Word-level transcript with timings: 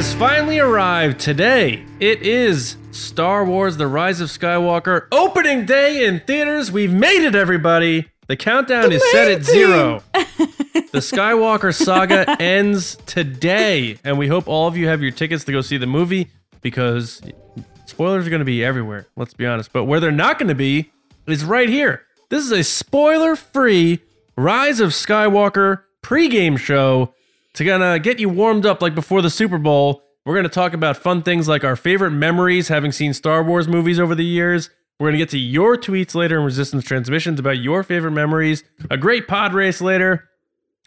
has 0.00 0.14
finally 0.14 0.58
arrived. 0.58 1.20
Today, 1.20 1.84
it 2.00 2.22
is 2.22 2.78
Star 2.90 3.44
Wars 3.44 3.76
The 3.76 3.86
Rise 3.86 4.22
of 4.22 4.30
Skywalker 4.30 5.06
opening 5.12 5.66
day 5.66 6.06
in 6.06 6.20
theaters. 6.20 6.72
We've 6.72 6.90
made 6.90 7.22
it, 7.22 7.34
everybody. 7.34 8.08
The 8.26 8.34
countdown 8.34 8.92
is 8.92 9.02
set 9.10 9.30
at 9.30 9.44
zero. 9.44 10.02
the 10.14 11.00
Skywalker 11.00 11.74
saga 11.74 12.34
ends 12.40 12.96
today, 13.04 13.98
and 14.02 14.16
we 14.16 14.26
hope 14.26 14.48
all 14.48 14.66
of 14.66 14.74
you 14.74 14.88
have 14.88 15.02
your 15.02 15.10
tickets 15.10 15.44
to 15.44 15.52
go 15.52 15.60
see 15.60 15.76
the 15.76 15.86
movie 15.86 16.30
because 16.62 17.20
spoilers 17.84 18.26
are 18.26 18.30
going 18.30 18.40
to 18.40 18.46
be 18.46 18.64
everywhere, 18.64 19.06
let's 19.16 19.34
be 19.34 19.44
honest. 19.44 19.70
But 19.70 19.84
where 19.84 20.00
they're 20.00 20.10
not 20.10 20.38
going 20.38 20.48
to 20.48 20.54
be 20.54 20.90
is 21.26 21.44
right 21.44 21.68
here. 21.68 22.06
This 22.30 22.42
is 22.42 22.52
a 22.52 22.64
spoiler 22.64 23.36
free 23.36 24.00
Rise 24.34 24.80
of 24.80 24.92
Skywalker 24.92 25.82
pregame 26.02 26.58
show 26.58 27.12
to 27.60 27.66
kind 27.66 27.82
of 27.82 28.02
get 28.02 28.18
you 28.18 28.30
warmed 28.30 28.64
up 28.64 28.80
like 28.80 28.94
before 28.94 29.20
the 29.20 29.28
Super 29.28 29.58
Bowl. 29.58 30.02
We're 30.24 30.32
going 30.32 30.44
to 30.44 30.48
talk 30.48 30.72
about 30.72 30.96
fun 30.96 31.20
things 31.20 31.46
like 31.46 31.62
our 31.62 31.76
favorite 31.76 32.12
memories 32.12 32.68
having 32.68 32.90
seen 32.90 33.12
Star 33.12 33.42
Wars 33.42 33.68
movies 33.68 34.00
over 34.00 34.14
the 34.14 34.24
years. 34.24 34.70
We're 34.98 35.08
going 35.08 35.18
to 35.18 35.18
get 35.18 35.28
to 35.30 35.38
your 35.38 35.76
tweets 35.76 36.14
later 36.14 36.38
in 36.38 36.44
Resistance 36.46 36.84
Transmissions 36.84 37.38
about 37.38 37.58
your 37.58 37.82
favorite 37.82 38.12
memories, 38.12 38.64
a 38.90 38.96
great 38.96 39.28
pod 39.28 39.52
race 39.52 39.82
later, 39.82 40.30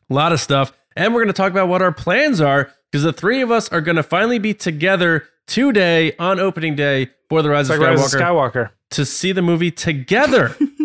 a 0.10 0.14
lot 0.16 0.32
of 0.32 0.40
stuff. 0.40 0.74
And 0.96 1.14
we're 1.14 1.20
going 1.22 1.34
to 1.34 1.38
talk 1.38 1.52
about 1.52 1.68
what 1.68 1.84
our 1.84 1.92
plans 1.92 2.42
are 2.42 2.72
because 2.92 3.04
the 3.04 3.14
three 3.14 3.44
of 3.44 3.52
us 3.52 3.70
are 3.70 3.82
going 3.82 3.98
to 3.98 4.04
finally 4.04 4.40
be 4.40 4.56
together 4.56 5.28
today 5.46 6.16
on 6.18 6.40
opening 6.40 6.76
day 6.76 7.12
for 7.30 7.44
The 7.44 7.52
Rise, 7.52 7.70
like 7.70 7.78
of, 7.78 7.84
Skywalker 7.84 7.98
Rise 7.98 8.14
of 8.16 8.20
Skywalker. 8.20 8.70
to 8.92 9.06
see 9.06 9.32
the 9.32 9.44
movie 9.44 9.70
together. 9.70 10.56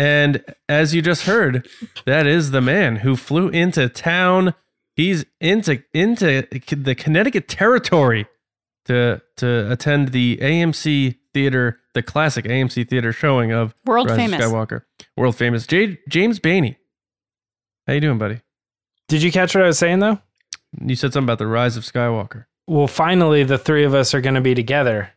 and 0.00 0.42
as 0.66 0.94
you 0.94 1.02
just 1.02 1.26
heard, 1.26 1.68
that 2.06 2.26
is 2.26 2.52
the 2.52 2.62
man 2.62 2.96
who 2.96 3.16
flew 3.16 3.50
into 3.50 3.86
town. 3.90 4.54
He's 4.96 5.26
into 5.42 5.82
into 5.92 6.48
the 6.50 6.94
Connecticut 6.94 7.48
territory 7.48 8.26
to 8.86 9.20
to 9.36 9.70
attend 9.70 10.12
the 10.12 10.38
AMC 10.38 11.16
theater, 11.34 11.80
the 11.92 12.02
classic 12.02 12.46
AMC 12.46 12.88
theater 12.88 13.12
showing 13.12 13.52
of 13.52 13.74
World 13.84 14.08
Rise 14.08 14.18
of 14.18 14.24
famous. 14.24 14.40
Skywalker, 14.46 14.82
world 15.18 15.36
famous. 15.36 15.66
J- 15.66 15.98
James 16.08 16.40
Bainey, 16.40 16.76
how 17.86 17.92
you 17.92 18.00
doing, 18.00 18.16
buddy? 18.16 18.40
Did 19.08 19.22
you 19.22 19.30
catch 19.30 19.54
what 19.54 19.64
I 19.64 19.66
was 19.66 19.78
saying 19.78 19.98
though? 19.98 20.18
You 20.80 20.96
said 20.96 21.12
something 21.12 21.26
about 21.26 21.38
the 21.38 21.46
Rise 21.46 21.76
of 21.76 21.84
Skywalker. 21.84 22.46
Well, 22.66 22.86
finally, 22.86 23.44
the 23.44 23.58
three 23.58 23.84
of 23.84 23.94
us 23.94 24.14
are 24.14 24.22
going 24.22 24.36
to 24.36 24.40
be 24.40 24.54
together. 24.54 25.10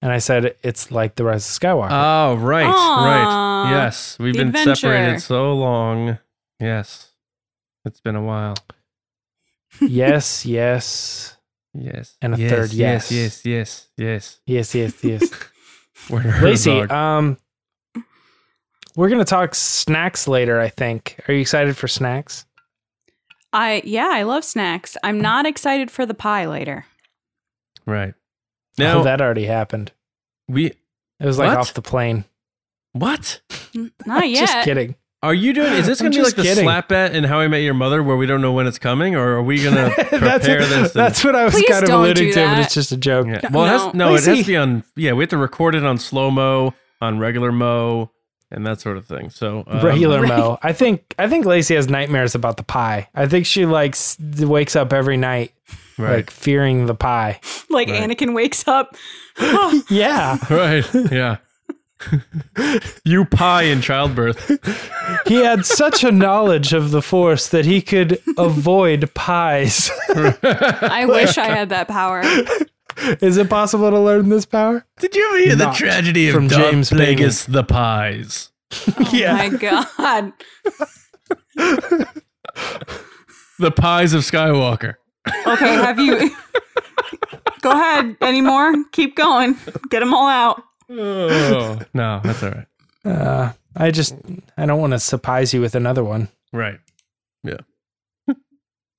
And 0.00 0.12
I 0.12 0.18
said, 0.18 0.54
it's 0.62 0.90
like 0.92 1.16
the 1.16 1.24
Rise 1.24 1.44
of 1.48 1.60
Skywalker. 1.60 1.88
Oh, 1.90 2.36
right, 2.36 2.66
right. 2.66 3.70
Yes, 3.72 4.16
we've 4.18 4.32
the 4.34 4.38
been 4.40 4.48
adventure. 4.48 4.74
separated 4.76 5.20
so 5.20 5.52
long. 5.54 6.18
Yes, 6.60 7.10
it's 7.84 8.00
been 8.00 8.14
a 8.16 8.22
while. 8.22 8.54
yes, 9.80 10.46
yes, 10.46 11.36
Yes. 11.74 12.16
And 12.22 12.34
a 12.34 12.38
yes, 12.38 12.50
third 12.50 12.72
yes. 12.72 13.12
Yes, 13.12 13.44
yes, 13.44 13.88
yes, 13.96 14.40
yes, 14.46 14.74
yes, 14.74 15.04
yes. 15.04 15.04
yes. 15.04 15.30
Werner 16.10 16.40
Lacey, 16.40 16.80
um, 16.82 17.36
we're 18.96 19.08
going 19.08 19.18
to 19.20 19.24
talk 19.24 19.54
snacks 19.54 20.26
later, 20.26 20.60
I 20.60 20.68
think. 20.68 21.20
Are 21.28 21.34
you 21.34 21.40
excited 21.40 21.76
for 21.76 21.86
snacks? 21.88 22.46
I 23.52 23.82
yeah, 23.84 24.10
I 24.12 24.22
love 24.22 24.44
snacks. 24.44 24.96
I'm 25.02 25.20
not 25.20 25.46
excited 25.46 25.90
for 25.90 26.04
the 26.06 26.14
pie 26.14 26.46
later. 26.46 26.86
right. 27.86 28.14
Now 28.78 28.98
Now, 28.98 29.02
that 29.04 29.20
already 29.20 29.44
happened. 29.46 29.92
we. 30.48 30.66
It 31.20 31.26
was 31.26 31.38
like 31.38 31.48
What? 31.48 31.58
off 31.58 31.74
the 31.74 31.82
plane. 31.82 32.24
What? 32.92 33.40
Not 34.06 34.28
yet. 34.28 34.40
Just 34.48 34.64
kidding. 34.64 34.94
Are 35.20 35.34
you 35.34 35.52
doing? 35.52 35.72
Is 35.72 35.84
this 35.86 36.00
going 36.00 36.12
to 36.12 36.18
be 36.18 36.22
like 36.22 36.36
just 36.36 36.56
the 36.56 36.62
slap 36.62 36.88
bet 36.88 37.12
in 37.12 37.24
How 37.24 37.40
I 37.40 37.48
Met 37.48 37.62
Your 37.62 37.74
Mother 37.74 38.04
where 38.04 38.16
we 38.16 38.24
don't 38.26 38.40
know 38.40 38.52
when 38.52 38.68
it's 38.68 38.78
coming? 38.78 39.16
Or 39.16 39.30
are 39.38 39.42
we 39.42 39.60
going 39.60 39.74
to 39.90 39.90
prepare 39.96 40.20
that's, 40.20 40.46
this? 40.46 40.70
and- 40.70 40.90
that's 40.90 41.24
what 41.24 41.34
I 41.34 41.44
was 41.44 41.60
kind 41.68 41.82
of 41.82 41.90
alluding 41.90 42.32
to, 42.34 42.44
but 42.46 42.58
it's 42.60 42.74
just 42.74 42.92
a 42.92 42.96
joke. 42.96 43.26
Yeah. 43.26 43.40
Well, 43.50 43.64
it 43.64 43.68
has, 43.70 43.94
no, 43.94 44.10
it 44.10 44.12
has 44.12 44.28
Lacey. 44.28 44.42
to 44.42 44.46
be 44.46 44.56
on. 44.56 44.84
Yeah, 44.94 45.12
we 45.14 45.24
have 45.24 45.30
to 45.30 45.36
record 45.38 45.74
it 45.74 45.84
on 45.84 45.98
slow 45.98 46.30
mo, 46.30 46.72
on 47.00 47.18
regular 47.18 47.50
mo, 47.50 48.12
and 48.52 48.64
that 48.64 48.80
sort 48.80 48.96
of 48.96 49.06
thing. 49.06 49.30
So 49.30 49.64
um, 49.66 49.84
Regular 49.84 50.20
Right. 50.22 50.28
Mo. 50.38 50.58
I 50.62 50.72
think 50.72 51.16
I 51.18 51.28
think 51.28 51.44
Lacey 51.46 51.74
has 51.74 51.88
nightmares 51.88 52.36
about 52.36 52.56
the 52.56 52.62
pie. 52.62 53.08
I 53.12 53.26
think 53.26 53.44
she 53.44 53.66
likes 53.66 54.16
wakes 54.20 54.76
up 54.76 54.92
every 54.92 55.16
night 55.16 55.52
Right. 55.98 56.16
like 56.16 56.30
fearing 56.30 56.86
the 56.86 56.94
pie. 56.94 57.40
like 57.70 57.88
Right. 57.88 58.08
Anakin 58.08 58.34
wakes 58.34 58.66
up. 58.68 58.96
Yeah. 59.90 60.38
right. 60.50 60.84
Yeah. 61.12 61.36
you 63.04 63.24
pie 63.24 63.62
in 63.64 63.80
childbirth. 63.80 64.50
he 65.26 65.36
had 65.36 65.66
such 65.66 66.04
a 66.04 66.12
knowledge 66.12 66.72
of 66.72 66.90
the 66.92 67.02
force 67.02 67.48
that 67.48 67.64
he 67.64 67.82
could 67.82 68.20
avoid 68.36 69.12
pies. 69.14 69.90
I 70.08 71.06
wish 71.08 71.36
I 71.38 71.46
had 71.46 71.70
that 71.70 71.88
power. 71.88 72.22
Is 73.20 73.36
it 73.36 73.48
possible 73.50 73.90
to 73.90 73.98
learn 73.98 74.28
this 74.28 74.44
power? 74.46 74.84
Did 75.00 75.14
you 75.14 75.26
ever 75.28 75.38
hear 75.38 75.56
the 75.56 75.70
tragedy 75.72 76.28
of 76.28 76.34
from 76.34 76.48
Darth 76.48 76.70
James 76.70 76.90
Plagueis 76.90 77.46
the 77.50 77.64
Pies? 77.64 78.50
Oh 78.86 78.94
my 79.10 79.48
god. 79.50 80.32
The 83.58 83.70
Pies 83.72 84.12
of 84.14 84.22
Skywalker. 84.22 84.94
Okay, 85.46 85.74
have 85.74 85.98
you 85.98 86.30
Go 87.60 87.70
ahead. 87.72 88.16
Any 88.20 88.40
more? 88.40 88.72
Keep 88.92 89.16
going. 89.16 89.56
Get 89.90 90.00
them 90.00 90.14
all 90.14 90.28
out. 90.28 90.62
Oh 90.90 91.78
no, 91.94 92.20
that's 92.24 92.42
all 92.42 92.50
right. 92.50 92.66
Uh, 93.04 93.52
I 93.76 93.90
just 93.90 94.14
I 94.56 94.66
don't 94.66 94.80
want 94.80 94.92
to 94.92 94.98
surprise 94.98 95.52
you 95.54 95.60
with 95.60 95.74
another 95.74 96.02
one. 96.04 96.28
Right. 96.52 96.78
Yeah. 97.44 97.58
All 98.28 98.34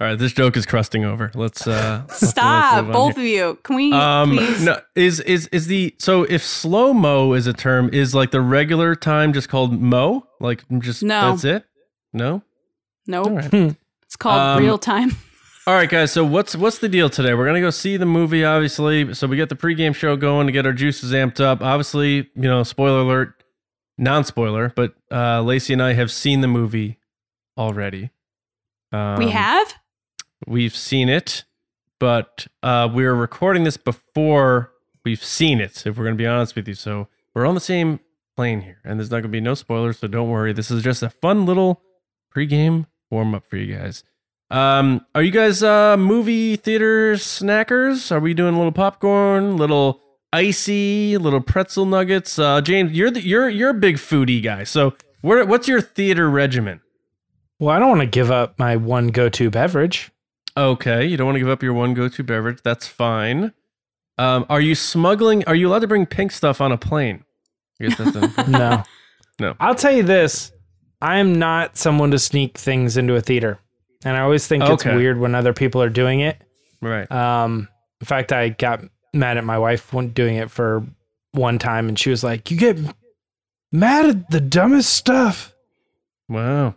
right, 0.07 0.17
this 0.17 0.31
joke 0.31 0.55
is 0.55 0.65
crusting 0.65 1.03
over. 1.03 1.29
Let's 1.35 1.67
uh 1.67 2.07
Stop, 2.07 2.85
let's 2.85 2.93
both 2.95 3.17
here. 3.17 3.49
of 3.49 3.55
you. 3.55 3.59
Can 3.63 3.75
we 3.75 3.91
Um 3.91 4.37
please? 4.37 4.63
no 4.63 4.79
is 4.95 5.19
is 5.21 5.47
is 5.47 5.67
the 5.67 5.93
so 5.97 6.23
if 6.23 6.41
slow 6.43 6.93
mo 6.93 7.33
is 7.33 7.47
a 7.47 7.53
term 7.53 7.89
is 7.91 8.15
like 8.15 8.31
the 8.31 8.39
regular 8.41 8.95
time 8.95 9.33
just 9.33 9.49
called 9.49 9.73
mo? 9.81 10.25
Like 10.39 10.63
just 10.79 11.03
No. 11.03 11.31
that's 11.31 11.43
it? 11.43 11.65
No? 12.13 12.43
nope. 13.07 13.27
All 13.27 13.35
right. 13.35 13.75
It's 14.03 14.15
called 14.15 14.39
Um, 14.39 14.63
real 14.63 14.77
time. 14.77 15.11
All 15.69 15.75
right, 15.75 15.87
guys. 15.87 16.11
So 16.11 16.25
what's 16.25 16.55
what's 16.55 16.79
the 16.79 16.89
deal 16.89 17.11
today? 17.11 17.35
We're 17.35 17.45
gonna 17.45 17.61
go 17.61 17.69
see 17.69 17.95
the 17.95 18.07
movie, 18.07 18.43
obviously. 18.43 19.13
So 19.13 19.27
we 19.27 19.37
get 19.37 19.49
the 19.49 19.55
pregame 19.55 19.93
show 19.93 20.15
going 20.15 20.47
to 20.47 20.51
get 20.51 20.65
our 20.65 20.73
juices 20.73 21.11
amped 21.11 21.39
up. 21.39 21.61
Obviously, 21.61 22.27
you 22.33 22.49
know, 22.49 22.63
spoiler 22.63 23.01
alert, 23.01 23.43
non-spoiler, 23.95 24.73
but 24.75 24.95
uh, 25.11 25.43
Lacey 25.43 25.73
and 25.73 25.83
I 25.83 25.93
have 25.93 26.11
seen 26.11 26.41
the 26.41 26.47
movie 26.47 26.97
already. 27.55 28.09
Um, 28.91 29.19
we 29.19 29.29
have? 29.29 29.75
we've 30.47 30.75
seen 30.75 31.07
it, 31.07 31.43
but 31.99 32.47
uh, 32.63 32.89
we're 32.91 33.13
recording 33.13 33.63
this 33.63 33.77
before 33.77 34.71
we've 35.05 35.23
seen 35.23 35.61
it. 35.61 35.85
If 35.85 35.99
we're 35.99 36.05
gonna 36.05 36.15
be 36.15 36.25
honest 36.25 36.55
with 36.55 36.67
you, 36.67 36.73
so 36.73 37.09
we're 37.35 37.45
on 37.45 37.53
the 37.53 37.61
same 37.61 37.99
plane 38.35 38.61
here, 38.61 38.79
and 38.83 38.99
there's 38.99 39.11
not 39.11 39.17
gonna 39.17 39.27
be 39.27 39.39
no 39.39 39.53
spoilers. 39.53 39.99
So 39.99 40.07
don't 40.07 40.31
worry. 40.31 40.51
This 40.51 40.71
is 40.71 40.81
just 40.81 41.03
a 41.03 41.11
fun 41.11 41.45
little 41.45 41.83
pregame 42.35 42.87
warm 43.11 43.35
up 43.35 43.45
for 43.45 43.57
you 43.57 43.75
guys. 43.75 44.03
Um, 44.51 45.05
are 45.13 45.21
you 45.21 45.31
guys 45.31 45.61
uh 45.61 45.95
movie 45.97 46.55
theater 46.55 47.13
snackers? 47.13 48.11
Are 48.11 48.19
we 48.19 48.33
doing 48.33 48.55
a 48.55 48.57
little 48.57 48.71
popcorn, 48.71 49.57
little 49.57 50.01
icy, 50.33 51.17
little 51.17 51.41
pretzel 51.41 51.85
nuggets? 51.85 52.39
Uh, 52.39 52.61
James, 52.61 52.93
you're 52.93 53.11
the, 53.11 53.21
you're 53.21 53.47
you're 53.49 53.69
a 53.69 53.75
big 53.75 53.97
foodie 53.97 54.41
guy. 54.41 54.63
So, 54.63 54.95
where 55.21 55.45
what's 55.45 55.67
your 55.67 55.81
theater 55.81 56.29
regimen? 56.29 56.81
Well, 57.59 57.75
I 57.75 57.79
don't 57.79 57.89
want 57.89 58.01
to 58.01 58.07
give 58.07 58.31
up 58.31 58.57
my 58.57 58.75
one 58.77 59.09
go-to 59.09 59.49
beverage. 59.49 60.11
Okay, 60.55 61.05
you 61.05 61.17
don't 61.17 61.27
want 61.27 61.35
to 61.35 61.39
give 61.39 61.49
up 61.49 61.61
your 61.61 61.73
one 61.73 61.93
go-to 61.93 62.23
beverage. 62.23 62.61
That's 62.63 62.87
fine. 62.87 63.53
Um, 64.17 64.45
are 64.49 64.61
you 64.61 64.75
smuggling? 64.75 65.45
Are 65.45 65.55
you 65.55 65.69
allowed 65.69 65.79
to 65.79 65.87
bring 65.87 66.05
pink 66.05 66.31
stuff 66.31 66.59
on 66.59 66.71
a 66.71 66.77
plane? 66.77 67.23
I 67.79 67.87
guess 67.87 67.97
that's. 67.97 68.47
No. 68.47 68.83
No. 69.39 69.55
I'll 69.59 69.75
tell 69.75 69.93
you 69.93 70.03
this. 70.03 70.51
I 71.01 71.19
am 71.19 71.39
not 71.39 71.77
someone 71.77 72.11
to 72.11 72.19
sneak 72.19 72.57
things 72.57 72.97
into 72.97 73.15
a 73.15 73.21
theater. 73.21 73.59
And 74.05 74.15
I 74.15 74.21
always 74.21 74.47
think 74.47 74.63
it's 74.63 74.85
weird 74.85 75.19
when 75.19 75.35
other 75.35 75.53
people 75.53 75.81
are 75.81 75.89
doing 75.89 76.21
it. 76.21 76.41
right. 76.81 77.09
Um, 77.11 77.67
in 78.01 78.05
fact, 78.05 78.31
I 78.31 78.49
got 78.49 78.81
mad 79.13 79.37
at 79.37 79.43
my 79.43 79.57
wife 79.57 79.91
when 79.91 80.09
doing 80.09 80.37
it 80.37 80.49
for 80.49 80.85
one 81.33 81.59
time, 81.59 81.89
and 81.89 81.99
she 81.99 82.09
was 82.09 82.23
like, 82.23 82.49
"You 82.49 82.55
get 82.57 82.77
mad 83.73 84.05
at 84.05 84.29
the 84.31 84.39
dumbest 84.39 84.93
stuff." 84.93 85.53
Wow. 86.29 86.75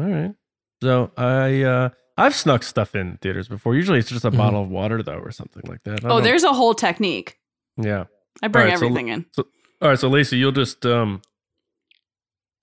All 0.00 0.06
right. 0.06 0.34
So 0.82 1.10
I 1.16 1.62
uh 1.62 1.88
I've 2.16 2.34
snuck 2.34 2.62
stuff 2.62 2.94
in 2.94 3.18
theaters 3.20 3.48
before. 3.48 3.74
Usually 3.74 3.98
it's 3.98 4.08
just 4.08 4.24
a 4.24 4.30
Mhm. 4.30 4.36
bottle 4.38 4.62
of 4.62 4.68
water 4.70 5.02
though 5.02 5.18
or 5.18 5.30
something 5.30 5.62
like 5.66 5.82
that. 5.84 6.04
I 6.04 6.08
Oh, 6.08 6.20
there's 6.20 6.44
a 6.44 6.52
whole 6.52 6.74
technique. 6.74 7.38
yeah. 7.76 8.04
I 8.42 8.48
bring 8.48 8.64
Alright, 8.64 8.78
so 8.78 8.86
everything 8.86 9.08
in. 9.08 9.26
All 9.38 9.88
right, 9.90 9.98
so 9.98 10.08
Lacey, 10.08 10.38
you'll 10.38 10.52
just 10.52 10.86
um 10.86 11.20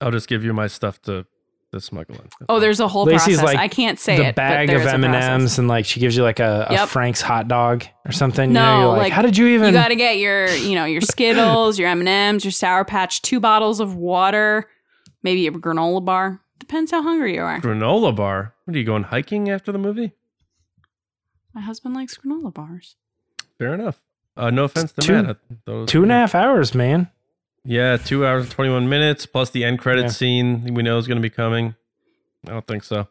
I'll 0.00 0.10
just 0.10 0.28
give 0.28 0.42
you 0.44 0.52
my 0.52 0.66
stuff 0.66 1.00
to 1.02 1.26
to 1.72 1.80
smuggle 1.80 2.16
in. 2.16 2.28
Oh, 2.48 2.58
there's 2.60 2.80
a 2.80 2.88
whole 2.88 3.04
Lacey's 3.04 3.38
process. 3.38 3.44
like 3.44 3.58
I 3.58 3.68
can't 3.68 3.98
say 3.98 4.16
the 4.16 4.26
it. 4.28 4.34
bag 4.34 4.70
of 4.70 4.82
M 4.86 5.04
and 5.04 5.14
M's, 5.14 5.58
and 5.58 5.68
like 5.68 5.84
she 5.86 6.00
gives 6.00 6.16
you 6.16 6.22
like 6.22 6.40
a, 6.40 6.66
a 6.68 6.72
Yep. 6.72 6.88
Frank's 6.88 7.20
hot 7.20 7.46
dog 7.48 7.84
or 8.06 8.12
something. 8.12 8.52
No, 8.52 8.60
you 8.60 8.66
know, 8.66 8.78
you're 8.80 8.88
like, 8.90 8.98
like, 9.02 9.12
how 9.12 9.22
did 9.22 9.36
you 9.36 9.46
even? 9.48 9.68
You 9.68 9.72
got 9.72 9.88
to 9.88 9.96
get 9.96 10.18
your, 10.18 10.48
you 10.50 10.74
know, 10.74 10.84
your 10.84 11.00
Skittles, 11.00 11.78
your 11.78 11.88
M 11.88 12.00
and 12.00 12.08
M's, 12.08 12.44
your 12.44 12.52
Sour 12.52 12.84
Patch, 12.84 13.22
two 13.22 13.38
bottles 13.40 13.78
of 13.80 13.94
water, 13.94 14.68
maybe 15.22 15.46
a 15.46 15.50
granola 15.52 16.04
bar. 16.04 16.40
Depends 16.58 16.90
how 16.90 17.02
hungry 17.02 17.34
you 17.34 17.40
are. 17.42 17.60
granola 17.60 18.14
bar. 18.14 18.54
What 18.64 18.74
are 18.76 18.78
you 18.78 18.84
going 18.84 19.04
hiking 19.04 19.48
after 19.48 19.72
the 19.72 19.78
movie? 19.78 20.12
My 21.54 21.60
husband 21.60 21.94
likes 21.94 22.16
granola 22.18 22.52
bars. 22.52 22.96
Fair 23.58 23.74
enough. 23.74 24.00
Uh, 24.36 24.50
no 24.50 24.64
offense 24.64 24.92
to 24.92 25.00
Two- 25.00 25.22
Matt. 25.22 25.36
Those, 25.66 25.88
Two 25.88 26.02
and 26.02 26.12
a 26.12 26.14
half 26.14 26.34
hours, 26.34 26.74
man. 26.74 27.10
Yeah, 27.64 27.96
two 27.98 28.26
hours 28.26 28.44
and 28.44 28.52
21 28.52 28.88
minutes 28.88 29.26
plus 29.26 29.50
the 29.50 29.64
end 29.64 29.78
credit 29.78 30.02
Yeah. 30.02 30.08
scene 30.08 30.74
we 30.74 30.82
know 30.82 30.98
is 30.98 31.06
going 31.06 31.18
to 31.18 31.22
be 31.22 31.30
coming. 31.30 31.74
I 32.46 32.50
don't 32.52 32.66
think 32.66 32.84
so. 32.84 33.06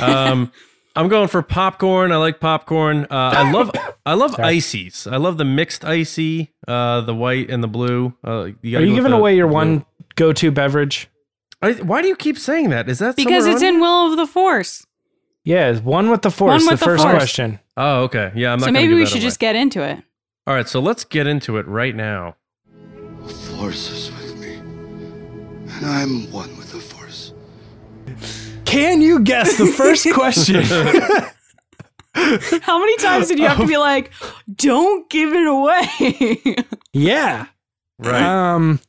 Um, 0.00 0.50
I'm 0.96 1.08
going 1.08 1.28
for 1.28 1.42
popcorn. 1.42 2.12
I 2.12 2.16
like 2.16 2.38
popcorn. 2.40 3.04
Uh, 3.10 3.14
I 3.34 3.50
love 3.50 3.70
I 4.06 4.14
love 4.14 4.32
Sorry. 4.32 4.48
ices. 4.56 5.06
I 5.06 5.16
love 5.16 5.38
the 5.38 5.44
mixed 5.44 5.84
icy, 5.84 6.52
uh, 6.68 7.00
the 7.02 7.14
white 7.14 7.50
and 7.50 7.62
the 7.62 7.68
blue. 7.68 8.14
Uh, 8.24 8.50
you 8.62 8.78
Are 8.78 8.80
you 8.80 8.90
go 8.90 8.94
giving 8.96 9.10
the- 9.12 9.16
away 9.16 9.36
your 9.36 9.46
one 9.48 9.84
go-to 10.16 10.50
beverage? 10.52 11.08
I, 11.62 11.72
why 11.74 12.02
do 12.02 12.08
you 12.08 12.14
keep 12.16 12.36
saying 12.38 12.70
that? 12.70 12.88
Is 12.88 12.98
that 12.98 13.16
Because 13.16 13.46
it's 13.46 13.62
on 13.62 13.68
in 13.76 13.80
Will 13.80 14.10
of 14.12 14.16
the 14.18 14.26
Force. 14.26 14.86
Yeah, 15.44 15.70
it's 15.70 15.80
one 15.80 16.10
with 16.10 16.22
the 16.22 16.30
force. 16.30 16.50
One 16.62 16.64
the 16.66 16.70
with 16.72 16.80
the 16.80 16.84
first 16.86 17.02
Force. 17.02 17.14
question. 17.14 17.58
Oh, 17.76 18.02
okay. 18.04 18.32
Yeah, 18.34 18.52
I'm 18.52 18.60
not. 18.60 18.66
So 18.66 18.72
maybe 18.72 18.88
give 18.88 18.96
we 18.96 19.04
that 19.04 19.10
should 19.10 19.16
away. 19.16 19.22
just 19.26 19.38
get 19.40 19.56
into 19.56 19.82
it. 19.82 20.02
All 20.46 20.54
right, 20.54 20.68
so 20.68 20.80
let's 20.80 21.04
get 21.04 21.26
into 21.26 21.56
it 21.58 21.66
right 21.66 21.94
now. 21.96 22.36
The 23.64 23.70
Force 23.70 23.90
is 23.90 24.12
with 24.12 24.36
me. 24.36 24.56
And 24.56 25.86
I'm 25.86 26.30
one 26.30 26.54
with 26.58 26.70
the 26.72 26.80
Force. 26.80 27.32
Can 28.66 29.00
you 29.00 29.20
guess 29.20 29.56
the 29.56 29.66
first 29.68 30.06
question? 30.12 30.62
How 32.60 32.78
many 32.78 32.96
times 32.98 33.28
did 33.28 33.38
you 33.38 33.46
have 33.48 33.56
to 33.56 33.66
be 33.66 33.78
like, 33.78 34.12
don't 34.54 35.08
give 35.08 35.32
it 35.32 35.46
away? 35.46 36.56
yeah. 36.92 37.46
Right. 37.98 38.22
Um. 38.22 38.80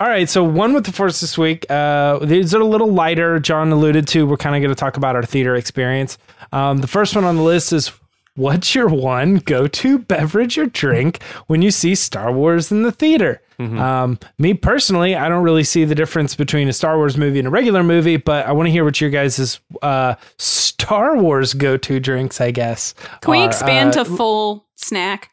All 0.00 0.08
right. 0.08 0.26
So 0.26 0.42
one 0.42 0.72
with 0.72 0.86
the 0.86 0.92
force 0.92 1.20
this 1.20 1.36
week. 1.36 1.70
Uh, 1.70 2.18
these 2.20 2.54
are 2.54 2.62
a 2.62 2.64
little 2.64 2.90
lighter. 2.90 3.38
John 3.38 3.70
alluded 3.72 4.08
to. 4.08 4.26
We're 4.26 4.38
kind 4.38 4.56
of 4.56 4.62
going 4.62 4.74
to 4.74 4.80
talk 4.80 4.96
about 4.96 5.16
our 5.16 5.22
theater 5.22 5.54
experience. 5.54 6.16
Um, 6.50 6.78
the 6.78 6.86
first 6.86 7.14
one 7.14 7.24
on 7.24 7.36
the 7.36 7.42
list 7.42 7.74
is. 7.74 7.92
What's 8.36 8.74
your 8.74 8.88
one 8.88 9.36
go-to 9.36 9.98
beverage 9.98 10.58
or 10.58 10.66
drink 10.66 11.22
when 11.46 11.62
you 11.62 11.70
see 11.70 11.94
Star 11.94 12.32
Wars 12.32 12.72
in 12.72 12.82
the 12.82 12.90
theater? 12.92 13.40
Um, 13.60 14.18
me 14.38 14.54
personally, 14.54 15.14
I 15.14 15.28
don't 15.28 15.44
really 15.44 15.62
see 15.62 15.84
the 15.84 15.94
difference 15.94 16.34
between 16.34 16.66
a 16.68 16.72
Star 16.72 16.96
Wars 16.96 17.16
movie 17.16 17.38
and 17.38 17.46
a 17.46 17.50
regular 17.52 17.84
movie, 17.84 18.16
but 18.16 18.46
I 18.46 18.52
want 18.52 18.66
to 18.66 18.72
hear 18.72 18.84
what 18.84 19.00
your 19.00 19.10
guys' 19.10 19.60
uh, 19.82 20.16
Star 20.38 21.16
Wars 21.16 21.54
go-to 21.54 22.00
drinks. 22.00 22.40
I 22.40 22.50
guess. 22.50 22.94
Can 23.20 23.30
we 23.30 23.38
are. 23.42 23.46
expand 23.46 23.90
Uh, 23.96 24.02
to 24.02 24.16
full 24.16 24.66
snack? 24.74 25.30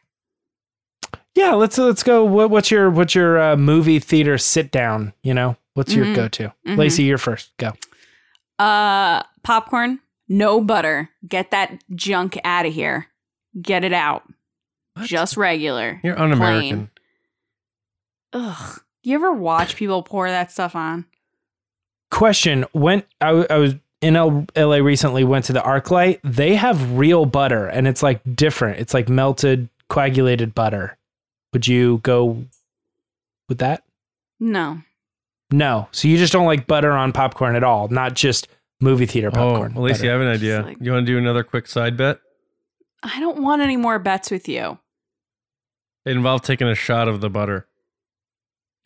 Yeah, 1.34 1.54
let's 1.54 1.76
let's 1.78 2.04
go. 2.04 2.24
What, 2.24 2.50
what's 2.50 2.70
your 2.70 2.88
what's 2.90 3.16
your 3.16 3.40
uh, 3.42 3.56
movie 3.56 3.98
theater 3.98 4.38
sit 4.38 4.70
down? 4.70 5.12
You 5.24 5.34
know, 5.34 5.56
what's 5.74 5.92
your 5.92 6.06
Mhm. 6.06 6.14
go 6.14 6.28
to? 6.28 6.52
Mhm. 6.68 6.76
Lacey, 6.76 7.02
you're 7.02 7.18
first. 7.18 7.50
Go. 7.58 7.72
Uh, 8.60 9.22
popcorn, 9.42 9.98
no 10.28 10.60
butter. 10.60 11.10
Get 11.26 11.50
that 11.50 11.82
junk 11.94 12.38
out 12.44 12.66
of 12.66 12.72
here. 12.72 13.06
Get 13.60 13.84
it 13.84 13.92
out. 13.92 14.22
What? 14.94 15.06
Just 15.06 15.36
regular. 15.36 16.00
You're 16.02 16.18
un-American. 16.18 16.90
Ugh. 18.32 18.80
You 19.02 19.14
ever 19.16 19.32
watch 19.32 19.76
people 19.76 20.02
pour 20.02 20.28
that 20.28 20.52
stuff 20.52 20.76
on? 20.76 21.06
Question: 22.10 22.64
When 22.72 23.02
I 23.20 23.32
was 23.32 23.74
in 24.00 24.16
L- 24.16 24.46
LA 24.56 24.76
recently, 24.76 25.24
went 25.24 25.46
to 25.46 25.52
the 25.52 25.60
ArcLight. 25.60 26.20
They 26.22 26.54
have 26.54 26.92
real 26.92 27.24
butter, 27.24 27.66
and 27.66 27.88
it's 27.88 28.02
like 28.02 28.20
different. 28.34 28.80
It's 28.80 28.94
like 28.94 29.08
melted 29.08 29.68
coagulated 29.88 30.54
butter. 30.54 30.96
Would 31.52 31.66
you 31.66 31.98
go 31.98 32.44
with 33.48 33.58
that? 33.58 33.82
No. 34.40 34.82
No. 35.50 35.88
So 35.92 36.08
you 36.08 36.16
just 36.16 36.32
don't 36.32 36.46
like 36.46 36.66
butter 36.66 36.92
on 36.92 37.12
popcorn 37.12 37.56
at 37.56 37.64
all, 37.64 37.88
not 37.88 38.14
just 38.14 38.48
movie 38.82 39.06
theater 39.06 39.28
Oh, 39.28 39.30
popcorn. 39.30 39.74
well, 39.74 39.84
Lacey, 39.84 40.08
I 40.10 40.12
butter. 40.12 40.12
have 40.12 40.20
an 40.22 40.28
idea. 40.28 40.62
Like- 40.62 40.76
you 40.80 40.92
want 40.92 41.06
to 41.06 41.12
do 41.12 41.18
another 41.18 41.42
quick 41.44 41.66
side 41.66 41.96
bet? 41.96 42.18
I 43.02 43.18
don't 43.20 43.42
want 43.42 43.62
any 43.62 43.76
more 43.76 43.98
bets 43.98 44.30
with 44.30 44.48
you. 44.48 44.78
It 46.04 46.10
involved 46.16 46.44
taking 46.44 46.68
a 46.68 46.74
shot 46.74 47.08
of 47.08 47.20
the 47.20 47.30
butter. 47.30 47.66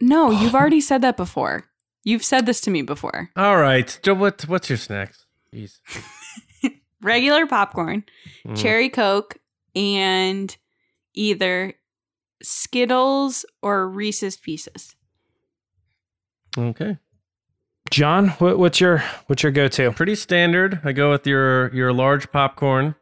No, 0.00 0.30
you've 0.30 0.54
already 0.60 0.80
said 0.80 1.02
that 1.02 1.16
before. 1.16 1.64
You've 2.04 2.24
said 2.24 2.46
this 2.46 2.60
to 2.62 2.70
me 2.70 2.82
before. 2.82 3.30
All 3.36 3.56
right. 3.56 3.98
Joe, 4.02 4.14
what, 4.14 4.42
what's 4.42 4.68
your 4.68 4.76
snacks? 4.78 5.24
Jeez. 5.52 5.78
Regular 7.02 7.46
popcorn, 7.46 8.04
Mm. 8.46 8.56
cherry 8.60 8.88
coke, 8.88 9.36
and 9.74 10.56
either 11.14 11.74
Skittles 12.42 13.44
or 13.62 13.88
Reese's 13.88 14.36
Pieces. 14.36 14.94
Okay. 16.56 16.98
John, 17.90 18.30
what, 18.30 18.58
what's 18.58 18.80
your 18.80 18.98
what's 19.26 19.42
your 19.42 19.52
go 19.52 19.68
to? 19.68 19.92
Pretty 19.92 20.14
standard. 20.14 20.80
I 20.84 20.92
go 20.92 21.10
with 21.10 21.26
your 21.26 21.72
your 21.74 21.92
large 21.92 22.30
popcorn. 22.30 22.94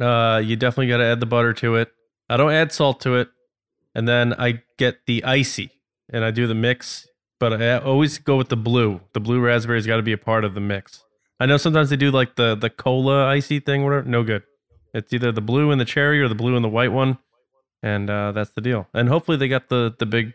Uh, 0.00 0.40
you 0.44 0.56
definitely 0.56 0.88
got 0.88 0.98
to 0.98 1.04
add 1.04 1.20
the 1.20 1.26
butter 1.26 1.52
to 1.54 1.76
it. 1.76 1.92
I 2.28 2.36
don't 2.36 2.52
add 2.52 2.72
salt 2.72 3.00
to 3.00 3.16
it, 3.16 3.28
and 3.94 4.06
then 4.06 4.34
I 4.34 4.62
get 4.78 5.06
the 5.06 5.24
icy, 5.24 5.70
and 6.12 6.24
I 6.24 6.30
do 6.30 6.46
the 6.46 6.54
mix. 6.54 7.06
But 7.40 7.62
I 7.62 7.78
always 7.78 8.18
go 8.18 8.36
with 8.36 8.48
the 8.48 8.56
blue. 8.56 9.00
The 9.12 9.20
blue 9.20 9.40
raspberry's 9.40 9.86
got 9.86 9.96
to 9.96 10.02
be 10.02 10.12
a 10.12 10.18
part 10.18 10.44
of 10.44 10.54
the 10.54 10.60
mix. 10.60 11.02
I 11.40 11.46
know 11.46 11.56
sometimes 11.56 11.90
they 11.90 11.96
do 11.96 12.10
like 12.10 12.36
the 12.36 12.54
the 12.54 12.70
cola 12.70 13.26
icy 13.26 13.60
thing, 13.60 13.84
whatever. 13.84 14.08
No 14.08 14.24
good. 14.24 14.42
It's 14.92 15.12
either 15.12 15.32
the 15.32 15.40
blue 15.40 15.70
and 15.70 15.80
the 15.80 15.84
cherry 15.84 16.20
or 16.20 16.28
the 16.28 16.34
blue 16.34 16.56
and 16.56 16.64
the 16.64 16.68
white 16.68 16.92
one, 16.92 17.18
and 17.82 18.10
uh, 18.10 18.32
that's 18.32 18.50
the 18.50 18.60
deal. 18.60 18.88
And 18.92 19.08
hopefully 19.08 19.36
they 19.36 19.48
got 19.48 19.68
the 19.68 19.94
the 19.98 20.06
big 20.06 20.34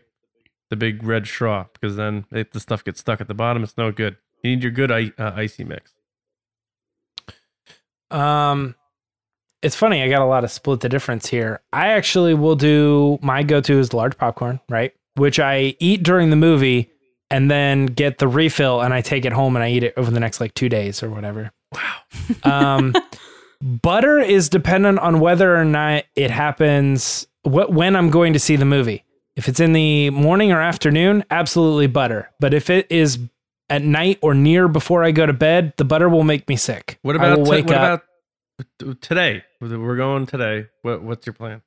the 0.70 0.76
big 0.76 1.02
red 1.04 1.26
straw 1.26 1.66
because 1.72 1.96
then 1.96 2.24
if 2.32 2.50
the 2.50 2.60
stuff 2.60 2.82
gets 2.84 3.00
stuck 3.00 3.20
at 3.20 3.28
the 3.28 3.34
bottom, 3.34 3.62
it's 3.62 3.76
no 3.76 3.92
good. 3.92 4.16
You 4.42 4.50
need 4.50 4.62
your 4.62 4.72
good 4.72 4.90
i- 4.90 5.12
uh, 5.18 5.32
icy 5.34 5.64
mix. 5.64 5.92
Um, 8.10 8.74
it's 9.62 9.76
funny. 9.76 10.02
I 10.02 10.08
got 10.08 10.22
a 10.22 10.26
lot 10.26 10.44
of 10.44 10.50
split 10.50 10.80
the 10.80 10.88
difference 10.88 11.26
here. 11.26 11.60
I 11.72 11.88
actually 11.88 12.34
will 12.34 12.56
do 12.56 13.18
my 13.22 13.42
go 13.42 13.60
to 13.62 13.78
is 13.78 13.88
the 13.90 13.96
large 13.96 14.16
popcorn, 14.16 14.60
right? 14.68 14.92
Which 15.16 15.38
I 15.38 15.76
eat 15.80 16.02
during 16.02 16.30
the 16.30 16.36
movie 16.36 16.90
and 17.30 17.50
then 17.50 17.86
get 17.86 18.18
the 18.18 18.28
refill 18.28 18.82
and 18.82 18.92
I 18.92 19.00
take 19.00 19.24
it 19.24 19.32
home 19.32 19.56
and 19.56 19.62
I 19.64 19.70
eat 19.70 19.82
it 19.82 19.94
over 19.96 20.10
the 20.10 20.20
next 20.20 20.40
like 20.40 20.54
two 20.54 20.68
days 20.68 21.02
or 21.02 21.10
whatever. 21.10 21.50
Wow. 21.72 21.80
Um, 22.44 22.94
butter 23.60 24.18
is 24.20 24.48
dependent 24.48 24.98
on 25.00 25.18
whether 25.20 25.56
or 25.56 25.64
not 25.64 26.04
it 26.14 26.30
happens 26.30 27.26
what 27.42 27.72
when 27.72 27.96
I'm 27.96 28.08
going 28.10 28.32
to 28.34 28.38
see 28.38 28.56
the 28.56 28.64
movie. 28.64 29.04
If 29.36 29.48
it's 29.48 29.58
in 29.60 29.72
the 29.72 30.10
morning 30.10 30.52
or 30.52 30.60
afternoon, 30.60 31.24
absolutely 31.30 31.86
butter. 31.88 32.30
But 32.40 32.54
if 32.54 32.70
it 32.70 32.86
is 32.90 33.18
at 33.68 33.82
night 33.82 34.18
or 34.22 34.34
near 34.34 34.68
before 34.68 35.02
I 35.02 35.10
go 35.10 35.26
to 35.26 35.32
bed, 35.32 35.72
the 35.76 35.84
butter 35.84 36.08
will 36.08 36.22
make 36.22 36.48
me 36.48 36.56
sick. 36.56 36.98
What 37.02 37.16
about 37.16 37.36
t- 37.44 37.50
wake 37.50 37.66
what 37.66 37.74
up? 37.74 38.04
about 38.58 38.66
t- 38.78 38.94
today? 39.00 39.44
We're 39.60 39.96
going 39.96 40.26
today. 40.26 40.66
What 40.82 41.02
what's 41.02 41.26
your 41.26 41.32
plan? 41.32 41.62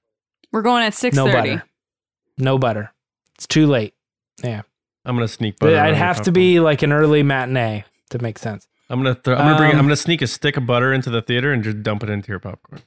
We're 0.51 0.61
going 0.61 0.83
at 0.83 0.93
six 0.93 1.15
no 1.15 1.25
butter. 1.25 1.63
No 2.37 2.57
butter. 2.57 2.93
It's 3.35 3.47
too 3.47 3.67
late. 3.67 3.93
Yeah. 4.43 4.61
I'm 5.03 5.15
gonna 5.15 5.27
sneak 5.27 5.59
butter. 5.59 5.73
on 5.77 5.85
I'd 5.87 5.95
have 5.95 6.21
to 6.23 6.31
be 6.31 6.59
like 6.61 6.83
an 6.83 6.93
early 6.93 7.23
matinee 7.23 7.83
to 8.11 8.19
make 8.19 8.37
sense. 8.37 8.67
I'm 8.89 8.99
gonna 8.99 9.15
throw, 9.15 9.35
I'm 9.35 9.39
gonna 9.45 9.57
bring. 9.57 9.71
Um, 9.73 9.79
I'm 9.79 9.85
gonna 9.85 9.95
sneak 9.97 10.21
a 10.21 10.27
stick 10.27 10.55
of 10.55 10.65
butter 10.65 10.93
into 10.93 11.09
the 11.09 11.21
theater 11.21 11.51
and 11.51 11.63
just 11.63 11.83
dump 11.83 12.03
it 12.03 12.09
into 12.09 12.29
your 12.29 12.39
popcorn. 12.39 12.81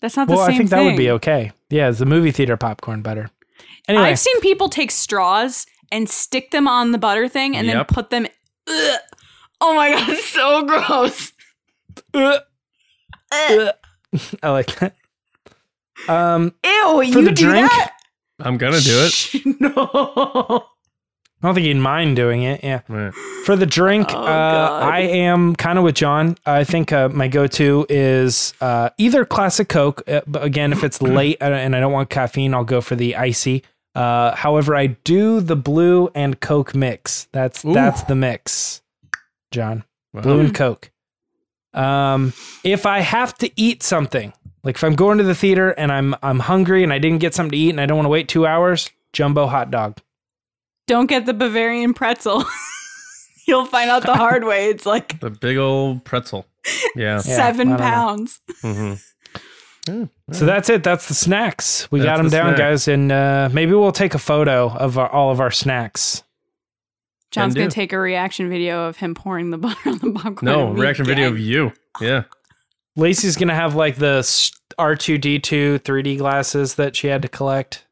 That's 0.00 0.16
not 0.16 0.28
the 0.28 0.34
Well, 0.36 0.46
same 0.46 0.54
I 0.54 0.58
think 0.58 0.70
thing. 0.70 0.78
that 0.78 0.84
would 0.84 0.96
be 0.96 1.10
okay. 1.10 1.52
Yeah, 1.70 1.88
it's 1.88 1.98
the 1.98 2.06
movie 2.06 2.30
theater 2.30 2.56
popcorn 2.56 3.02
butter. 3.02 3.30
Anyway, 3.88 4.04
I've 4.04 4.18
seen 4.18 4.40
people 4.40 4.68
take 4.68 4.90
straws 4.90 5.66
and 5.90 6.08
stick 6.08 6.50
them 6.50 6.68
on 6.68 6.92
the 6.92 6.98
butter 6.98 7.28
thing 7.28 7.56
and 7.56 7.68
then 7.68 7.84
put 7.84 8.10
them. 8.10 8.26
Ugh. 8.66 9.00
Oh 9.60 9.74
my 9.74 9.90
god, 9.92 10.08
it's 10.08 10.28
so 10.28 10.62
gross. 10.64 11.32
Ugh. 12.14 12.40
I 14.42 14.50
like 14.50 14.74
that. 14.76 14.94
Um, 16.08 16.54
Ew, 16.64 17.02
you 17.02 17.24
the 17.24 17.32
do 17.32 17.46
drink, 17.46 17.70
that? 17.70 17.92
I'm 18.40 18.56
gonna 18.56 18.80
do 18.80 19.08
it. 19.10 19.60
no. 19.60 20.66
I 21.40 21.46
don't 21.46 21.54
think 21.54 21.66
you'd 21.66 21.76
mind 21.76 22.16
doing 22.16 22.42
it. 22.42 22.64
Yeah. 22.64 22.80
Right. 22.88 23.14
For 23.44 23.54
the 23.54 23.66
drink, 23.66 24.08
Oh, 24.12 24.18
uh, 24.18 24.80
I 24.82 25.00
am 25.00 25.54
kind 25.54 25.78
of 25.78 25.84
with 25.84 25.94
John. 25.94 26.36
I 26.44 26.64
think 26.64 26.92
uh, 26.92 27.08
my 27.10 27.28
go-to 27.28 27.86
is 27.88 28.54
uh, 28.60 28.90
either 28.98 29.24
classic 29.24 29.68
Coke. 29.68 30.02
Uh, 30.08 30.22
but 30.26 30.42
again, 30.42 30.72
if 30.72 30.82
it's 30.82 31.00
late 31.00 31.36
and 31.40 31.76
I 31.76 31.80
don't 31.80 31.92
want 31.92 32.10
caffeine, 32.10 32.54
I'll 32.54 32.64
go 32.64 32.80
for 32.80 32.96
the 32.96 33.14
icy. 33.14 33.62
Uh, 33.94 34.34
however, 34.34 34.74
I 34.74 34.88
do 34.88 35.40
the 35.40 35.56
blue 35.56 36.08
and 36.14 36.40
Coke 36.40 36.74
mix. 36.74 37.28
That's 37.32 37.64
Ooh. 37.64 37.72
that's 37.72 38.02
the 38.02 38.14
mix, 38.14 38.82
John. 39.50 39.84
Wow. 40.12 40.22
Blue 40.22 40.40
and 40.40 40.54
Coke. 40.54 40.90
Um, 41.74 42.32
if 42.64 42.86
I 42.86 43.00
have 43.00 43.36
to 43.38 43.50
eat 43.60 43.82
something, 43.82 44.32
like 44.64 44.76
if 44.76 44.84
I'm 44.84 44.94
going 44.94 45.18
to 45.18 45.24
the 45.24 45.34
theater 45.34 45.70
and 45.70 45.92
I'm 45.92 46.14
I'm 46.22 46.40
hungry 46.40 46.82
and 46.82 46.92
I 46.92 46.98
didn't 46.98 47.18
get 47.18 47.34
something 47.34 47.52
to 47.52 47.56
eat 47.56 47.70
and 47.70 47.80
I 47.80 47.86
don't 47.86 47.96
want 47.96 48.06
to 48.06 48.10
wait 48.10 48.28
two 48.28 48.46
hours, 48.46 48.90
jumbo 49.12 49.46
hot 49.46 49.70
dog. 49.70 49.98
Don't 50.88 51.06
get 51.06 51.24
the 51.26 51.34
Bavarian 51.34 51.94
pretzel. 51.94 52.44
You'll 53.46 53.66
find 53.66 53.88
out 53.90 54.02
the 54.02 54.14
hard 54.14 54.44
way. 54.44 54.68
It's 54.70 54.84
like 54.84 55.20
The 55.20 55.30
big 55.30 55.56
old 55.56 56.04
pretzel. 56.04 56.46
Yeah. 56.66 56.68
Yeah, 56.96 57.18
seven 57.18 57.68
I 57.68 57.76
don't 57.76 57.80
know. 57.80 57.90
pounds. 57.90 58.40
hmm 58.60 60.04
So 60.32 60.44
that's 60.44 60.68
it. 60.68 60.82
That's 60.84 61.08
the 61.08 61.14
snacks. 61.14 61.90
We 61.90 62.00
got 62.00 62.16
them 62.18 62.26
the 62.26 62.30
down, 62.30 62.48
snack. 62.48 62.58
guys, 62.58 62.88
and 62.88 63.10
uh, 63.10 63.48
maybe 63.52 63.72
we'll 63.72 63.92
take 63.92 64.14
a 64.14 64.18
photo 64.18 64.68
of 64.68 64.98
our, 64.98 65.08
all 65.08 65.30
of 65.30 65.40
our 65.40 65.50
snacks. 65.50 66.24
John's 67.30 67.54
gonna 67.54 67.70
take 67.70 67.92
a 67.92 67.98
reaction 67.98 68.48
video 68.50 68.86
of 68.88 68.96
him 68.96 69.14
pouring 69.14 69.50
the 69.50 69.58
butter 69.64 69.90
on 69.90 69.98
the 69.98 70.12
popcorn. 70.12 70.38
No 70.42 70.66
and 70.68 70.74
we 70.74 70.80
reaction 70.82 71.04
video 71.06 71.28
of 71.28 71.38
you. 71.38 71.72
Yeah. 72.00 72.24
Lacey's 72.96 73.36
gonna 73.36 73.54
have 73.54 73.74
like 73.74 73.96
the 73.96 74.26
R 74.78 74.96
two 74.96 75.16
D 75.18 75.38
two 75.38 75.78
3D 75.80 76.18
glasses 76.18 76.74
that 76.76 76.96
she 76.96 77.06
had 77.08 77.22
to 77.22 77.28
collect. 77.28 77.84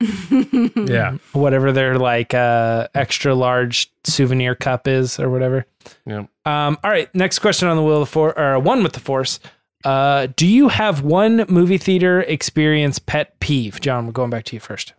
Yeah. 0.00 1.16
whatever 1.32 1.72
their 1.72 1.98
like 1.98 2.34
uh 2.34 2.88
extra 2.94 3.34
large 3.34 3.90
souvenir 4.04 4.54
cup 4.54 4.86
is 4.86 5.18
or 5.18 5.30
whatever. 5.30 5.66
Yeah. 6.04 6.26
Um 6.44 6.78
all 6.84 6.90
right, 6.90 7.12
next 7.14 7.38
question 7.38 7.68
on 7.68 7.76
the 7.76 7.82
wheel 7.82 8.02
of 8.02 8.08
force 8.08 8.34
or 8.36 8.58
one 8.58 8.82
with 8.82 8.92
the 8.92 9.00
force. 9.00 9.40
Uh 9.84 10.28
do 10.36 10.46
you 10.46 10.68
have 10.68 11.02
one 11.02 11.46
movie 11.48 11.78
theater 11.78 12.20
experience 12.20 12.98
pet 12.98 13.40
peeve? 13.40 13.80
John, 13.80 14.06
we're 14.06 14.12
going 14.12 14.30
back 14.30 14.44
to 14.46 14.56
you 14.56 14.60
first. 14.60 14.92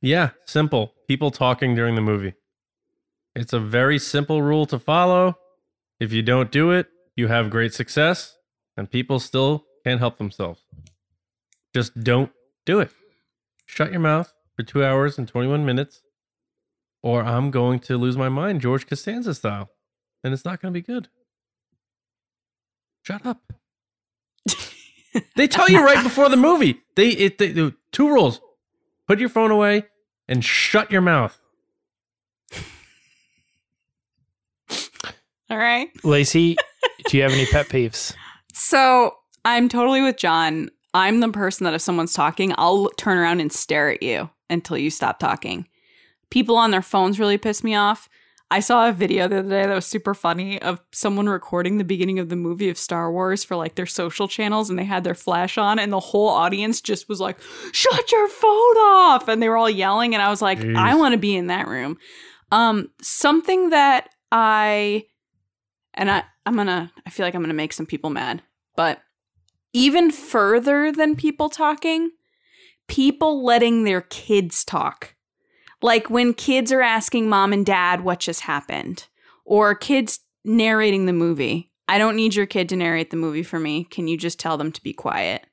Yeah. 0.00 0.30
Simple. 0.46 0.94
People 1.06 1.30
talking 1.30 1.74
during 1.74 1.94
the 1.94 2.00
movie. 2.00 2.34
It's 3.36 3.52
a 3.52 3.60
very 3.60 3.98
simple 3.98 4.42
rule 4.42 4.66
to 4.66 4.78
follow. 4.78 5.38
If 6.00 6.12
you 6.12 6.22
don't 6.22 6.50
do 6.50 6.72
it, 6.72 6.88
you 7.14 7.28
have 7.28 7.50
great 7.50 7.74
success, 7.74 8.36
and 8.76 8.90
people 8.90 9.20
still 9.20 9.66
can't 9.84 10.00
help 10.00 10.16
themselves. 10.16 10.64
Just 11.74 12.00
don't 12.02 12.32
do 12.64 12.80
it. 12.80 12.90
Shut 13.66 13.92
your 13.92 14.00
mouth 14.00 14.32
for 14.60 14.66
two 14.66 14.84
hours 14.84 15.16
and 15.16 15.26
21 15.26 15.64
minutes, 15.64 16.02
or 17.02 17.22
I'm 17.22 17.50
going 17.50 17.78
to 17.80 17.96
lose 17.96 18.16
my 18.16 18.28
mind, 18.28 18.60
George 18.60 18.86
Costanza 18.86 19.34
style, 19.34 19.70
and 20.22 20.34
it's 20.34 20.44
not 20.44 20.60
going 20.60 20.74
to 20.74 20.78
be 20.78 20.84
good. 20.84 21.08
Shut 23.02 23.24
up. 23.24 23.54
they 25.34 25.48
tell 25.48 25.70
you 25.70 25.82
right 25.82 26.02
before 26.02 26.28
the 26.28 26.36
movie. 26.36 26.82
They, 26.94 27.08
it, 27.08 27.38
they 27.38 27.52
do 27.52 27.72
two 27.90 28.08
rules: 28.08 28.42
put 29.06 29.18
your 29.18 29.30
phone 29.30 29.50
away 29.50 29.84
and 30.28 30.44
shut 30.44 30.92
your 30.92 31.00
mouth. 31.00 31.40
All 35.48 35.56
right. 35.56 35.88
Lacey, 36.04 36.56
do 37.08 37.16
you 37.16 37.22
have 37.22 37.32
any 37.32 37.46
pet 37.46 37.68
peeves? 37.68 38.14
So 38.52 39.14
I'm 39.46 39.70
totally 39.70 40.02
with 40.02 40.18
John. 40.18 40.68
I'm 40.92 41.20
the 41.20 41.30
person 41.30 41.64
that 41.64 41.72
if 41.72 41.80
someone's 41.80 42.12
talking, 42.12 42.52
I'll 42.58 42.90
turn 42.98 43.16
around 43.16 43.40
and 43.40 43.50
stare 43.50 43.90
at 43.90 44.02
you 44.02 44.28
until 44.50 44.76
you 44.76 44.90
stop 44.90 45.18
talking. 45.18 45.66
People 46.30 46.56
on 46.56 46.70
their 46.70 46.82
phones 46.82 47.18
really 47.18 47.38
piss 47.38 47.64
me 47.64 47.74
off. 47.74 48.08
I 48.52 48.58
saw 48.58 48.88
a 48.88 48.92
video 48.92 49.28
the 49.28 49.38
other 49.38 49.48
day 49.48 49.66
that 49.66 49.74
was 49.74 49.86
super 49.86 50.12
funny 50.12 50.60
of 50.60 50.80
someone 50.90 51.28
recording 51.28 51.78
the 51.78 51.84
beginning 51.84 52.18
of 52.18 52.28
the 52.28 52.36
movie 52.36 52.68
of 52.68 52.76
Star 52.76 53.12
Wars 53.12 53.44
for 53.44 53.54
like 53.54 53.76
their 53.76 53.86
social 53.86 54.26
channels 54.26 54.68
and 54.68 54.78
they 54.78 54.84
had 54.84 55.04
their 55.04 55.14
flash 55.14 55.56
on 55.56 55.78
and 55.78 55.92
the 55.92 56.00
whole 56.00 56.28
audience 56.28 56.80
just 56.80 57.08
was 57.08 57.20
like, 57.20 57.38
shut 57.70 58.10
your 58.10 58.28
phone 58.28 58.50
off. 58.50 59.28
And 59.28 59.40
they 59.40 59.48
were 59.48 59.56
all 59.56 59.70
yelling. 59.70 60.14
And 60.14 60.22
I 60.22 60.30
was 60.30 60.42
like, 60.42 60.58
Jeez. 60.58 60.76
I 60.76 60.96
want 60.96 61.12
to 61.12 61.18
be 61.18 61.36
in 61.36 61.46
that 61.46 61.68
room. 61.68 61.96
Um, 62.50 62.90
something 63.00 63.70
that 63.70 64.08
I, 64.32 65.06
and 65.94 66.10
I, 66.10 66.24
I'm 66.44 66.56
gonna, 66.56 66.90
I 67.06 67.10
feel 67.10 67.24
like 67.24 67.36
I'm 67.36 67.42
gonna 67.42 67.54
make 67.54 67.72
some 67.72 67.86
people 67.86 68.10
mad, 68.10 68.42
but 68.74 69.00
even 69.72 70.10
further 70.10 70.90
than 70.90 71.14
people 71.14 71.48
talking, 71.48 72.10
people 72.90 73.44
letting 73.44 73.84
their 73.84 74.02
kids 74.02 74.64
talk. 74.64 75.14
Like 75.80 76.10
when 76.10 76.34
kids 76.34 76.72
are 76.72 76.82
asking 76.82 77.28
mom 77.28 77.52
and 77.52 77.64
dad 77.64 78.02
what 78.02 78.20
just 78.20 78.40
happened, 78.42 79.06
or 79.44 79.74
kids 79.74 80.20
narrating 80.44 81.06
the 81.06 81.12
movie. 81.12 81.70
I 81.88 81.98
don't 81.98 82.16
need 82.16 82.34
your 82.34 82.46
kid 82.46 82.68
to 82.68 82.76
narrate 82.76 83.10
the 83.10 83.16
movie 83.16 83.42
for 83.42 83.58
me. 83.58 83.84
Can 83.84 84.06
you 84.06 84.16
just 84.16 84.38
tell 84.38 84.56
them 84.56 84.70
to 84.72 84.82
be 84.82 84.92
quiet? 84.92 85.46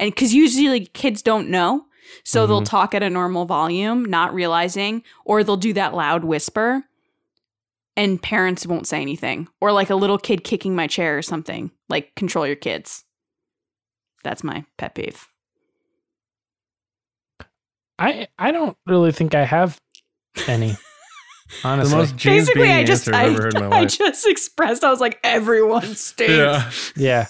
And 0.00 0.10
because 0.10 0.34
usually 0.34 0.86
kids 0.86 1.22
don't 1.22 1.48
know. 1.48 1.84
So 2.24 2.46
they'll 2.46 2.62
Mhm. 2.62 2.68
talk 2.68 2.94
at 2.94 3.02
a 3.02 3.10
normal 3.10 3.44
volume, 3.44 4.04
not 4.04 4.34
realizing, 4.34 5.02
or 5.24 5.44
they'll 5.44 5.56
do 5.56 5.72
that 5.74 5.94
loud 5.94 6.24
whisper 6.24 6.84
and 7.96 8.22
parents 8.22 8.66
won't 8.66 8.86
say 8.86 9.00
anything. 9.02 9.48
Or 9.60 9.72
like 9.72 9.90
a 9.90 9.94
little 9.96 10.18
kid 10.18 10.44
kicking 10.44 10.74
my 10.74 10.86
chair 10.86 11.18
or 11.18 11.22
something. 11.22 11.70
Like 11.88 12.14
control 12.14 12.46
your 12.46 12.56
kids. 12.56 13.04
That's 14.24 14.44
my 14.44 14.64
pet 14.76 14.94
peeve. 14.94 15.26
I 17.98 18.28
I 18.38 18.52
don't 18.52 18.76
really 18.86 19.12
think 19.12 19.34
I 19.34 19.44
have 19.44 19.80
any. 20.46 20.76
The 21.62 21.68
Honestly. 21.68 21.96
most 21.96 22.16
James 22.16 22.42
Basically, 22.42 22.62
Bean 22.64 22.76
I 22.76 22.84
just 22.84 23.08
I, 23.08 23.22
I've 23.22 23.32
ever 23.32 23.42
heard 23.44 23.56
in 23.56 23.68
my 23.70 23.78
I 23.78 23.84
just 23.86 24.26
expressed. 24.26 24.84
I 24.84 24.90
was 24.90 25.00
like, 25.00 25.18
everyone 25.24 25.94
stinks. 25.94 26.92
Yeah. 26.94 27.26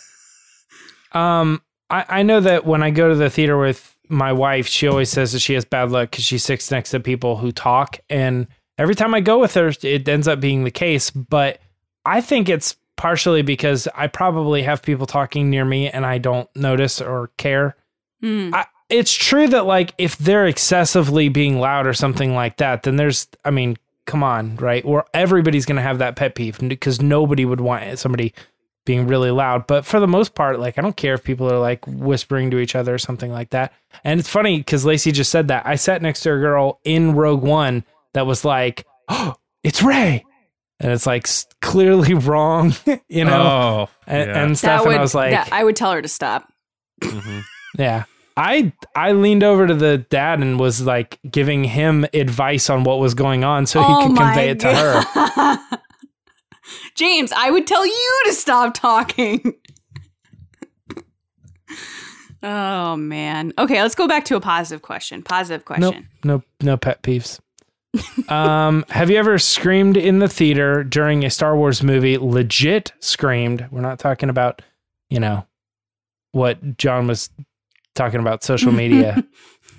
Um, 1.12 1.62
I, 1.88 2.04
I 2.08 2.22
know 2.24 2.40
that 2.40 2.66
when 2.66 2.82
I 2.82 2.90
go 2.90 3.08
to 3.08 3.14
the 3.14 3.30
theater 3.30 3.56
with 3.56 3.96
my 4.08 4.32
wife, 4.32 4.66
she 4.66 4.88
always 4.88 5.08
says 5.08 5.32
that 5.34 5.38
she 5.38 5.54
has 5.54 5.64
bad 5.64 5.90
luck 5.90 6.10
because 6.10 6.24
she 6.24 6.38
sits 6.38 6.70
next 6.70 6.90
to 6.90 7.00
people 7.00 7.36
who 7.36 7.52
talk. 7.52 8.00
And 8.10 8.48
every 8.76 8.94
time 8.94 9.14
I 9.14 9.20
go 9.20 9.38
with 9.38 9.54
her, 9.54 9.72
it 9.82 10.08
ends 10.08 10.26
up 10.28 10.40
being 10.40 10.64
the 10.64 10.70
case. 10.70 11.10
But 11.10 11.60
I 12.04 12.20
think 12.20 12.48
it's 12.48 12.76
partially 12.96 13.42
because 13.42 13.86
I 13.94 14.08
probably 14.08 14.62
have 14.62 14.82
people 14.82 15.06
talking 15.06 15.48
near 15.48 15.64
me 15.64 15.88
and 15.88 16.04
I 16.04 16.18
don't 16.18 16.48
notice 16.56 17.00
or 17.00 17.30
care. 17.38 17.76
Hmm. 18.20 18.50
I, 18.52 18.66
it's 18.88 19.12
true 19.12 19.48
that 19.48 19.66
like 19.66 19.94
if 19.98 20.16
they're 20.18 20.46
excessively 20.46 21.28
being 21.28 21.58
loud 21.60 21.86
or 21.86 21.92
something 21.94 22.34
like 22.34 22.56
that, 22.56 22.82
then 22.84 22.96
there's, 22.96 23.28
I 23.44 23.50
mean, 23.50 23.76
come 24.06 24.22
on, 24.22 24.56
right? 24.56 24.84
Or 24.84 25.04
everybody's 25.12 25.66
going 25.66 25.76
to 25.76 25.82
have 25.82 25.98
that 25.98 26.16
pet 26.16 26.34
peeve 26.34 26.58
because 26.66 27.00
nobody 27.02 27.44
would 27.44 27.60
want 27.60 27.98
somebody 27.98 28.32
being 28.86 29.06
really 29.06 29.30
loud. 29.30 29.66
But 29.66 29.84
for 29.84 30.00
the 30.00 30.08
most 30.08 30.34
part, 30.34 30.58
like 30.58 30.78
I 30.78 30.82
don't 30.82 30.96
care 30.96 31.12
if 31.12 31.22
people 31.22 31.52
are 31.52 31.58
like 31.58 31.86
whispering 31.86 32.50
to 32.52 32.58
each 32.58 32.74
other 32.74 32.94
or 32.94 32.98
something 32.98 33.30
like 33.30 33.50
that. 33.50 33.74
And 34.02 34.18
it's 34.18 34.28
funny 34.30 34.58
because 34.58 34.86
Lacey 34.86 35.12
just 35.12 35.30
said 35.30 35.48
that. 35.48 35.66
I 35.66 35.74
sat 35.74 36.00
next 36.00 36.20
to 36.20 36.32
a 36.32 36.38
girl 36.38 36.80
in 36.84 37.12
Rogue 37.14 37.42
One 37.42 37.84
that 38.14 38.26
was 38.26 38.46
like, 38.46 38.86
"Oh, 39.08 39.34
it's 39.62 39.82
Rey," 39.82 40.24
and 40.80 40.90
it's 40.90 41.04
like 41.06 41.26
clearly 41.60 42.14
wrong, 42.14 42.74
you 43.08 43.26
know, 43.26 43.42
oh, 43.42 43.90
and, 44.06 44.30
yeah. 44.30 44.42
and 44.42 44.56
stuff. 44.58 44.80
would, 44.86 44.92
and 44.92 44.98
I 44.98 45.02
was 45.02 45.14
like, 45.14 45.32
that- 45.32 45.52
I 45.52 45.62
would 45.64 45.76
tell 45.76 45.92
her 45.92 46.00
to 46.00 46.08
stop. 46.08 46.50
Mhm. 47.02 47.42
yeah. 47.78 48.04
I 48.38 48.72
I 48.94 49.12
leaned 49.12 49.42
over 49.42 49.66
to 49.66 49.74
the 49.74 49.98
dad 49.98 50.40
and 50.40 50.60
was 50.60 50.80
like 50.80 51.18
giving 51.28 51.64
him 51.64 52.06
advice 52.14 52.70
on 52.70 52.84
what 52.84 53.00
was 53.00 53.14
going 53.14 53.42
on 53.42 53.66
so 53.66 53.82
he 53.82 54.06
could 54.06 54.16
convey 54.16 54.50
it 54.50 54.60
to 54.60 54.72
her. 54.72 55.00
her. 55.02 55.58
James, 56.94 57.32
I 57.32 57.50
would 57.50 57.66
tell 57.66 57.84
you 57.84 58.22
to 58.26 58.32
stop 58.32 58.74
talking. 58.74 59.54
oh 62.44 62.94
man. 62.94 63.52
Okay, 63.58 63.82
let's 63.82 63.96
go 63.96 64.06
back 64.06 64.24
to 64.26 64.36
a 64.36 64.40
positive 64.40 64.82
question. 64.82 65.24
Positive 65.24 65.62
Nope, 65.62 65.66
question. 65.66 66.08
no 66.22 66.42
no 66.62 66.76
pet 66.76 67.02
peeves. 67.02 67.40
um, 68.30 68.84
have 68.90 69.10
you 69.10 69.16
ever 69.16 69.38
screamed 69.40 69.96
in 69.96 70.20
the 70.20 70.28
theater 70.28 70.84
during 70.84 71.24
a 71.24 71.30
Star 71.30 71.56
Wars 71.56 71.82
movie? 71.82 72.18
Legit 72.18 72.92
screamed. 73.00 73.66
We're 73.72 73.80
not 73.80 73.98
talking 73.98 74.28
about, 74.28 74.62
you 75.10 75.18
know, 75.18 75.44
what 76.30 76.76
John 76.76 77.08
was 77.08 77.30
talking 77.98 78.20
about 78.20 78.42
social 78.42 78.72
media 78.72 79.22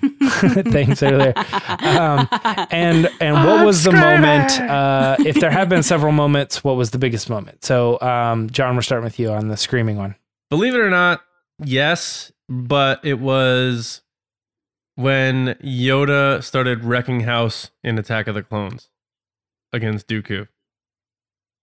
things 0.70 1.02
earlier. 1.02 1.32
Um, 1.36 2.28
and 2.70 3.10
and 3.20 3.34
what 3.34 3.60
I'm 3.60 3.66
was 3.66 3.84
the 3.84 3.92
moment? 3.92 4.60
Uh, 4.60 5.16
if 5.20 5.36
there 5.40 5.50
have 5.50 5.68
been 5.68 5.82
several 5.82 6.12
moments, 6.12 6.62
what 6.64 6.76
was 6.76 6.90
the 6.90 6.98
biggest 6.98 7.28
moment? 7.28 7.64
So, 7.64 8.00
um, 8.00 8.48
John, 8.50 8.76
we're 8.76 8.82
starting 8.82 9.04
with 9.04 9.18
you 9.18 9.30
on 9.30 9.48
the 9.48 9.56
screaming 9.56 9.96
one. 9.96 10.14
Believe 10.48 10.74
it 10.74 10.80
or 10.80 10.90
not, 10.90 11.22
yes, 11.58 12.32
but 12.48 13.04
it 13.04 13.20
was 13.20 14.02
when 14.94 15.54
Yoda 15.62 16.42
started 16.42 16.84
wrecking 16.84 17.20
house 17.20 17.70
in 17.82 17.98
Attack 17.98 18.26
of 18.26 18.34
the 18.34 18.42
Clones 18.42 18.88
against 19.72 20.08
Dooku. 20.08 20.48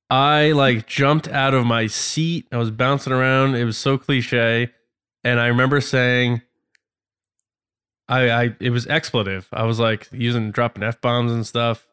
I 0.10 0.54
like 0.54 0.88
jumped 0.88 1.28
out 1.28 1.54
of 1.54 1.66
my 1.66 1.88
seat. 1.88 2.48
I 2.52 2.58
was 2.58 2.72
bouncing 2.72 3.12
around. 3.12 3.56
It 3.56 3.66
was 3.66 3.78
so 3.78 3.98
cliche. 3.98 4.72
And 5.24 5.40
I 5.40 5.48
remember 5.48 5.82
saying 5.82 6.42
I 8.10 8.30
I 8.30 8.56
it 8.60 8.70
was 8.70 8.88
expletive. 8.88 9.48
I 9.52 9.64
was 9.64 9.80
like 9.80 10.08
using 10.12 10.52
dropping 10.52 10.84
F 10.84 11.02
bombs 11.02 11.32
and 11.32 11.46
stuff. 11.46 11.88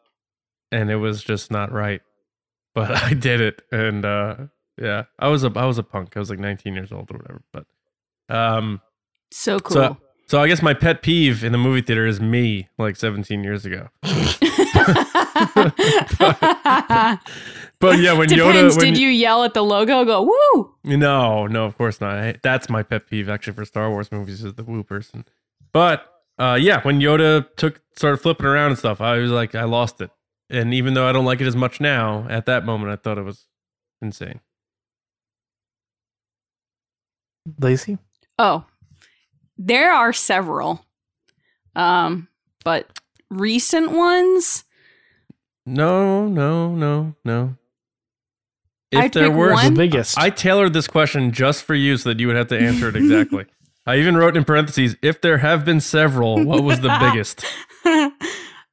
And 0.71 0.89
it 0.89 0.97
was 0.97 1.23
just 1.23 1.51
not 1.51 1.71
right. 1.71 2.01
But 2.73 2.91
I 3.03 3.13
did 3.13 3.41
it. 3.41 3.61
And 3.71 4.05
uh 4.05 4.35
yeah. 4.81 5.03
I 5.19 5.27
was 5.29 5.43
a 5.43 5.51
I 5.55 5.65
was 5.65 5.77
a 5.77 5.83
punk. 5.83 6.15
I 6.15 6.19
was 6.19 6.29
like 6.29 6.39
19 6.39 6.73
years 6.73 6.91
old 6.91 7.11
or 7.11 7.17
whatever. 7.17 7.41
But 7.51 7.65
um 8.33 8.81
So 9.31 9.59
cool. 9.59 9.75
so 9.75 9.97
so 10.27 10.41
I 10.41 10.47
guess 10.47 10.61
my 10.61 10.73
pet 10.73 11.01
peeve 11.03 11.43
in 11.43 11.51
the 11.51 11.57
movie 11.57 11.81
theater 11.81 12.07
is 12.07 12.19
me 12.19 12.67
like 12.79 12.95
17 12.95 13.43
years 13.43 13.65
ago. 13.65 13.89
But 17.79 17.99
yeah, 17.99 18.13
when 18.13 18.27
Depends. 18.29 18.75
Yoda 18.75 18.77
when 18.77 18.93
Did 18.93 18.97
you 18.97 19.09
yell 19.09 19.43
at 19.43 19.53
the 19.53 19.63
logo? 19.63 20.05
Go 20.05 20.23
woo! 20.23 20.73
No, 20.83 21.47
no, 21.47 21.65
of 21.65 21.77
course 21.77 22.01
not. 22.01 22.17
I, 22.17 22.35
that's 22.41 22.69
my 22.69 22.83
pet 22.83 23.07
peeve 23.07 23.29
actually 23.29 23.53
for 23.53 23.65
Star 23.65 23.89
Wars 23.89 24.11
movies 24.11 24.43
is 24.43 24.53
the 24.53 24.63
woo 24.63 24.83
person. 24.83 25.25
But 25.75 26.09
uh, 26.39 26.57
yeah, 26.57 26.79
when 26.83 27.01
Yoda 27.01 27.53
took 27.57 27.81
started 27.97 28.19
flipping 28.19 28.45
around 28.45 28.69
and 28.69 28.79
stuff, 28.79 29.01
I 29.01 29.17
was 29.17 29.29
like, 29.29 29.55
I 29.55 29.65
lost 29.65 29.99
it. 29.99 30.09
And 30.49 30.73
even 30.73 30.93
though 30.93 31.05
I 31.05 31.11
don't 31.11 31.25
like 31.25 31.41
it 31.41 31.47
as 31.47 31.55
much 31.57 31.81
now, 31.81 32.25
at 32.29 32.45
that 32.45 32.63
moment, 32.63 32.93
I 32.93 32.95
thought 32.95 33.17
it 33.17 33.23
was 33.23 33.45
insane. 34.01 34.39
Lacey? 37.59 37.97
Oh, 38.39 38.63
there 39.57 39.91
are 39.91 40.13
several, 40.13 40.85
um, 41.75 42.29
but 42.63 42.97
recent 43.29 43.91
ones. 43.91 44.63
No, 45.65 46.25
no, 46.25 46.73
no, 46.73 47.15
no. 47.25 47.57
if 48.91 48.99
I'd 49.03 49.11
there 49.11 49.29
were, 49.29 49.51
one. 49.51 49.73
The 49.73 49.77
biggest. 49.77 50.17
I 50.17 50.29
tailored 50.29 50.71
this 50.71 50.87
question 50.87 51.33
just 51.33 51.65
for 51.65 51.75
you 51.75 51.97
so 51.97 52.07
that 52.07 52.21
you 52.21 52.27
would 52.27 52.37
have 52.37 52.47
to 52.47 52.57
answer 52.57 52.87
it 52.87 52.95
exactly. 52.95 53.43
I 53.87 53.97
even 53.97 54.17
wrote 54.17 54.35
in 54.35 54.43
parentheses, 54.43 54.95
if 55.01 55.21
there 55.21 55.37
have 55.37 55.63
been 55.65 55.79
several, 55.79 56.43
what 56.43 56.63
was 56.63 56.79
the 56.81 56.89
biggest? 56.99 57.45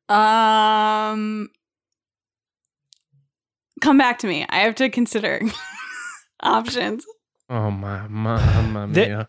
um, 0.08 1.48
come 3.80 3.98
back 3.98 4.18
to 4.20 4.26
me. 4.26 4.46
I 4.48 4.60
have 4.60 4.74
to 4.76 4.88
consider 4.90 5.40
options. 6.42 7.04
Oh 7.50 7.70
my, 7.70 8.06
mamma 8.08 8.88
The- 8.92 9.06
mia. 9.06 9.28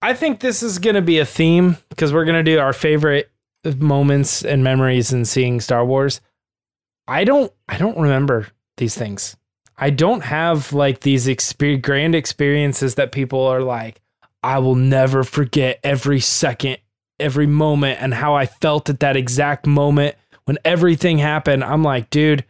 I 0.00 0.14
think 0.14 0.38
this 0.40 0.62
is 0.62 0.78
going 0.78 0.94
to 0.94 1.02
be 1.02 1.18
a 1.18 1.24
theme 1.26 1.76
because 1.88 2.12
we're 2.12 2.24
going 2.24 2.44
to 2.44 2.48
do 2.48 2.60
our 2.60 2.72
favorite 2.72 3.30
moments 3.78 4.44
and 4.44 4.62
memories 4.62 5.12
in 5.12 5.24
seeing 5.24 5.60
Star 5.60 5.84
Wars. 5.84 6.20
I 7.08 7.24
don't 7.24 7.52
I 7.68 7.78
don't 7.78 7.98
remember 7.98 8.46
these 8.76 8.94
things. 8.94 9.36
I 9.76 9.90
don't 9.90 10.22
have 10.22 10.72
like 10.72 11.00
these 11.00 11.26
exper- 11.26 11.82
grand 11.82 12.14
experiences 12.14 12.94
that 12.94 13.10
people 13.10 13.40
are 13.44 13.60
like 13.62 14.00
I 14.42 14.58
will 14.58 14.74
never 14.74 15.24
forget 15.24 15.80
every 15.82 16.20
second, 16.20 16.78
every 17.18 17.46
moment 17.46 18.00
and 18.00 18.14
how 18.14 18.34
I 18.34 18.46
felt 18.46 18.88
at 18.88 19.00
that 19.00 19.16
exact 19.16 19.66
moment 19.66 20.16
when 20.44 20.58
everything 20.64 21.18
happened. 21.18 21.64
I'm 21.64 21.82
like, 21.82 22.10
dude, 22.10 22.44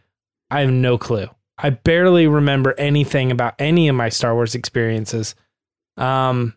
I 0.51 0.61
have 0.61 0.71
no 0.71 0.97
clue. 0.97 1.27
I 1.57 1.71
barely 1.71 2.27
remember 2.27 2.73
anything 2.77 3.31
about 3.31 3.55
any 3.59 3.87
of 3.89 3.95
my 3.95 4.09
Star 4.09 4.33
Wars 4.33 4.55
experiences. 4.55 5.35
Um 5.97 6.55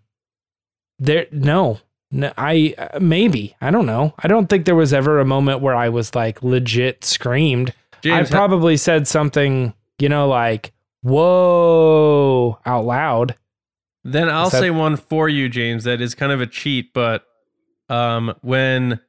there 1.03 1.27
no 1.33 1.81
no 2.13 2.33
i 2.39 2.75
uh, 2.79 2.99
maybe 3.01 3.57
i 3.61 3.71
don't 3.71 3.87
know 3.87 4.15
i 4.21 4.29
don't 4.29 4.49
think 4.49 4.65
there 4.65 4.77
was 4.77 4.93
ever 4.93 5.19
a 5.19 5.25
moment 5.25 5.61
where 5.61 5.75
i 5.75 5.89
was 5.89 6.15
like 6.15 6.43
legit 6.43 7.05
screamed 7.05 7.75
James, 8.03 8.31
i 8.31 8.31
probably 8.31 8.77
said 8.77 9.09
something 9.09 9.75
you 9.99 10.09
know 10.09 10.29
like 10.29 10.73
whoa 11.03 12.59
out 12.65 12.85
loud 12.85 13.35
Then 14.05 14.29
I'll 14.29 14.51
that- 14.51 14.61
say 14.61 14.71
one 14.71 14.97
for 14.97 15.29
you, 15.29 15.49
James. 15.49 15.85
That 15.85 16.01
is 16.01 16.15
kind 16.15 16.33
of 16.33 16.41
a 16.41 16.47
cheat, 16.47 16.93
but 16.93 17.25
um, 17.89 18.35
when 18.43 19.01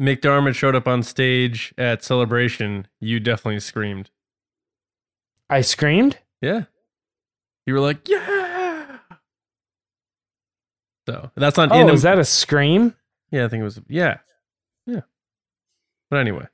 McDiarmid 0.00 0.54
showed 0.54 0.74
up 0.74 0.86
on 0.86 1.02
stage 1.02 1.72
at 1.78 2.04
Celebration, 2.04 2.86
you 3.00 3.18
definitely 3.20 3.60
screamed. 3.60 4.10
i 5.50 5.60
screamed 5.62 6.18
Yeah, 6.42 6.64
you 7.66 7.72
were 7.74 7.80
like, 7.80 8.06
"Yeah!" 8.08 8.98
So 11.08 11.30
that's 11.36 11.56
not. 11.56 11.72
oh 11.72 11.80
in 11.80 11.88
a- 11.88 11.92
is 11.94 12.02
that 12.02 12.18
a 12.18 12.24
scream 12.24 12.94
Yeah, 13.30 13.44
I 13.46 13.48
think 13.48 13.62
it 13.62 13.64
was. 13.64 13.80
Yeah, 13.88 14.18
yeah. 14.86 15.00
But 16.10 16.18
anyway, 16.20 16.46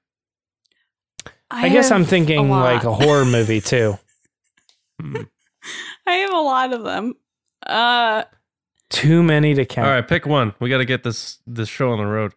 i, 1.51 1.69
guess 1.69 1.91
i'm 1.91 2.05
thinking 2.05 2.49
lot. 2.49 2.63
like 2.63 2.85
a 2.85 2.93
horror 2.95 3.25
movie 3.25 3.61
too 3.61 3.99
Mm. 5.03 5.29
I 6.07 6.13
have 6.13 6.33
a 6.33 6.39
lot 6.39 6.73
of 6.73 6.85
them. 6.85 7.15
Uh, 7.67 8.25
too 8.91 9.23
many 9.23 9.55
to 9.55 9.65
count 9.65 9.89
all 9.89 9.95
right, 9.95 10.07
pick 10.07 10.27
one. 10.27 10.55
We 10.61 10.69
got 10.69 10.79
to 10.79 10.85
get 10.85 11.03
this 11.03 11.39
this 11.47 11.69
show 11.69 11.91
on 11.91 11.99
the 11.99 12.07
road. 12.07 12.33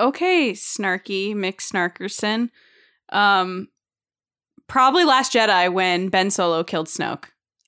okay, 0.00 0.52
snarky 0.52 1.34
Mick 1.34 1.56
Snarkerson. 1.56 2.50
Um, 3.10 3.68
probably 4.68 5.04
Last 5.04 5.32
Jedi 5.32 5.72
when 5.72 6.08
Ben 6.08 6.30
Solo 6.30 6.62
killed 6.62 6.86
Snoke. 6.86 7.24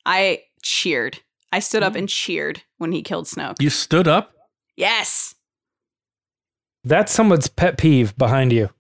I 0.07 0.43
cheered. 0.63 1.21
I 1.53 1.59
stood 1.59 1.83
up 1.83 1.97
and 1.97 2.09
cheered 2.09 2.63
when 2.79 2.93
he 2.93 3.03
killed 3.03 3.27
Snoke. 3.27 3.61
You 3.61 3.71
stood 3.71 4.07
up. 4.07 4.33
yes. 4.77 5.35
that's 6.85 7.13
someone's 7.13 7.49
pet 7.49 7.77
peeve 7.77 8.17
behind 8.17 8.53
you 8.53 8.71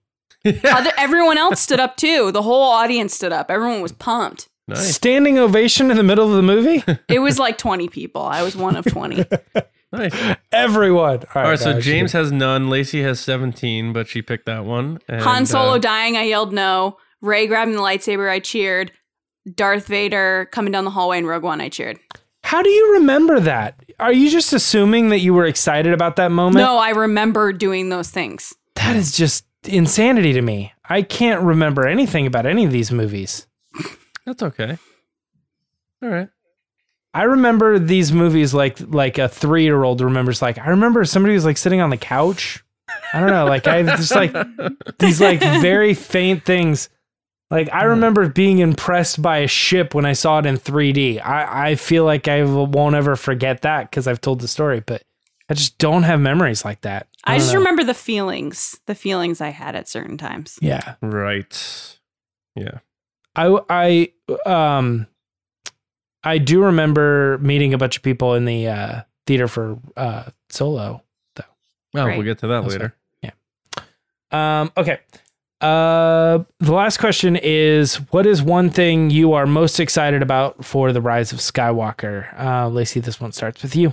Other, 0.65 0.91
everyone 0.97 1.37
else 1.37 1.61
stood 1.61 1.81
up 1.81 1.97
too. 1.97 2.33
The 2.33 2.41
whole 2.43 2.63
audience 2.63 3.15
stood 3.15 3.33
up. 3.33 3.51
Everyone 3.51 3.83
was 3.83 3.93
pumped. 3.93 4.49
Nice, 4.71 4.95
standing 4.95 5.39
ovation 5.39 5.91
in 5.91 5.97
the 5.97 6.03
middle 6.03 6.29
of 6.29 6.37
the 6.37 6.43
movie 6.43 6.85
It 7.09 7.21
was 7.21 7.39
like 7.39 7.59
20 7.59 7.89
people. 7.89 8.23
I 8.23 8.43
was 8.43 8.57
one 8.57 8.77
of 8.77 8.85
20. 8.85 9.25
nice. 9.93 10.37
everyone 10.53 11.25
all 11.35 11.43
All 11.43 11.51
right, 11.51 11.59
so 11.59 11.81
James 11.81 12.13
has 12.13 12.31
none. 12.33 12.71
Lacey 12.71 13.03
has 13.03 13.21
seventeen, 13.21 13.93
but 13.93 14.09
she 14.09 14.23
picked 14.23 14.47
that 14.47 14.65
one. 14.65 15.01
And, 15.09 15.23
Han 15.23 15.47
Solo 15.47 15.75
uh, 15.75 15.79
dying, 15.79 16.17
I 16.17 16.23
yelled 16.23 16.53
no. 16.53 16.97
Rey 17.21 17.47
grabbing 17.47 17.75
the 17.75 17.81
lightsaber, 17.81 18.31
I 18.31 18.39
cheered. 18.39 18.93
Darth 19.55 19.87
Vader 19.87 20.49
coming 20.53 20.73
down 20.73 20.85
the 20.85 20.91
hallway 20.91 21.19
in 21.19 21.27
Rogue 21.27 21.43
One, 21.43 21.61
I 21.61 21.69
cheered. 21.69 21.99
How 22.45 22.63
do 22.63 22.71
you 22.71 22.95
remember 22.95 23.41
that? 23.41 23.83
Are 23.99 24.13
you 24.13 24.31
just 24.31 24.53
assuming 24.53 25.11
that 25.11 25.21
you 25.21 25.35
were 25.35 25.47
excited 25.47 25.93
about 25.93 26.17
that 26.17 26.33
moment? 26.33 26.65
No, 26.65 26.79
I 26.79 26.91
remember 26.91 27.53
doing 27.53 27.91
those 27.91 28.11
things. 28.11 28.55
That 28.77 28.97
is 28.97 29.13
just 29.17 29.45
insanity 29.65 30.33
to 30.33 30.43
me. 30.43 30.73
I 30.89 31.03
can't 31.03 31.43
remember 31.43 31.87
anything 31.87 32.27
about 32.27 32.47
any 32.47 32.65
of 32.65 32.73
these 32.73 32.91
movies. 32.91 33.47
That's 34.31 34.45
okay. 34.45 34.79
All 36.03 36.09
right. 36.09 36.29
I 37.13 37.25
remember 37.25 37.81
these 37.81 38.13
movies 38.13 38.55
like 38.55 38.79
like 38.81 39.19
a 39.19 39.29
three 39.29 39.65
year 39.65 39.83
old 39.83 40.01
remembers. 40.01 40.41
Like 40.41 40.59
I 40.59 40.69
remember 40.69 41.05
somebody 41.05 41.35
was 41.35 41.45
like 41.45 41.57
sitting 41.57 41.81
on 41.81 41.91
the 41.91 41.97
couch. 41.97 42.63
I 43.13 43.19
don't 43.19 43.31
know. 43.31 43.47
Like 43.47 43.67
I 43.67 43.83
just 43.83 44.15
like 44.15 44.33
these 45.01 45.21
like 45.21 45.41
very 45.41 45.95
faint 45.95 46.45
things. 46.45 46.91
Like 47.51 47.69
I 47.73 47.85
remember 47.85 48.29
being 48.29 48.61
impressed 48.61 49.21
by 49.21 49.39
a 49.39 49.49
ship 49.49 49.97
when 49.97 50.07
I 50.07 50.13
saw 50.13 50.39
it 50.39 50.47
in 50.47 50.59
3D. 50.59 51.21
I 51.21 51.71
I 51.71 51.75
feel 51.75 52.05
like 52.05 52.29
I 52.29 52.45
won't 52.45 52.95
ever 52.95 53.17
forget 53.17 53.63
that 53.63 53.91
because 53.91 54.07
I've 54.07 54.21
told 54.21 54.41
the 54.41 54.49
story, 54.49 54.79
but 54.79 55.03
I 55.49 55.55
just 55.55 55.77
don't 55.79 56.05
have 56.05 56.21
memories 56.21 56.65
like 56.65 56.83
that. 56.83 57.09
I, 57.25 57.33
don't 57.33 57.41
just 57.41 57.53
know. 57.53 57.59
remember 57.59 57.83
the 57.83 57.95
feelings, 57.95 58.79
the 58.87 58.95
feelings 58.95 59.41
I 59.41 59.49
had 59.49 59.75
at 59.75 59.89
certain 59.89 60.17
times. 60.17 60.61
Yeah. 60.63 60.95
Right. 61.03 61.99
Yeah. 62.55 62.79
I 63.37 63.59
I 63.69 64.13
um 64.47 65.07
I 66.23 66.39
do 66.39 66.63
remember 66.65 67.39
meeting 67.39 67.73
a 67.75 67.79
bunch 67.79 67.97
of 67.97 68.03
people 68.03 68.35
in 68.35 68.45
the 68.45 68.69
uh 68.69 69.03
theater 69.27 69.49
for 69.49 69.79
uh 69.97 70.25
solo. 70.51 71.03
Though. 71.37 71.45
Well, 71.95 72.07
Right. 72.07 72.17
we'll 72.19 72.27
get 72.27 72.39
to 72.41 72.47
that 72.49 72.63
That's 72.63 72.73
later. 72.75 72.95
Um 74.33 74.71
okay. 74.77 75.01
Uh 75.61 76.45
the 76.61 76.73
last 76.73 76.99
question 76.99 77.37
is 77.37 77.97
what 78.13 78.27
is 78.27 78.43
one 78.43 78.71
thing 78.71 79.11
you 79.11 79.33
are 79.33 79.45
most 79.47 79.81
excited 79.81 80.23
about 80.23 80.65
for 80.65 80.93
the 80.93 81.01
rise 81.01 81.33
of 81.33 81.39
Skywalker? 81.41 82.39
Uh 82.39 82.69
Lacey, 82.69 83.01
this 83.01 83.21
one 83.21 83.33
starts 83.33 83.63
with 83.63 83.75
you. 83.75 83.93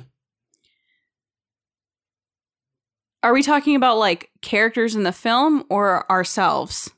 Are 3.23 3.33
we 3.33 3.41
talking 3.43 3.75
about 3.75 3.97
like 3.97 4.29
characters 4.41 4.95
in 4.95 5.03
the 5.03 5.11
film 5.11 5.65
or 5.69 6.09
ourselves? 6.09 6.91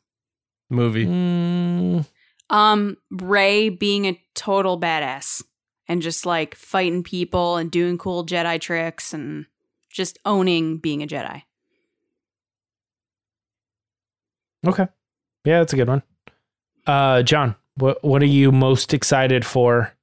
Movie. 0.69 1.06
Mm, 1.08 2.06
Um, 2.50 2.98
Rey 3.12 3.70
being 3.70 4.06
a 4.06 4.20
total 4.34 4.80
badass 4.80 5.44
and 5.88 6.02
just 6.02 6.26
like 6.26 6.56
fighting 6.56 7.04
people 7.04 7.58
and 7.58 7.70
doing 7.72 7.98
cool 7.98 8.26
Jedi 8.26 8.60
tricks 8.62 9.14
and 9.14 9.46
just 9.92 10.18
owning 10.26 10.78
being 10.78 11.02
a 11.04 11.08
Jedi. 11.08 11.44
okay. 14.68 14.88
Yeah, 15.46 15.60
that's 15.60 15.74
a 15.74 15.76
good 15.78 15.88
one. 15.88 16.04
Uh 16.86 17.24
John, 17.24 17.56
what 17.76 18.04
what 18.04 18.22
are 18.22 18.28
you 18.28 18.52
most 18.52 18.94
excited 18.94 19.46
for 19.46 19.94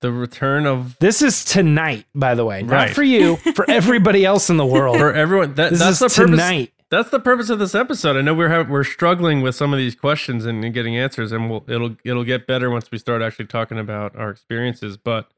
The 0.00 0.12
return 0.12 0.66
of 0.66 0.98
This 0.98 1.22
is 1.22 1.44
tonight, 1.44 2.04
by 2.14 2.34
the 2.34 2.44
way. 2.44 2.62
Not 2.62 2.90
for 2.90 3.02
you, 3.02 3.36
for 3.54 3.68
everybody 3.70 4.24
else 4.24 4.50
in 4.50 4.56
the 4.56 4.66
world. 4.66 4.98
for 4.98 5.12
everyone. 5.12 5.54
That, 5.54 5.70
this 5.70 5.78
that's 5.80 5.92
is 5.92 5.98
the 6.00 6.08
purpose. 6.22 6.30
tonight. 6.32 6.72
That's 6.94 7.10
the 7.10 7.18
purpose 7.18 7.50
of 7.50 7.58
this 7.58 7.74
episode. 7.74 8.16
I 8.16 8.20
know 8.20 8.34
we're 8.34 8.62
we're 8.62 8.84
struggling 8.84 9.42
with 9.42 9.56
some 9.56 9.72
of 9.72 9.78
these 9.78 9.96
questions 9.96 10.46
and, 10.46 10.64
and 10.64 10.72
getting 10.72 10.96
answers, 10.96 11.32
and 11.32 11.50
we'll 11.50 11.64
it'll 11.66 11.96
it'll 12.04 12.22
get 12.22 12.46
better 12.46 12.70
once 12.70 12.88
we 12.92 12.98
start 12.98 13.20
actually 13.20 13.46
talking 13.46 13.80
about 13.80 14.14
our 14.14 14.30
experiences. 14.30 14.96
But 14.96 15.28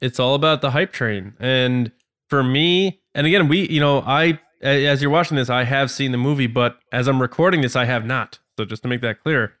it's 0.00 0.20
all 0.20 0.36
about 0.36 0.60
the 0.60 0.70
hype 0.70 0.92
train. 0.92 1.34
And 1.40 1.90
for 2.28 2.44
me, 2.44 3.00
and 3.12 3.26
again, 3.26 3.48
we 3.48 3.68
you 3.68 3.80
know 3.80 4.04
I 4.06 4.38
as 4.62 5.02
you're 5.02 5.10
watching 5.10 5.36
this, 5.36 5.50
I 5.50 5.64
have 5.64 5.90
seen 5.90 6.12
the 6.12 6.18
movie, 6.18 6.46
but 6.46 6.78
as 6.92 7.08
I'm 7.08 7.20
recording 7.20 7.62
this, 7.62 7.74
I 7.74 7.86
have 7.86 8.06
not. 8.06 8.38
So 8.56 8.64
just 8.64 8.82
to 8.82 8.88
make 8.88 9.00
that 9.00 9.20
clear, 9.20 9.54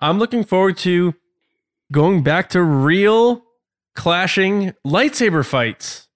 I'm 0.00 0.18
looking 0.18 0.42
forward 0.42 0.78
to 0.78 1.14
going 1.92 2.24
back 2.24 2.48
to 2.50 2.62
real 2.62 3.44
clashing 3.94 4.72
lightsaber 4.84 5.46
fights. 5.46 6.08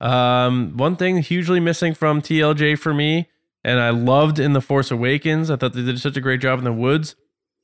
Um, 0.00 0.76
one 0.76 0.94
thing 0.94 1.22
hugely 1.22 1.58
missing 1.58 1.92
from 1.92 2.22
TLJ 2.22 2.78
for 2.78 2.94
me, 2.94 3.30
and 3.66 3.80
I 3.80 3.90
loved 3.90 4.38
in 4.38 4.52
The 4.54 4.62
Force 4.62 4.90
Awakens. 4.90 5.50
I 5.50 5.56
thought 5.56 5.74
they 5.74 5.82
did 5.82 6.00
such 6.00 6.16
a 6.16 6.20
great 6.22 6.40
job 6.40 6.58
in 6.60 6.64
the 6.64 6.72
woods. 6.72 7.16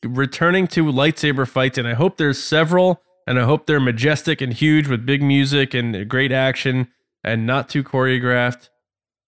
Returning 0.04 0.66
to 0.68 0.84
lightsaber 0.84 1.46
fights, 1.48 1.78
and 1.78 1.86
I 1.86 1.94
hope 1.94 2.16
there's 2.16 2.42
several, 2.42 3.00
and 3.26 3.38
I 3.38 3.44
hope 3.44 3.66
they're 3.66 3.78
majestic 3.78 4.40
and 4.40 4.52
huge 4.52 4.88
with 4.88 5.06
big 5.06 5.22
music 5.22 5.74
and 5.74 6.08
great 6.08 6.32
action 6.32 6.88
and 7.22 7.46
not 7.46 7.68
too 7.68 7.84
choreographed. 7.84 8.68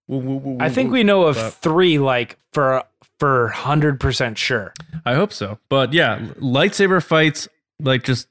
Woo, 0.08 0.18
woo, 0.18 0.36
woo, 0.36 0.58
I 0.60 0.68
think 0.68 0.90
we 0.90 1.04
know 1.04 1.22
of 1.28 1.36
But- 1.36 1.50
three, 1.54 1.98
like 1.98 2.38
for 2.52 2.82
for 3.20 3.48
hundred 3.50 4.00
percent 4.00 4.36
sure. 4.36 4.74
I 5.06 5.14
hope 5.14 5.32
so. 5.32 5.60
But 5.68 5.92
yeah, 5.92 6.18
lightsaber 6.40 7.00
fights, 7.00 7.46
like 7.78 8.02
just 8.02 8.26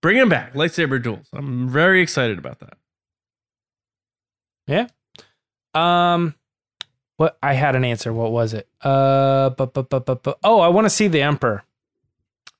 bring 0.00 0.18
them 0.18 0.28
back. 0.28 0.54
Lightsaber 0.54 1.02
duels. 1.02 1.26
I'm 1.32 1.68
very 1.68 2.00
excited 2.00 2.38
about 2.38 2.60
that. 2.60 2.74
Yeah. 4.68 4.86
Um, 5.74 6.34
what 7.16 7.38
I 7.42 7.54
had 7.54 7.76
an 7.76 7.84
answer. 7.84 8.12
What 8.12 8.32
was 8.32 8.54
it? 8.54 8.68
Uh, 8.82 9.50
oh, 10.44 10.60
I 10.60 10.68
want 10.68 10.84
to 10.86 10.90
see 10.90 11.08
the 11.08 11.22
Emperor. 11.22 11.64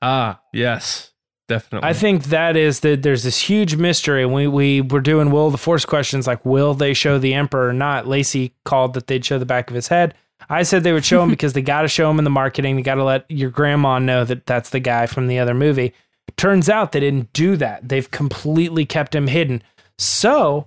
Ah, 0.00 0.40
yes. 0.52 1.12
definitely. 1.48 1.88
I 1.88 1.92
think 1.92 2.24
that 2.24 2.56
is 2.56 2.80
that 2.80 3.02
there's 3.02 3.22
this 3.22 3.40
huge 3.40 3.76
mystery. 3.76 4.26
We, 4.26 4.46
we 4.46 4.80
were 4.80 5.00
doing 5.00 5.30
Will 5.30 5.50
the 5.50 5.58
Force 5.58 5.84
questions 5.84 6.26
like, 6.26 6.44
will 6.44 6.74
they 6.74 6.94
show 6.94 7.18
the 7.18 7.34
Emperor 7.34 7.68
or 7.68 7.72
not? 7.72 8.08
Lacey 8.08 8.54
called 8.64 8.94
that 8.94 9.06
they'd 9.06 9.24
show 9.24 9.38
the 9.38 9.46
back 9.46 9.68
of 9.70 9.74
his 9.74 9.88
head. 9.88 10.14
I 10.48 10.64
said 10.64 10.82
they 10.82 10.92
would 10.92 11.04
show 11.04 11.22
him 11.22 11.30
because 11.36 11.52
they 11.52 11.62
got 11.62 11.82
to 11.82 11.88
show 11.88 12.10
him 12.10 12.18
in 12.18 12.24
the 12.24 12.30
marketing. 12.30 12.76
They 12.76 12.82
got 12.82 12.96
to 12.96 13.04
let 13.04 13.30
your 13.30 13.50
grandma 13.50 13.98
know 13.98 14.24
that 14.24 14.46
that's 14.46 14.70
the 14.70 14.80
guy 14.80 15.06
from 15.06 15.28
the 15.28 15.38
other 15.38 15.54
movie. 15.54 15.92
Turns 16.36 16.68
out 16.68 16.92
they 16.92 17.00
didn't 17.00 17.32
do 17.32 17.56
that. 17.56 17.88
They've 17.88 18.10
completely 18.10 18.86
kept 18.86 19.14
him 19.14 19.26
hidden. 19.28 19.62
So, 19.98 20.66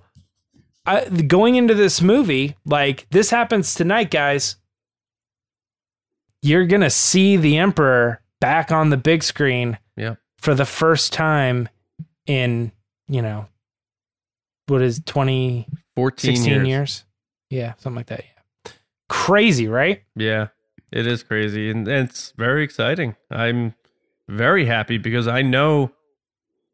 I, 0.86 1.04
going 1.08 1.56
into 1.56 1.74
this 1.74 2.00
movie, 2.00 2.56
like 2.64 3.06
this 3.10 3.30
happens 3.30 3.74
tonight, 3.74 4.10
guys. 4.10 4.56
You're 6.42 6.66
gonna 6.66 6.90
see 6.90 7.36
the 7.36 7.58
Emperor 7.58 8.20
back 8.40 8.70
on 8.70 8.90
the 8.90 8.96
big 8.96 9.22
screen 9.22 9.78
yeah. 9.96 10.16
for 10.38 10.54
the 10.54 10.66
first 10.66 11.12
time 11.12 11.68
in 12.26 12.72
you 13.08 13.22
know 13.22 13.46
what 14.66 14.82
is 14.82 15.00
20 15.06 15.68
14 15.94 16.36
16 16.36 16.52
years. 16.52 16.68
years. 16.68 17.04
yeah 17.50 17.72
something 17.78 17.96
like 17.96 18.06
that 18.06 18.24
yeah 18.24 18.72
crazy 19.08 19.68
right 19.68 20.02
Yeah, 20.14 20.48
it 20.92 21.06
is 21.06 21.22
crazy, 21.22 21.70
and, 21.70 21.86
and 21.86 22.08
it's 22.08 22.32
very 22.36 22.62
exciting. 22.62 23.16
I'm 23.30 23.74
very 24.28 24.66
happy 24.66 24.98
because 24.98 25.28
I 25.28 25.42
know, 25.42 25.92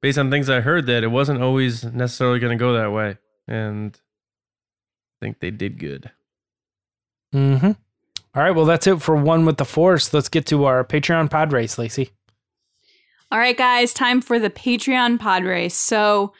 based 0.00 0.18
on 0.18 0.30
things 0.30 0.48
I 0.48 0.60
heard, 0.60 0.86
that 0.86 1.04
it 1.04 1.08
wasn't 1.08 1.42
always 1.42 1.84
necessarily 1.84 2.38
going 2.38 2.56
to 2.56 2.62
go 2.62 2.72
that 2.74 2.92
way, 2.92 3.18
and 3.46 3.98
think 5.22 5.38
they 5.40 5.50
did 5.50 5.78
good. 5.78 6.10
mm-hmm 7.32 7.72
all 8.34 8.42
right 8.42 8.50
well 8.56 8.64
that's 8.64 8.86
it 8.86 9.00
for 9.00 9.14
one 9.14 9.44
with 9.46 9.56
the 9.58 9.64
force 9.64 10.12
let's 10.12 10.28
get 10.28 10.44
to 10.46 10.64
our 10.64 10.84
patreon 10.84 11.30
pod 11.30 11.52
race 11.52 11.78
lacey 11.78 12.10
All 13.30 13.38
right, 13.38 13.56
guys, 13.56 13.94
time 13.94 14.20
for 14.20 14.38
the 14.38 14.50
Patreon 14.50 15.18
pod 15.18 15.44
race. 15.44 15.74
So, 15.74 16.34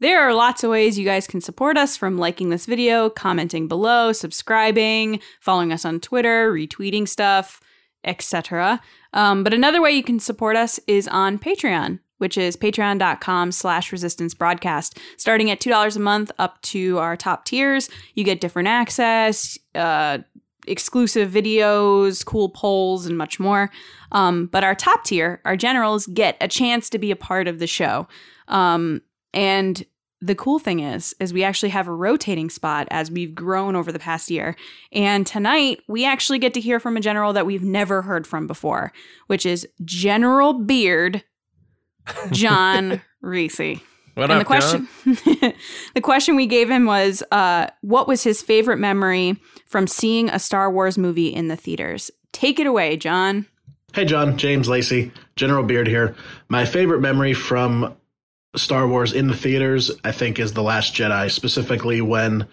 there 0.00 0.22
are 0.22 0.32
lots 0.32 0.64
of 0.64 0.70
ways 0.70 0.98
you 0.98 1.04
guys 1.04 1.26
can 1.26 1.42
support 1.42 1.76
us 1.76 1.94
from 1.94 2.16
liking 2.16 2.48
this 2.48 2.64
video, 2.64 3.10
commenting 3.10 3.68
below, 3.68 4.12
subscribing, 4.12 5.20
following 5.40 5.72
us 5.72 5.84
on 5.84 6.00
Twitter, 6.00 6.50
retweeting 6.50 7.06
stuff, 7.06 7.60
etc. 8.04 8.80
Um, 9.12 9.44
but 9.44 9.52
another 9.52 9.82
way 9.82 9.92
you 9.92 10.02
can 10.02 10.20
support 10.20 10.56
us 10.56 10.80
is 10.86 11.06
on 11.08 11.38
Patreon, 11.38 11.98
which 12.18 12.38
is 12.38 12.56
patreon.com 12.56 13.52
slash 13.52 13.90
resistance 13.90 14.34
broadcast. 14.34 14.98
Starting 15.16 15.50
at 15.50 15.60
$2 15.60 15.96
a 15.96 16.00
month 16.00 16.30
up 16.38 16.60
to 16.62 16.98
our 16.98 17.16
top 17.16 17.44
tiers, 17.44 17.88
you 18.14 18.24
get 18.24 18.40
different 18.40 18.68
access, 18.68 19.58
uh, 19.74 20.18
exclusive 20.66 21.30
videos, 21.30 22.24
cool 22.24 22.50
polls, 22.50 23.06
and 23.06 23.16
much 23.16 23.40
more. 23.40 23.70
Um, 24.12 24.46
but 24.46 24.64
our 24.64 24.74
top 24.74 25.04
tier, 25.04 25.40
our 25.44 25.56
generals, 25.56 26.06
get 26.06 26.36
a 26.40 26.48
chance 26.48 26.90
to 26.90 26.98
be 26.98 27.10
a 27.10 27.16
part 27.16 27.48
of 27.48 27.58
the 27.58 27.66
show. 27.66 28.06
Um, 28.48 29.02
and 29.32 29.84
the 30.20 30.34
cool 30.34 30.58
thing 30.58 30.80
is, 30.80 31.14
is 31.20 31.32
we 31.32 31.44
actually 31.44 31.68
have 31.68 31.86
a 31.86 31.94
rotating 31.94 32.50
spot 32.50 32.88
as 32.90 33.10
we've 33.10 33.34
grown 33.34 33.76
over 33.76 33.92
the 33.92 34.00
past 34.00 34.30
year. 34.30 34.56
And 34.92 35.26
tonight 35.26 35.80
we 35.86 36.04
actually 36.04 36.40
get 36.40 36.54
to 36.54 36.60
hear 36.60 36.80
from 36.80 36.96
a 36.96 37.00
general 37.00 37.32
that 37.34 37.46
we've 37.46 37.62
never 37.62 38.02
heard 38.02 38.26
from 38.26 38.46
before, 38.46 38.92
which 39.28 39.46
is 39.46 39.68
General 39.84 40.54
Beard 40.54 41.22
John 42.30 43.00
Reese. 43.20 43.80
What 44.14 44.30
and 44.30 44.32
up, 44.32 44.38
the 44.40 44.44
question 44.44 44.88
the 45.94 46.00
question 46.00 46.34
we 46.34 46.46
gave 46.46 46.68
him 46.68 46.86
was 46.86 47.22
uh, 47.30 47.68
what 47.82 48.08
was 48.08 48.24
his 48.24 48.42
favorite 48.42 48.78
memory 48.78 49.40
from 49.66 49.86
seeing 49.86 50.28
a 50.28 50.40
Star 50.40 50.70
Wars 50.72 50.98
movie 50.98 51.28
in 51.28 51.48
the 51.48 51.56
theaters? 51.56 52.10
Take 52.32 52.58
it 52.58 52.66
away, 52.66 52.96
John. 52.96 53.46
Hey, 53.94 54.04
John, 54.04 54.36
James 54.36 54.68
Lacey, 54.68 55.12
General 55.36 55.62
Beard 55.62 55.86
here. 55.86 56.14
My 56.48 56.64
favorite 56.64 57.00
memory 57.00 57.32
from 57.32 57.96
Star 58.56 58.86
Wars 58.86 59.12
in 59.12 59.28
the 59.28 59.36
theaters, 59.36 59.90
I 60.04 60.12
think, 60.12 60.38
is 60.38 60.52
The 60.52 60.62
Last 60.62 60.94
Jedi, 60.94 61.30
specifically 61.30 62.00
when 62.00 62.46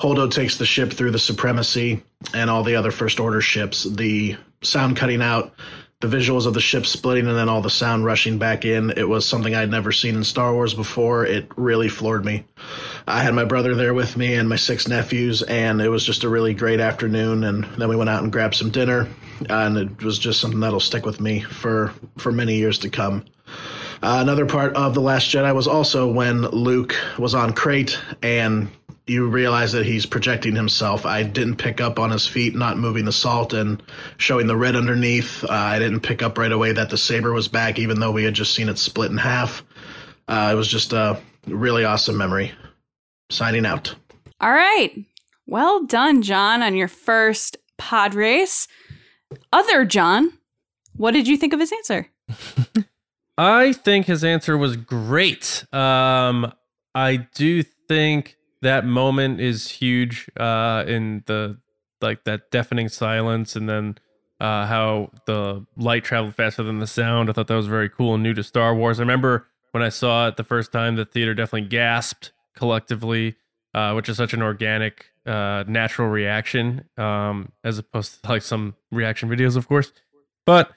Holdo 0.00 0.30
takes 0.30 0.56
the 0.58 0.66
ship 0.66 0.92
through 0.92 1.10
the 1.10 1.18
Supremacy 1.18 2.02
and 2.34 2.48
all 2.48 2.64
the 2.64 2.76
other 2.76 2.90
First 2.90 3.20
Order 3.20 3.40
ships, 3.40 3.84
the 3.84 4.36
sound 4.62 4.96
cutting 4.96 5.22
out, 5.22 5.54
the 6.00 6.08
visuals 6.08 6.46
of 6.46 6.54
the 6.54 6.60
ship 6.60 6.86
splitting, 6.86 7.26
and 7.26 7.36
then 7.36 7.48
all 7.48 7.60
the 7.60 7.70
sound 7.70 8.04
rushing 8.04 8.38
back 8.38 8.64
in. 8.64 8.90
It 8.96 9.08
was 9.08 9.26
something 9.26 9.54
I'd 9.54 9.70
never 9.70 9.92
seen 9.92 10.16
in 10.16 10.24
Star 10.24 10.54
Wars 10.54 10.72
before. 10.72 11.26
It 11.26 11.50
really 11.56 11.88
floored 11.88 12.24
me. 12.24 12.44
I 13.06 13.22
had 13.22 13.34
my 13.34 13.44
brother 13.44 13.74
there 13.74 13.92
with 13.92 14.16
me 14.16 14.34
and 14.34 14.48
my 14.48 14.56
six 14.56 14.88
nephews, 14.88 15.42
and 15.42 15.80
it 15.80 15.90
was 15.90 16.04
just 16.04 16.24
a 16.24 16.28
really 16.28 16.54
great 16.54 16.80
afternoon. 16.80 17.44
And 17.44 17.64
then 17.64 17.88
we 17.88 17.96
went 17.96 18.08
out 18.08 18.22
and 18.22 18.32
grabbed 18.32 18.54
some 18.54 18.70
dinner, 18.70 19.08
and 19.48 19.76
it 19.76 20.02
was 20.02 20.18
just 20.18 20.40
something 20.40 20.60
that'll 20.60 20.80
stick 20.80 21.04
with 21.04 21.20
me 21.20 21.40
for 21.40 21.92
for 22.16 22.32
many 22.32 22.56
years 22.56 22.78
to 22.78 22.88
come. 22.88 23.26
Uh, 24.02 24.20
another 24.22 24.46
part 24.46 24.74
of 24.76 24.94
The 24.94 25.02
Last 25.02 25.26
Jedi 25.26 25.54
was 25.54 25.66
also 25.66 26.10
when 26.10 26.40
Luke 26.40 26.94
was 27.18 27.34
on 27.34 27.52
Crait 27.52 27.98
and 28.22 28.68
you 29.10 29.28
realize 29.28 29.72
that 29.72 29.86
he's 29.86 30.06
projecting 30.06 30.54
himself. 30.54 31.04
I 31.04 31.24
didn't 31.24 31.56
pick 31.56 31.80
up 31.80 31.98
on 31.98 32.10
his 32.10 32.28
feet 32.28 32.54
not 32.54 32.78
moving 32.78 33.04
the 33.04 33.12
salt 33.12 33.52
and 33.52 33.82
showing 34.18 34.46
the 34.46 34.56
red 34.56 34.76
underneath. 34.76 35.42
Uh, 35.42 35.48
I 35.50 35.80
didn't 35.80 36.00
pick 36.00 36.22
up 36.22 36.38
right 36.38 36.52
away 36.52 36.70
that 36.72 36.90
the 36.90 36.96
saber 36.96 37.32
was 37.32 37.48
back, 37.48 37.78
even 37.80 37.98
though 37.98 38.12
we 38.12 38.22
had 38.22 38.34
just 38.34 38.54
seen 38.54 38.68
it 38.68 38.78
split 38.78 39.10
in 39.10 39.16
half. 39.16 39.64
Uh, 40.28 40.50
it 40.52 40.54
was 40.54 40.68
just 40.68 40.92
a 40.92 41.20
really 41.46 41.84
awesome 41.84 42.16
memory. 42.16 42.52
Signing 43.30 43.66
out. 43.66 43.96
All 44.40 44.52
right. 44.52 44.92
Well 45.44 45.84
done, 45.84 46.22
John, 46.22 46.62
on 46.62 46.76
your 46.76 46.88
first 46.88 47.56
pod 47.78 48.14
race. 48.14 48.68
Other 49.52 49.84
John, 49.84 50.32
what 50.94 51.12
did 51.12 51.26
you 51.26 51.36
think 51.36 51.52
of 51.52 51.58
his 51.58 51.72
answer? 51.72 52.08
I 53.38 53.72
think 53.72 54.06
his 54.06 54.22
answer 54.22 54.56
was 54.56 54.76
great. 54.76 55.64
Um, 55.72 56.52
I 56.94 57.28
do 57.34 57.64
think 57.88 58.36
that 58.62 58.84
moment 58.84 59.40
is 59.40 59.70
huge 59.70 60.30
uh, 60.38 60.84
in 60.86 61.22
the 61.26 61.58
like 62.00 62.24
that 62.24 62.50
deafening 62.50 62.88
silence, 62.88 63.56
and 63.56 63.68
then 63.68 63.98
uh, 64.40 64.66
how 64.66 65.10
the 65.26 65.64
light 65.76 66.04
traveled 66.04 66.34
faster 66.34 66.62
than 66.62 66.78
the 66.78 66.86
sound. 66.86 67.28
I 67.28 67.32
thought 67.32 67.46
that 67.48 67.54
was 67.54 67.66
very 67.66 67.88
cool 67.88 68.14
and 68.14 68.22
new 68.22 68.34
to 68.34 68.42
Star 68.42 68.74
Wars. 68.74 68.98
I 68.98 69.02
remember 69.02 69.46
when 69.72 69.82
I 69.82 69.88
saw 69.88 70.28
it 70.28 70.36
the 70.36 70.44
first 70.44 70.72
time, 70.72 70.96
the 70.96 71.04
theater 71.04 71.34
definitely 71.34 71.68
gasped 71.68 72.32
collectively, 72.56 73.36
uh, 73.74 73.92
which 73.92 74.08
is 74.08 74.16
such 74.16 74.32
an 74.32 74.42
organic, 74.42 75.06
uh, 75.26 75.64
natural 75.66 76.08
reaction, 76.08 76.84
um, 76.96 77.52
as 77.62 77.78
opposed 77.78 78.22
to 78.22 78.30
like 78.30 78.42
some 78.42 78.74
reaction 78.90 79.28
videos, 79.28 79.56
of 79.56 79.68
course. 79.68 79.92
But 80.46 80.70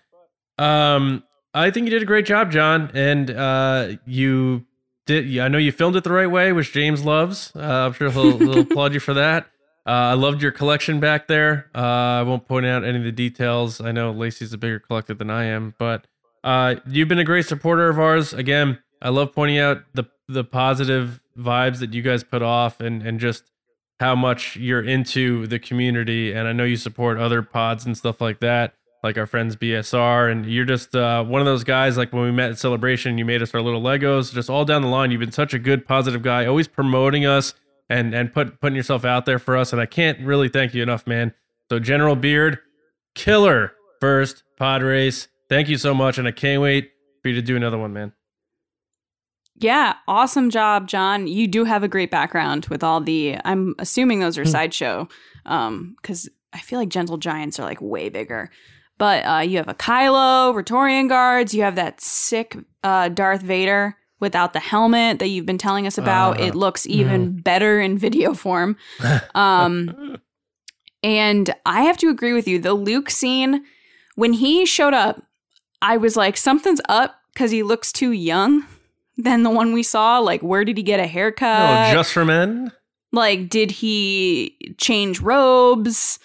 um, 0.57 1.23
I 1.53 1.71
think 1.71 1.85
you 1.85 1.91
did 1.91 2.01
a 2.01 2.05
great 2.05 2.25
job, 2.25 2.51
John, 2.51 2.91
and 2.93 3.31
uh, 3.31 3.93
you 4.05 4.65
did. 5.05 5.37
I 5.39 5.47
know 5.47 5.57
you 5.57 5.71
filmed 5.71 5.95
it 5.95 6.03
the 6.03 6.11
right 6.11 6.29
way, 6.29 6.51
which 6.51 6.73
James 6.73 7.03
loves. 7.03 7.51
Uh, 7.55 7.59
I'm 7.59 7.93
sure 7.93 8.09
he'll, 8.09 8.37
he'll 8.37 8.59
applaud 8.61 8.93
you 8.93 8.99
for 8.99 9.13
that. 9.13 9.47
Uh, 9.85 9.89
I 9.91 10.13
loved 10.13 10.41
your 10.41 10.51
collection 10.51 10.99
back 10.99 11.27
there. 11.27 11.69
Uh, 11.75 11.79
I 11.79 12.21
won't 12.23 12.47
point 12.47 12.65
out 12.65 12.85
any 12.85 12.97
of 12.99 13.03
the 13.03 13.11
details. 13.11 13.81
I 13.81 13.91
know 13.91 14.11
Lacey's 14.11 14.53
a 14.53 14.57
bigger 14.57 14.79
collector 14.79 15.13
than 15.13 15.29
I 15.29 15.45
am, 15.45 15.75
but 15.77 16.07
uh, 16.43 16.75
you've 16.87 17.09
been 17.09 17.19
a 17.19 17.25
great 17.25 17.45
supporter 17.45 17.89
of 17.89 17.99
ours. 17.99 18.33
Again, 18.33 18.79
I 19.01 19.09
love 19.09 19.33
pointing 19.33 19.59
out 19.59 19.83
the 19.93 20.05
the 20.29 20.45
positive 20.45 21.21
vibes 21.37 21.79
that 21.79 21.93
you 21.93 22.01
guys 22.01 22.23
put 22.23 22.41
off, 22.41 22.79
and 22.79 23.03
and 23.05 23.19
just 23.19 23.43
how 23.99 24.15
much 24.15 24.55
you're 24.55 24.81
into 24.81 25.47
the 25.47 25.59
community. 25.59 26.31
And 26.31 26.47
I 26.47 26.53
know 26.53 26.63
you 26.63 26.77
support 26.77 27.17
other 27.17 27.41
pods 27.41 27.85
and 27.85 27.97
stuff 27.97 28.21
like 28.21 28.39
that 28.39 28.73
like 29.03 29.17
our 29.17 29.25
friends 29.27 29.55
BSR, 29.55 30.31
and 30.31 30.45
you're 30.45 30.65
just 30.65 30.95
uh, 30.95 31.23
one 31.23 31.41
of 31.41 31.45
those 31.45 31.63
guys. 31.63 31.97
Like 31.97 32.13
when 32.13 32.23
we 32.23 32.31
met 32.31 32.51
at 32.51 32.57
Celebration, 32.57 33.17
you 33.17 33.25
made 33.25 33.41
us 33.41 33.53
our 33.53 33.61
little 33.61 33.81
Legos. 33.81 34.33
Just 34.33 34.49
all 34.49 34.63
down 34.65 34.81
the 34.81 34.87
line, 34.87 35.11
you've 35.11 35.19
been 35.19 35.31
such 35.31 35.53
a 35.53 35.59
good, 35.59 35.85
positive 35.85 36.21
guy, 36.21 36.45
always 36.45 36.67
promoting 36.67 37.25
us 37.25 37.53
and 37.89 38.15
and 38.15 38.33
put 38.33 38.59
putting 38.61 38.75
yourself 38.75 39.05
out 39.05 39.25
there 39.25 39.39
for 39.39 39.57
us. 39.57 39.73
And 39.73 39.81
I 39.81 39.85
can't 39.85 40.19
really 40.21 40.49
thank 40.49 40.73
you 40.73 40.81
enough, 40.81 41.05
man. 41.05 41.33
So 41.69 41.79
General 41.79 42.15
Beard, 42.15 42.59
killer 43.13 43.73
first 43.99 44.43
pod 44.57 44.81
race. 44.81 45.27
Thank 45.49 45.69
you 45.69 45.77
so 45.77 45.93
much, 45.93 46.17
and 46.17 46.27
I 46.27 46.31
can't 46.31 46.61
wait 46.61 46.91
for 47.21 47.29
you 47.29 47.35
to 47.35 47.41
do 47.41 47.55
another 47.55 47.77
one, 47.77 47.93
man. 47.93 48.13
Yeah, 49.55 49.95
awesome 50.07 50.49
job, 50.49 50.87
John. 50.87 51.27
You 51.27 51.47
do 51.47 51.63
have 51.63 51.83
a 51.83 51.87
great 51.87 52.09
background 52.09 52.65
with 52.67 52.83
all 52.83 53.01
the. 53.01 53.37
I'm 53.45 53.75
assuming 53.79 54.19
those 54.19 54.37
are 54.37 54.45
sideshow, 54.45 55.07
um, 55.45 55.95
because 56.01 56.29
I 56.53 56.59
feel 56.59 56.79
like 56.79 56.89
Gentle 56.89 57.17
Giants 57.17 57.59
are 57.59 57.63
like 57.63 57.81
way 57.81 58.09
bigger. 58.09 58.49
But 58.97 59.25
uh, 59.25 59.39
you 59.39 59.57
have 59.57 59.67
a 59.67 59.73
Kylo, 59.73 60.53
Praetorian 60.53 61.07
guards. 61.07 61.53
You 61.53 61.63
have 61.63 61.75
that 61.75 61.99
sick 61.99 62.57
uh, 62.83 63.09
Darth 63.09 63.41
Vader 63.41 63.95
without 64.19 64.53
the 64.53 64.59
helmet 64.59 65.19
that 65.19 65.27
you've 65.27 65.45
been 65.45 65.57
telling 65.57 65.85
us 65.87 65.97
about. 65.97 66.39
Uh, 66.39 66.43
it 66.45 66.55
looks 66.55 66.85
even 66.87 67.41
better 67.41 67.81
in 67.81 67.97
video 67.97 68.33
form. 68.33 68.77
Um, 69.35 70.17
and 71.03 71.53
I 71.65 71.81
have 71.83 71.97
to 71.97 72.07
agree 72.09 72.31
with 72.31 72.47
you. 72.47 72.59
The 72.59 72.73
Luke 72.73 73.09
scene, 73.09 73.65
when 74.15 74.31
he 74.33 74.65
showed 74.65 74.93
up, 74.93 75.21
I 75.81 75.97
was 75.97 76.15
like, 76.15 76.37
something's 76.37 76.79
up 76.87 77.19
because 77.33 77.51
he 77.51 77.61
looks 77.63 77.91
too 77.91 78.11
young 78.11 78.65
than 79.17 79.43
the 79.43 79.49
one 79.49 79.73
we 79.73 79.83
saw. 79.83 80.19
Like, 80.19 80.41
where 80.41 80.63
did 80.63 80.77
he 80.77 80.83
get 80.83 81.01
a 81.01 81.07
haircut? 81.07 81.89
oh, 81.89 81.93
just 81.93 82.13
for 82.13 82.23
men. 82.23 82.71
like, 83.11 83.49
did 83.49 83.69
he 83.71 84.55
change 84.77 85.19
robes? 85.19 86.19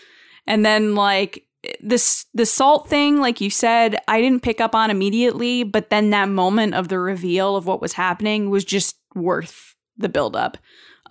And 0.47 0.65
then, 0.65 0.95
like, 0.95 1.45
this 1.81 2.27
the 2.35 2.47
salt 2.47 2.89
thing, 2.89 3.19
like 3.19 3.41
you 3.41 3.51
said, 3.51 3.97
I 4.09 4.21
didn't 4.21 4.43
pick 4.43 4.61
up 4.61 4.75
on 4.75 4.91
immediately, 4.91 5.65
but 5.65 5.91
then 5.91 6.11
that 6.11 6.29
moment 6.29 6.75
of 6.75 6.89
the 6.89 6.99
reveal 6.99 7.57
of 7.57 7.67
what 7.67 7.81
was 7.81 7.93
happening 7.93 8.51
was 8.51 8.65
just 8.65 8.97
worth 9.15 9.75
the 9.97 10.09
buildup. 10.09 10.59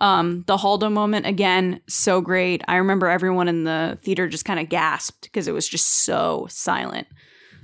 Um, 0.00 0.44
the 0.46 0.56
Holdo 0.56 0.92
moment 0.92 1.26
again, 1.26 1.80
so 1.88 2.20
great. 2.20 2.62
I 2.68 2.76
remember 2.76 3.08
everyone 3.08 3.48
in 3.48 3.64
the 3.64 3.98
theater 4.02 4.28
just 4.28 4.44
kind 4.44 4.60
of 4.60 4.68
gasped 4.68 5.22
because 5.22 5.48
it 5.48 5.52
was 5.52 5.68
just 5.68 6.04
so 6.04 6.46
silent. 6.48 7.08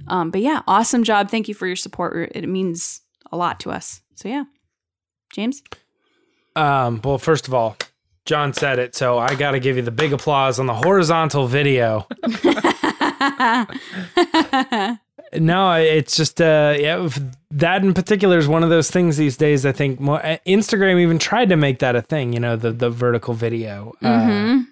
Um, 0.09 0.31
but 0.31 0.41
yeah, 0.41 0.63
awesome 0.67 1.05
job. 1.05 1.31
Thank 1.31 1.49
you 1.49 1.55
for 1.55 1.67
your 1.67 1.77
support. 1.77 2.33
It 2.35 2.49
means 2.49 3.03
a 3.31 3.37
lot 3.37 3.61
to 3.61 3.71
us. 3.71 4.03
So 4.17 4.29
yeah, 4.29 4.45
James. 5.33 5.63
Um, 6.57 7.01
well, 7.03 7.19
first 7.19 7.49
of 7.49 7.55
all, 7.55 7.77
John 8.25 8.55
said 8.55 8.79
it, 8.79 8.95
so 8.95 9.19
I 9.19 9.35
got 9.35 9.51
to 9.51 9.61
give 9.61 9.77
you 9.77 9.83
the 9.83 9.91
big 9.91 10.13
applause 10.13 10.59
on 10.59 10.67
the 10.67 10.75
horizontal 10.75 11.47
video. 11.47 12.07
no, 15.39 15.73
it's 15.73 16.17
just 16.17 16.41
uh, 16.41 16.75
yeah, 16.79 17.07
that 17.51 17.85
in 17.85 17.93
particular 17.93 18.39
is 18.39 18.49
one 18.49 18.63
of 18.63 18.71
those 18.71 18.91
things 18.91 19.19
these 19.19 19.37
days. 19.37 19.67
I 19.67 19.73
think 19.73 20.01
more, 20.01 20.25
uh, 20.25 20.39
Instagram 20.47 21.01
even 21.01 21.19
tried 21.19 21.51
to 21.51 21.57
make 21.57 21.81
that 21.81 21.97
a 21.97 22.03
thing. 22.03 22.33
You 22.33 22.41
know, 22.41 22.57
the 22.57 22.73
the 22.73 22.89
vertical 22.89 23.35
video. 23.35 23.95
Mm-hmm. 24.03 24.61
Uh, 24.61 24.65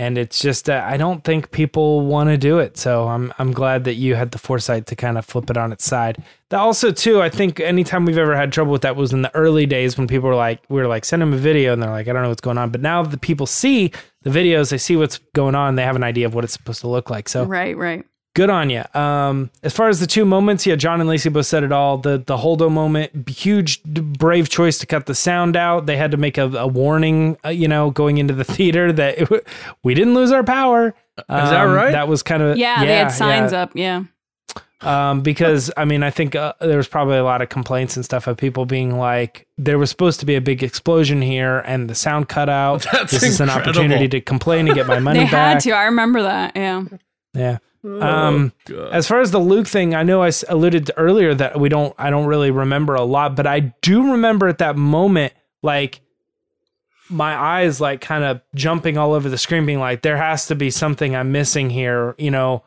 and 0.00 0.16
it's 0.16 0.38
just 0.38 0.70
uh, 0.70 0.82
I 0.82 0.96
don't 0.96 1.22
think 1.24 1.50
people 1.50 2.06
want 2.06 2.30
to 2.30 2.38
do 2.38 2.58
it. 2.58 2.78
So 2.78 3.06
I'm 3.06 3.34
I'm 3.38 3.52
glad 3.52 3.84
that 3.84 3.94
you 3.94 4.14
had 4.14 4.30
the 4.30 4.38
foresight 4.38 4.86
to 4.86 4.96
kind 4.96 5.18
of 5.18 5.26
flip 5.26 5.50
it 5.50 5.58
on 5.58 5.72
its 5.72 5.84
side. 5.84 6.24
That 6.48 6.58
also 6.58 6.90
too, 6.90 7.20
I 7.20 7.28
think 7.28 7.60
anytime 7.60 8.06
we've 8.06 8.16
ever 8.16 8.34
had 8.34 8.50
trouble 8.50 8.72
with 8.72 8.80
that 8.80 8.96
was 8.96 9.12
in 9.12 9.20
the 9.20 9.32
early 9.36 9.66
days 9.66 9.98
when 9.98 10.08
people 10.08 10.30
were 10.30 10.34
like 10.34 10.62
we 10.70 10.80
were 10.80 10.88
like 10.88 11.04
send 11.04 11.20
them 11.20 11.34
a 11.34 11.36
video 11.36 11.74
and 11.74 11.82
they're 11.82 11.90
like 11.90 12.08
I 12.08 12.14
don't 12.14 12.22
know 12.22 12.30
what's 12.30 12.40
going 12.40 12.56
on. 12.56 12.70
But 12.70 12.80
now 12.80 13.02
the 13.02 13.18
people 13.18 13.44
see 13.44 13.92
the 14.22 14.30
videos, 14.30 14.70
they 14.70 14.78
see 14.78 14.96
what's 14.96 15.18
going 15.34 15.54
on, 15.54 15.74
they 15.74 15.84
have 15.84 15.96
an 15.96 16.02
idea 16.02 16.24
of 16.24 16.32
what 16.34 16.44
it's 16.44 16.54
supposed 16.54 16.80
to 16.80 16.88
look 16.88 17.10
like. 17.10 17.28
So 17.28 17.44
right, 17.44 17.76
right. 17.76 18.06
Good 18.34 18.48
on 18.48 18.70
you. 18.70 18.84
Um, 18.94 19.50
as 19.64 19.72
far 19.72 19.88
as 19.88 19.98
the 19.98 20.06
two 20.06 20.24
moments, 20.24 20.64
yeah, 20.64 20.76
John 20.76 21.00
and 21.00 21.08
Lacey 21.08 21.28
both 21.30 21.46
said 21.46 21.64
it 21.64 21.72
all. 21.72 21.98
The 21.98 22.18
the 22.18 22.36
Holdo 22.36 22.70
moment, 22.70 23.28
huge 23.28 23.82
brave 23.82 24.48
choice 24.48 24.78
to 24.78 24.86
cut 24.86 25.06
the 25.06 25.16
sound 25.16 25.56
out. 25.56 25.86
They 25.86 25.96
had 25.96 26.12
to 26.12 26.16
make 26.16 26.38
a, 26.38 26.44
a 26.44 26.66
warning, 26.66 27.36
uh, 27.44 27.48
you 27.48 27.66
know, 27.66 27.90
going 27.90 28.18
into 28.18 28.32
the 28.32 28.44
theater 28.56 28.92
that 28.92 29.18
it, 29.18 29.46
we 29.82 29.94
didn't 29.94 30.14
lose 30.14 30.30
our 30.30 30.44
power. 30.44 30.94
Um, 31.28 31.44
Is 31.44 31.50
that 31.50 31.66
um, 31.66 31.72
right? 31.72 31.90
That 31.90 32.06
was 32.06 32.22
kind 32.22 32.42
of 32.42 32.56
yeah, 32.56 32.80
yeah. 32.80 32.86
They 32.86 32.96
had 32.96 33.08
signs 33.08 33.52
yeah. 33.52 33.62
up. 33.62 33.72
Yeah. 33.74 34.04
Um, 34.82 35.20
because 35.22 35.70
I 35.76 35.84
mean, 35.84 36.02
I 36.02 36.10
think 36.10 36.34
uh, 36.34 36.54
there 36.60 36.76
was 36.76 36.88
probably 36.88 37.18
a 37.18 37.24
lot 37.24 37.42
of 37.42 37.48
complaints 37.48 37.96
and 37.96 38.04
stuff 38.04 38.26
of 38.26 38.36
people 38.36 38.64
being 38.64 38.96
like, 38.96 39.46
there 39.58 39.78
was 39.78 39.90
supposed 39.90 40.20
to 40.20 40.26
be 40.26 40.36
a 40.36 40.40
big 40.40 40.62
explosion 40.62 41.20
here, 41.20 41.58
and 41.66 41.90
the 41.90 41.94
sound 41.94 42.28
cut 42.28 42.48
out. 42.48 42.86
That's 42.92 43.10
this 43.10 43.22
is 43.24 43.40
an 43.40 43.50
opportunity 43.50 44.08
to 44.08 44.20
complain 44.20 44.68
and 44.68 44.74
get 44.76 44.86
my 44.86 45.00
money 45.00 45.18
they 45.18 45.24
back. 45.24 45.32
They 45.32 45.36
had 45.36 45.60
to. 45.60 45.72
I 45.72 45.84
remember 45.86 46.22
that. 46.22 46.52
Yeah. 46.54 46.84
Yeah. 47.34 47.58
Oh, 47.82 48.00
Um, 48.00 48.52
as 48.92 49.08
far 49.08 49.20
as 49.20 49.30
the 49.30 49.38
Luke 49.38 49.66
thing, 49.66 49.94
I 49.94 50.02
know 50.02 50.22
I 50.22 50.30
alluded 50.48 50.86
to 50.86 50.98
earlier 50.98 51.34
that 51.34 51.58
we 51.58 51.68
don't, 51.70 51.94
I 51.98 52.10
don't 52.10 52.26
really 52.26 52.50
remember 52.50 52.94
a 52.94 53.04
lot, 53.04 53.34
but 53.36 53.46
I 53.46 53.60
do 53.80 54.12
remember 54.12 54.48
at 54.48 54.58
that 54.58 54.76
moment, 54.76 55.32
like 55.62 56.00
my 57.08 57.34
eyes, 57.34 57.80
like 57.80 58.00
kind 58.00 58.22
of 58.22 58.40
jumping 58.54 58.96
all 58.98 59.14
over 59.14 59.28
the 59.28 59.38
screen, 59.38 59.66
being 59.66 59.80
like, 59.80 60.02
there 60.02 60.16
has 60.16 60.46
to 60.48 60.54
be 60.54 60.70
something 60.70 61.16
I'm 61.16 61.32
missing 61.32 61.70
here. 61.70 62.14
You 62.18 62.30
know, 62.30 62.64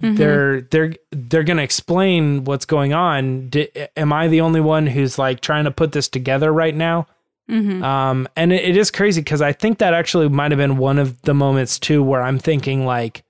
Mhm. 0.00 0.16
they're, 0.16 0.60
they're, 0.62 0.94
they're 1.12 1.42
going 1.44 1.56
to 1.58 1.62
explain 1.62 2.44
what's 2.44 2.64
going 2.64 2.92
on. 2.92 3.48
D- 3.48 3.68
am 3.96 4.12
I 4.12 4.28
the 4.28 4.40
only 4.40 4.60
one 4.60 4.86
who's 4.86 5.18
like 5.18 5.40
trying 5.40 5.64
to 5.64 5.70
put 5.70 5.92
this 5.92 6.08
together 6.08 6.52
right 6.52 6.74
now? 6.74 7.06
Mhm. 7.50 7.82
Um, 7.82 8.28
and 8.36 8.52
it, 8.52 8.64
it 8.64 8.76
is 8.76 8.90
crazy 8.90 9.20
because 9.20 9.42
I 9.42 9.52
think 9.52 9.78
that 9.78 9.92
actually 9.94 10.28
might 10.28 10.50
have 10.52 10.58
been 10.58 10.78
one 10.78 10.98
of 10.98 11.20
the 11.22 11.34
moments 11.34 11.78
too 11.78 12.02
where 12.02 12.22
I'm 12.22 12.38
thinking 12.38 12.86
like, 12.86 13.22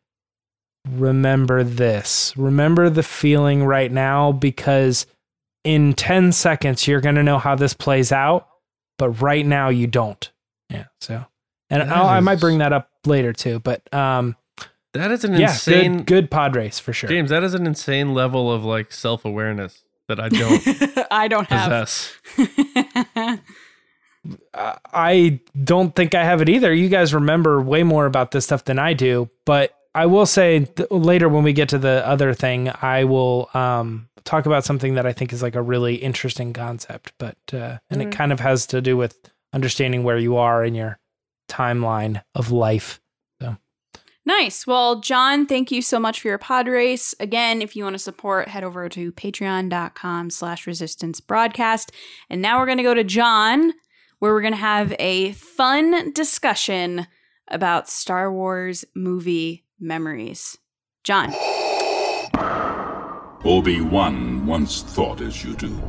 remember 0.88 1.62
this, 1.64 2.33
remember 2.37 2.90
the 2.90 3.03
feeling 3.03 3.64
right 3.64 3.90
now 3.90 4.33
because 4.33 5.07
in 5.64 5.93
10 5.95 6.33
seconds 6.33 6.87
you're 6.87 7.01
going 7.01 7.14
to 7.16 7.23
know 7.23 7.38
how 7.38 7.55
this 7.55 7.75
plays 7.75 8.12
out, 8.12 8.49
but 8.99 9.11
right 9.21 9.45
now 9.45 9.69
you 9.69 9.87
don't. 9.87 10.31
Yeah. 10.71 10.85
So, 11.01 11.25
and 11.69 11.83
That 11.83 11.97
I'll, 11.97 12.07
I 12.07 12.21
might 12.21 12.40
bring 12.40 12.59
that 12.59 12.73
up 12.73 12.90
later 13.07 13.33
too, 13.33 13.61
but 13.61 13.93
um, 13.95 14.37
that 14.93 15.11
is 15.11 15.25
an 15.25 15.35
yeah, 15.35 15.51
insane, 15.51 15.99
good, 15.99 16.07
good 16.07 16.31
pod 16.31 16.57
race 16.57 16.79
for 16.79 16.93
sure. 16.93 17.09
James. 17.09 17.31
That 17.31 17.45
is 17.45 17.55
an 17.55 17.66
insane 17.66 18.14
level 18.14 18.51
of 18.53 18.64
like 18.64 18.93
self 18.93 19.25
awareness 19.25 19.83
that 20.09 20.19
I 20.19 20.29
don't 20.29 21.07
I 21.11 21.29
don't 21.29 21.49
have. 21.49 21.71
possess. 21.71 23.40
Uh, 24.53 24.75
I 24.93 25.40
don't 25.64 25.97
think 25.97 26.14
I 26.14 26.25
have 26.25 26.43
it 26.43 26.51
either. 26.51 26.75
You 26.75 26.90
guys 26.90 27.14
remember 27.14 27.59
way 27.62 27.83
more 27.83 28.05
about 28.05 28.33
this 28.33 28.45
stuff 28.45 28.64
than 28.64 28.79
I 28.79 28.93
do, 28.93 29.31
but 29.47 29.73
I 29.94 30.07
will 30.07 30.26
say 30.26 30.61
th- 30.64 30.90
later 30.90 31.29
when 31.29 31.42
we 31.42 31.53
get 31.53 31.68
to 31.70 31.79
the 31.79 32.07
other 32.07 32.33
thing, 32.33 32.70
I 32.81 33.05
will 33.05 33.50
um, 33.55 34.09
talk 34.24 34.46
about 34.46 34.64
something 34.64 34.94
that 34.94 35.07
I 35.07 35.12
think 35.12 35.33
is 35.33 35.42
like 35.42 35.57
a 35.57 35.62
really 35.62 35.96
interesting 35.96 36.53
concept, 36.53 37.12
but 37.18 37.37
uh, 37.53 37.79
and 37.90 38.00
it 38.00 38.12
kind 38.12 38.33
of 38.33 38.40
has 38.40 38.66
to 38.66 38.81
do 38.81 38.96
with 38.96 39.18
understanding 39.53 40.05
where 40.05 40.18
you 40.18 40.37
are 40.37 40.64
in 40.64 40.74
your 40.74 40.98
timeline 41.48 42.22
of 42.35 42.53
life. 42.53 43.00
So 43.40 43.57
nice. 44.24 44.66
Well, 44.66 45.00
John, 45.00 45.46
thank 45.46 45.72
you 45.72 45.83
so 45.83 45.98
much 45.98 46.20
for 46.20 46.29
your 46.29 46.38
pod 46.38 46.68
race. 46.68 47.14
Again, 47.18 47.61
if 47.61 47.74
you 47.74 47.83
want 47.83 47.94
to 47.94 47.98
support, 47.98 48.48
head 48.48 48.62
over 48.62 48.88
to 48.88 49.12
patreon.com 49.12 50.31
slash 50.31 50.66
resistance 50.66 51.20
broadcast. 51.20 51.90
And 52.29 52.40
now 52.40 52.61
we're 52.61 52.66
going 52.66 52.79
to 52.79 52.85
go 52.85 52.94
to 52.94 53.05
John, 53.05 53.72
where 54.20 54.33
we're 54.33 54.40
going 54.40 54.53
to 54.53 54.59
have 54.59 54.94
a 55.00 55.33
fun 55.33 56.12
discussion 56.12 57.09
about 57.48 57.88
Star 57.88 58.33
Wars 58.33 58.85
movie 58.94 59.64
memories. 59.81 60.57
John. 61.05 61.33
Obi-Wan 63.45 64.47
once 64.47 64.83
thought 64.83 65.21
as 65.21 65.43
you 65.43 65.55
do. 65.55 65.81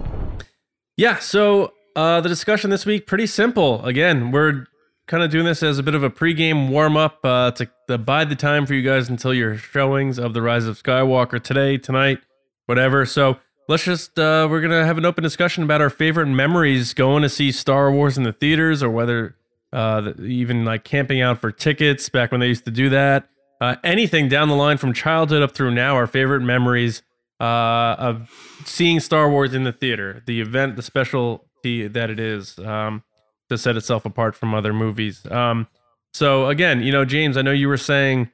Yeah, 0.97 1.19
so 1.19 1.73
uh, 1.95 2.21
the 2.21 2.29
discussion 2.29 2.69
this 2.69 2.85
week 2.85 3.05
pretty 3.07 3.27
simple. 3.27 3.83
Again, 3.85 4.31
we're 4.31 4.65
kind 5.07 5.23
of 5.23 5.29
doing 5.31 5.45
this 5.45 5.61
as 5.61 5.77
a 5.77 5.83
bit 5.83 5.95
of 5.95 6.03
a 6.03 6.09
pregame 6.09 6.69
warm 6.69 6.95
up 6.95 7.19
uh, 7.25 7.51
to, 7.51 7.69
to 7.89 7.97
bide 7.97 8.29
the 8.29 8.35
time 8.35 8.65
for 8.65 8.73
you 8.73 8.81
guys 8.81 9.09
until 9.09 9.33
your 9.33 9.57
showings 9.57 10.17
of 10.17 10.33
the 10.33 10.41
Rise 10.41 10.65
of 10.65 10.81
Skywalker 10.81 11.41
today, 11.43 11.77
tonight, 11.77 12.19
whatever. 12.67 13.05
So 13.05 13.37
let's 13.67 13.83
just 13.83 14.17
uh, 14.17 14.47
we're 14.49 14.61
gonna 14.61 14.85
have 14.85 14.97
an 14.97 15.05
open 15.05 15.23
discussion 15.23 15.63
about 15.63 15.81
our 15.81 15.89
favorite 15.89 16.27
memories 16.27 16.93
going 16.93 17.23
to 17.23 17.29
see 17.29 17.51
Star 17.51 17.91
Wars 17.91 18.17
in 18.17 18.23
the 18.23 18.31
theaters, 18.33 18.81
or 18.81 18.89
whether 18.89 19.35
uh, 19.73 20.01
the- 20.01 20.23
even 20.23 20.63
like 20.63 20.85
camping 20.85 21.19
out 21.21 21.39
for 21.41 21.51
tickets 21.51 22.07
back 22.07 22.31
when 22.31 22.39
they 22.39 22.47
used 22.47 22.63
to 22.65 22.71
do 22.71 22.87
that. 22.89 23.27
Uh, 23.61 23.75
anything 23.83 24.27
down 24.27 24.49
the 24.49 24.55
line 24.55 24.77
from 24.77 24.91
childhood 24.91 25.43
up 25.43 25.51
through 25.51 25.69
now, 25.69 25.95
our 25.95 26.07
favorite 26.07 26.41
memories 26.41 27.03
uh, 27.39 27.95
of 27.99 28.29
seeing 28.65 28.99
Star 28.99 29.29
Wars 29.29 29.53
in 29.53 29.63
the 29.63 29.71
theater, 29.71 30.23
the 30.25 30.41
event, 30.41 30.75
the 30.75 30.81
specialty 30.81 31.87
that 31.87 32.09
it 32.09 32.19
is 32.19 32.57
um, 32.59 33.03
to 33.49 33.57
set 33.59 33.77
itself 33.77 34.03
apart 34.03 34.35
from 34.35 34.55
other 34.55 34.73
movies. 34.73 35.29
Um, 35.29 35.67
so 36.11 36.47
again, 36.47 36.81
you 36.81 36.91
know, 36.91 37.05
James, 37.05 37.37
I 37.37 37.43
know 37.43 37.51
you 37.51 37.67
were 37.67 37.77
saying 37.77 38.31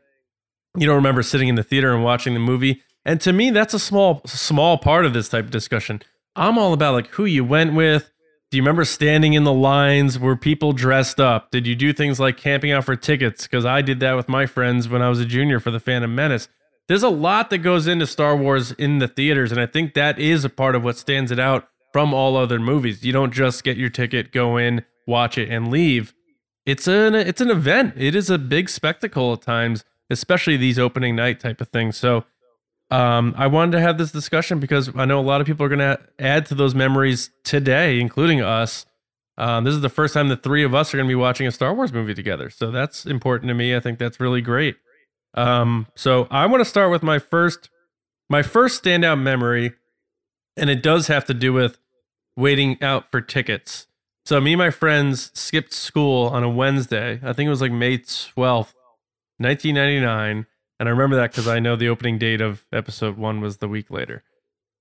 you 0.78 0.88
don't 0.88 0.96
remember 0.96 1.24
sitting 1.24 1.50
in 1.50 1.56
the 1.56 1.64
theater 1.64 1.94
and 1.94 2.06
watching 2.06 2.34
the 2.34 2.40
movie, 2.40 2.82
and 3.04 3.20
to 3.22 3.34
me, 3.34 3.50
that's 3.50 3.74
a 3.74 3.80
small 3.80 4.22
small 4.26 4.78
part 4.78 5.06
of 5.06 5.14
this 5.14 5.28
type 5.28 5.46
of 5.46 5.52
discussion. 5.52 6.02
I'm 6.38 6.58
all 6.58 6.72
about 6.72 6.94
like 6.94 7.08
who 7.08 7.26
you 7.26 7.44
went 7.44 7.74
with. 7.74 8.12
Do 8.50 8.58
you 8.58 8.64
remember 8.64 8.86
standing 8.86 9.34
in 9.34 9.44
the 9.44 9.54
lines? 9.54 10.18
Were 10.18 10.38
people 10.38 10.72
dressed 10.72 11.20
up? 11.20 11.52
Did 11.52 11.68
you 11.68 11.76
do 11.76 11.92
things 11.92 12.20
like 12.20 12.38
camping 12.38 12.72
out 12.72 12.86
for 12.86 12.96
tickets? 12.96 13.44
Because 13.44 13.66
I 13.66 13.82
did 13.82 14.00
that 14.00 14.14
with 14.16 14.30
my 14.30 14.46
friends 14.46 14.88
when 14.88 15.02
I 15.02 15.10
was 15.10 15.20
a 15.20 15.26
junior 15.26 15.60
for 15.60 15.72
the 15.72 15.80
Phantom 15.80 16.14
Menace 16.14 16.48
there's 16.88 17.04
a 17.04 17.10
lot 17.10 17.50
that 17.50 17.60
goes 17.60 17.86
into 17.86 18.08
Star 18.08 18.36
Wars 18.36 18.72
in 18.74 19.00
the 19.00 19.08
theaters, 19.08 19.52
and 19.52 19.60
I 19.60 19.66
think 19.66 19.94
that 19.94 20.18
is 20.20 20.46
a 20.46 20.50
part 20.50 20.76
of 20.76 20.84
what 20.84 20.98
stands 20.98 21.32
it 21.32 21.40
out 21.40 21.68
from 21.92 22.14
all 22.14 22.38
other 22.38 22.60
movies. 22.60 23.04
You 23.04 23.12
don't 23.12 23.34
just 23.34 23.64
get 23.64 23.78
your 23.78 23.90
ticket, 23.90 24.32
go 24.32 24.58
in, 24.58 24.86
watch 25.06 25.38
it, 25.38 25.50
and 25.50 25.70
leave. 25.70 26.14
It's 26.66 26.88
an 26.88 27.16
it's 27.16 27.42
an 27.42 27.50
event. 27.50 27.94
It 27.98 28.16
is 28.16 28.30
a 28.30 28.38
big 28.38 28.70
spectacle 28.70 29.34
at 29.34 29.42
times, 29.42 29.84
especially 30.10 30.58
these 30.58 30.80
opening 30.80 31.16
night 31.16 31.40
type 31.40 31.62
of 31.62 31.70
things. 31.70 31.98
So, 31.98 32.26
um, 32.90 33.34
I 33.38 33.48
wanted 33.48 33.74
to 33.74 33.82
have 33.82 33.98
this 33.98 34.12
discussion 34.12 34.60
because 34.60 34.90
I 34.96 35.06
know 35.06 35.20
a 35.20 35.22
lot 35.22 35.42
of 35.42 35.48
people 35.48 35.66
are 35.66 35.70
going 35.70 35.80
to 35.80 36.00
add 36.20 36.46
to 36.48 36.56
those 36.56 36.74
memories 36.74 37.32
today, 37.44 38.00
including 38.00 38.42
us. 38.42 38.86
Um, 39.38 39.66
this 39.66 39.74
is 39.74 39.82
the 39.82 39.90
first 39.90 40.14
time 40.14 40.30
the 40.30 40.38
three 40.38 40.64
of 40.64 40.74
us 40.74 40.94
are 40.94 40.98
going 40.98 41.08
to 41.08 41.12
be 41.12 41.16
watching 41.16 41.46
a 41.46 41.52
Star 41.52 41.74
Wars 41.74 41.94
movie 41.94 42.16
together, 42.16 42.50
so 42.50 42.72
that's 42.72 43.06
important 43.06 43.50
to 43.50 43.54
me. 43.54 43.76
I 43.76 43.80
think 43.80 44.00
that's 44.00 44.20
really 44.20 44.42
great. 44.42 44.78
Um, 45.36 45.88
so 45.96 46.28
I 46.32 46.48
want 46.48 46.62
to 46.62 46.66
start 46.70 46.90
with 46.90 47.04
my 47.04 47.20
first, 47.20 47.70
my 48.30 48.42
first 48.42 48.84
standout 48.84 49.22
memory, 49.22 49.74
and 50.56 50.70
it 50.70 50.82
does 50.82 51.08
have 51.08 51.26
to 51.26 51.36
do 51.36 51.54
with 51.54 51.78
waiting 52.36 52.82
out 52.82 53.12
for 53.12 53.22
tickets. 53.22 53.86
So 54.26 54.42
me 54.42 54.54
and 54.54 54.60
my 54.60 54.72
friends 54.72 55.32
skipped 55.36 55.74
school 55.74 56.28
on 56.28 56.44
a 56.44 56.50
Wednesday. 56.50 57.20
I 57.24 57.34
think 57.34 57.48
it 57.48 57.52
was 57.52 57.62
like 57.62 57.72
May 57.72 58.00
twelfth, 58.00 58.74
nineteen 59.38 59.76
ninety 59.76 60.00
nine, 60.00 60.48
and 60.80 60.88
I 60.88 60.92
remember 60.92 61.16
that 61.16 61.32
because 61.32 61.48
I 61.48 61.60
know 61.60 61.76
the 61.76 61.90
opening 61.90 62.18
date 62.18 62.42
of 62.42 62.66
episode 62.72 63.18
one 63.18 63.42
was 63.42 63.58
the 63.58 63.68
week 63.68 63.90
later, 63.90 64.24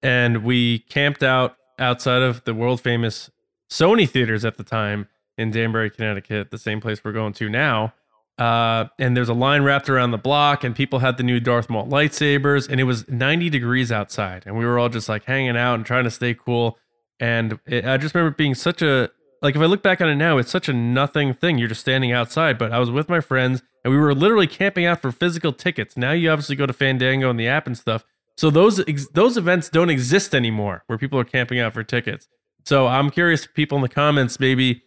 and 0.02 0.44
we 0.44 0.80
camped 0.80 1.22
out 1.22 1.56
outside 1.78 2.22
of 2.22 2.44
the 2.44 2.54
world 2.54 2.80
famous 2.80 3.30
Sony 3.70 4.08
theaters 4.08 4.44
at 4.44 4.56
the 4.56 4.64
time 4.64 5.08
in 5.36 5.50
Danbury, 5.50 5.90
Connecticut, 5.90 6.50
the 6.50 6.58
same 6.58 6.80
place 6.80 7.04
we're 7.04 7.12
going 7.12 7.32
to 7.34 7.48
now. 7.48 7.92
Uh, 8.38 8.86
and 8.98 9.16
there's 9.16 9.30
a 9.30 9.34
line 9.34 9.62
wrapped 9.62 9.88
around 9.88 10.10
the 10.10 10.18
block, 10.18 10.62
and 10.62 10.76
people 10.76 10.98
had 10.98 11.16
the 11.16 11.22
new 11.22 11.40
Darth 11.40 11.70
Maul 11.70 11.86
lightsabers, 11.86 12.68
and 12.68 12.80
it 12.80 12.84
was 12.84 13.08
90 13.08 13.48
degrees 13.48 13.90
outside, 13.90 14.42
and 14.46 14.58
we 14.58 14.64
were 14.64 14.78
all 14.78 14.90
just 14.90 15.08
like 15.08 15.24
hanging 15.24 15.56
out 15.56 15.74
and 15.74 15.86
trying 15.86 16.04
to 16.04 16.10
stay 16.10 16.34
cool. 16.34 16.78
And 17.18 17.58
it, 17.66 17.86
I 17.86 17.96
just 17.96 18.14
remember 18.14 18.34
being 18.36 18.54
such 18.54 18.82
a 18.82 19.10
like 19.42 19.54
if 19.54 19.60
I 19.60 19.66
look 19.66 19.82
back 19.82 20.00
on 20.00 20.08
it 20.08 20.16
now, 20.16 20.38
it's 20.38 20.50
such 20.50 20.68
a 20.68 20.72
nothing 20.72 21.34
thing. 21.34 21.58
You're 21.58 21.68
just 21.68 21.80
standing 21.80 22.12
outside, 22.12 22.58
but 22.58 22.72
I 22.72 22.78
was 22.78 22.90
with 22.90 23.08
my 23.08 23.20
friends, 23.20 23.62
and 23.84 23.92
we 23.92 23.98
were 23.98 24.14
literally 24.14 24.46
camping 24.46 24.86
out 24.86 25.02
for 25.02 25.12
physical 25.12 25.52
tickets. 25.52 25.96
Now 25.96 26.12
you 26.12 26.30
obviously 26.30 26.56
go 26.56 26.66
to 26.66 26.72
Fandango 26.72 27.30
and 27.30 27.38
the 27.38 27.48
app 27.48 27.66
and 27.66 27.76
stuff. 27.76 28.04
So 28.36 28.50
those 28.50 28.80
ex- 28.80 29.08
those 29.08 29.36
events 29.36 29.68
don't 29.68 29.90
exist 29.90 30.34
anymore, 30.34 30.84
where 30.86 30.98
people 30.98 31.18
are 31.18 31.24
camping 31.24 31.58
out 31.58 31.72
for 31.72 31.82
tickets. 31.82 32.28
So 32.64 32.86
I'm 32.86 33.10
curious, 33.10 33.46
people 33.46 33.76
in 33.76 33.82
the 33.82 33.88
comments 33.88 34.40
maybe 34.40 34.82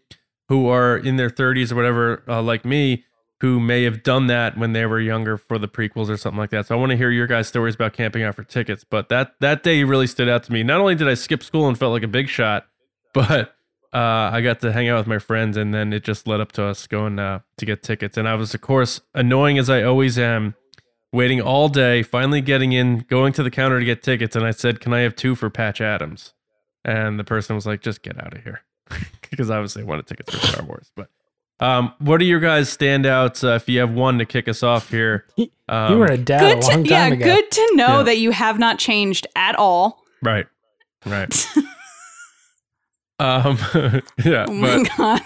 who 0.49 0.67
are 0.67 0.97
in 0.97 1.15
their 1.15 1.29
30s 1.29 1.71
or 1.71 1.75
whatever, 1.75 2.23
uh, 2.27 2.41
like 2.41 2.65
me, 2.65 3.05
who 3.39 3.59
may 3.59 3.83
have 3.83 4.03
done 4.03 4.27
that 4.27 4.57
when 4.57 4.73
they 4.73 4.85
were 4.85 4.99
younger 4.99 5.37
for 5.37 5.57
the 5.57 5.67
prequels 5.67 6.09
or 6.09 6.17
something 6.17 6.39
like 6.39 6.49
that. 6.49 6.67
So 6.67 6.75
I 6.75 6.77
want 6.77 6.89
to 6.89 6.97
hear 6.97 7.09
your 7.09 7.27
guys' 7.27 7.47
stories 7.47 7.75
about 7.75 7.93
camping 7.93 8.23
out 8.23 8.35
for 8.35 8.43
tickets. 8.43 8.83
But 8.83 9.09
that 9.09 9.35
that 9.39 9.63
day 9.63 9.83
really 9.83 10.07
stood 10.07 10.27
out 10.27 10.43
to 10.43 10.51
me. 10.51 10.63
Not 10.63 10.81
only 10.81 10.95
did 10.95 11.07
I 11.07 11.13
skip 11.13 11.41
school 11.41 11.67
and 11.67 11.77
felt 11.77 11.93
like 11.93 12.03
a 12.03 12.07
big 12.07 12.27
shot, 12.27 12.67
but 13.13 13.55
uh, 13.93 14.29
I 14.33 14.41
got 14.41 14.59
to 14.61 14.71
hang 14.71 14.87
out 14.89 14.97
with 14.99 15.07
my 15.07 15.19
friends, 15.19 15.57
and 15.57 15.73
then 15.73 15.93
it 15.93 16.03
just 16.03 16.27
led 16.27 16.39
up 16.41 16.51
to 16.53 16.63
us 16.65 16.85
going 16.87 17.17
uh, 17.19 17.39
to 17.57 17.65
get 17.65 17.81
tickets. 17.83 18.17
And 18.17 18.27
I 18.27 18.35
was, 18.35 18.53
of 18.53 18.61
course, 18.61 19.01
annoying 19.15 19.57
as 19.57 19.69
I 19.69 19.81
always 19.83 20.17
am, 20.19 20.55
waiting 21.11 21.41
all 21.41 21.69
day, 21.69 22.03
finally 22.03 22.41
getting 22.41 22.71
in, 22.71 22.99
going 23.09 23.33
to 23.33 23.43
the 23.43 23.49
counter 23.51 23.79
to 23.79 23.85
get 23.85 24.03
tickets, 24.03 24.35
and 24.35 24.45
I 24.45 24.51
said, 24.51 24.79
"Can 24.79 24.93
I 24.93 24.99
have 24.99 25.15
two 25.15 25.35
for 25.35 25.49
Patch 25.49 25.81
Adams?" 25.81 26.33
And 26.85 27.19
the 27.19 27.23
person 27.23 27.55
was 27.55 27.65
like, 27.65 27.81
"Just 27.81 28.03
get 28.03 28.23
out 28.23 28.33
of 28.35 28.43
here," 28.43 28.61
because 29.29 29.49
obviously 29.49 29.81
I 29.81 29.85
wanted 29.85 30.05
tickets 30.07 30.33
for 30.35 30.45
Star 30.47 30.63
Wars. 30.65 30.91
But 30.95 31.09
um, 31.59 31.93
what 31.99 32.21
are 32.21 32.25
your 32.25 32.39
guys' 32.39 32.75
standouts? 32.75 33.43
Uh, 33.43 33.55
if 33.55 33.67
you 33.67 33.79
have 33.79 33.91
one 33.91 34.19
to 34.19 34.25
kick 34.25 34.47
us 34.47 34.61
off 34.63 34.89
here, 34.91 35.25
um, 35.67 35.93
you 35.93 35.97
were 35.97 36.05
a 36.05 36.17
dad 36.17 36.39
Good 36.39 36.57
a 36.57 36.61
to, 36.61 36.67
long 36.77 36.85
yeah, 36.85 36.99
time 37.09 37.13
ago. 37.13 37.25
good 37.25 37.51
to 37.51 37.69
know 37.73 37.97
Yeah. 37.97 38.03
that 38.03 38.17
you 38.19 38.31
have 38.31 38.59
not 38.59 38.77
changed 38.77 39.25
at 39.35 39.55
all. 39.55 40.03
right, 40.21 40.45
right. 41.07 41.47
um, 43.19 43.57
yeah, 44.23 44.45
Oh 44.47 44.53
my 44.53 44.83
but 44.83 44.97
god. 44.97 45.21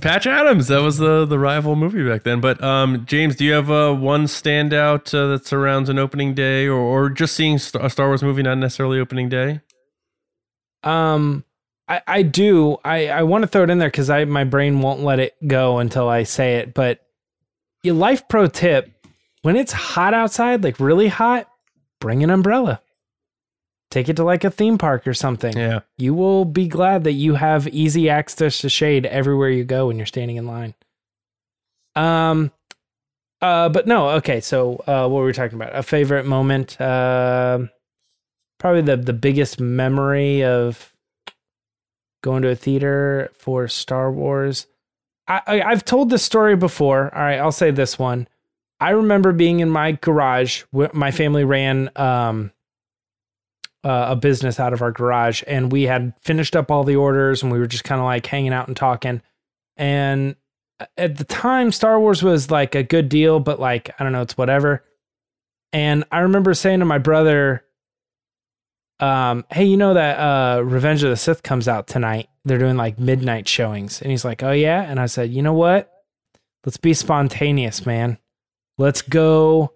Patch 0.00 0.26
Adams, 0.26 0.68
that 0.68 0.82
was 0.82 0.98
the 0.98 1.24
the 1.24 1.38
rival 1.38 1.76
movie 1.76 2.06
back 2.06 2.24
then. 2.24 2.40
But 2.40 2.62
um, 2.62 3.06
James, 3.06 3.36
do 3.36 3.44
you 3.44 3.52
have 3.52 3.70
uh, 3.70 3.94
one 3.94 4.24
standout 4.24 5.14
uh, 5.14 5.28
that 5.28 5.46
surrounds 5.46 5.88
an 5.88 5.98
opening 5.98 6.34
day, 6.34 6.66
or, 6.66 6.76
or 6.76 7.08
just 7.08 7.34
seeing 7.34 7.56
a 7.56 7.88
Star 7.88 8.08
Wars 8.08 8.22
movie, 8.22 8.42
not 8.42 8.58
necessarily 8.58 8.98
opening 8.98 9.28
day? 9.28 9.60
Um, 10.82 11.44
I, 11.88 12.02
I 12.06 12.22
do. 12.22 12.76
I, 12.84 13.08
I 13.08 13.22
want 13.22 13.42
to 13.42 13.48
throw 13.48 13.62
it 13.62 13.70
in 13.70 13.78
there 13.78 13.88
because 13.88 14.10
I 14.10 14.24
my 14.24 14.44
brain 14.44 14.80
won't 14.80 15.00
let 15.00 15.20
it 15.20 15.34
go 15.46 15.78
until 15.78 16.08
I 16.08 16.24
say 16.24 16.56
it. 16.56 16.74
But 16.74 17.00
your 17.82 17.94
life 17.94 18.28
pro 18.28 18.46
tip: 18.46 18.90
when 19.42 19.56
it's 19.56 19.72
hot 19.72 20.12
outside, 20.12 20.64
like 20.64 20.80
really 20.80 21.08
hot, 21.08 21.48
bring 22.00 22.22
an 22.22 22.30
umbrella. 22.30 22.80
Take 23.94 24.08
it 24.08 24.16
to 24.16 24.24
like 24.24 24.42
a 24.42 24.50
theme 24.50 24.76
park 24.76 25.06
or 25.06 25.14
something. 25.14 25.56
Yeah, 25.56 25.82
You 25.98 26.14
will 26.14 26.44
be 26.44 26.66
glad 26.66 27.04
that 27.04 27.12
you 27.12 27.36
have 27.36 27.68
easy 27.68 28.10
access 28.10 28.58
to 28.62 28.68
shade 28.68 29.06
everywhere 29.06 29.50
you 29.50 29.62
go 29.62 29.86
when 29.86 29.98
you're 29.98 30.04
standing 30.04 30.34
in 30.36 30.48
line. 30.48 30.74
Um, 31.94 32.50
uh, 33.40 33.68
but 33.68 33.86
no, 33.86 34.10
okay. 34.10 34.40
So, 34.40 34.82
uh, 34.88 35.06
what 35.06 35.20
were 35.20 35.26
we 35.26 35.32
talking 35.32 35.54
about? 35.54 35.76
A 35.76 35.84
favorite 35.84 36.26
moment? 36.26 36.80
Um, 36.80 37.70
probably 38.58 38.82
the 38.82 38.96
the 38.96 39.12
biggest 39.12 39.60
memory 39.60 40.42
of 40.42 40.92
going 42.24 42.42
to 42.42 42.48
a 42.48 42.56
theater 42.56 43.30
for 43.38 43.68
Star 43.68 44.10
Wars. 44.10 44.66
I, 45.28 45.40
I 45.46 45.62
I've 45.62 45.84
told 45.84 46.10
this 46.10 46.24
story 46.24 46.56
before. 46.56 47.14
All 47.14 47.22
right, 47.22 47.38
I'll 47.38 47.52
say 47.52 47.70
this 47.70 47.96
one. 47.96 48.26
I 48.80 48.90
remember 48.90 49.30
being 49.30 49.60
in 49.60 49.70
my 49.70 49.92
garage. 49.92 50.64
My 50.72 51.12
family 51.12 51.44
ran 51.44 51.90
um 51.94 52.50
uh, 53.84 54.06
a 54.10 54.16
business 54.16 54.58
out 54.58 54.72
of 54.72 54.82
our 54.82 54.90
garage 54.90 55.42
and 55.46 55.70
we 55.70 55.82
had 55.82 56.14
finished 56.20 56.56
up 56.56 56.70
all 56.70 56.84
the 56.84 56.96
orders 56.96 57.42
and 57.42 57.52
we 57.52 57.58
were 57.58 57.66
just 57.66 57.84
kind 57.84 58.00
of 58.00 58.06
like 58.06 58.26
hanging 58.26 58.52
out 58.52 58.66
and 58.66 58.76
talking. 58.76 59.20
And 59.76 60.36
at 60.96 61.18
the 61.18 61.24
time 61.24 61.70
star 61.70 62.00
wars 62.00 62.22
was 62.22 62.50
like 62.50 62.74
a 62.74 62.82
good 62.82 63.08
deal 63.08 63.38
but 63.38 63.60
like 63.60 63.90
i 63.98 64.02
don't 64.02 64.12
know 64.12 64.22
it's 64.22 64.38
whatever. 64.38 64.84
And 65.72 66.04
i 66.10 66.20
remember 66.20 66.54
saying 66.54 66.80
to 66.80 66.84
my 66.84 66.98
brother 66.98 67.64
um 69.00 69.44
hey 69.50 69.64
you 69.64 69.76
know 69.76 69.94
that 69.94 70.18
uh 70.18 70.62
revenge 70.62 71.02
of 71.02 71.10
the 71.10 71.16
sith 71.16 71.42
comes 71.42 71.68
out 71.68 71.86
tonight? 71.86 72.28
They're 72.44 72.58
doing 72.58 72.76
like 72.76 72.98
midnight 72.98 73.46
showings. 73.46 74.00
And 74.00 74.10
he's 74.10 74.24
like 74.24 74.42
oh 74.42 74.52
yeah? 74.52 74.82
And 74.82 74.98
i 74.98 75.06
said 75.06 75.30
you 75.30 75.42
know 75.42 75.54
what? 75.54 75.90
Let's 76.64 76.78
be 76.78 76.94
spontaneous 76.94 77.84
man. 77.84 78.18
Let's 78.78 79.02
go 79.02 79.72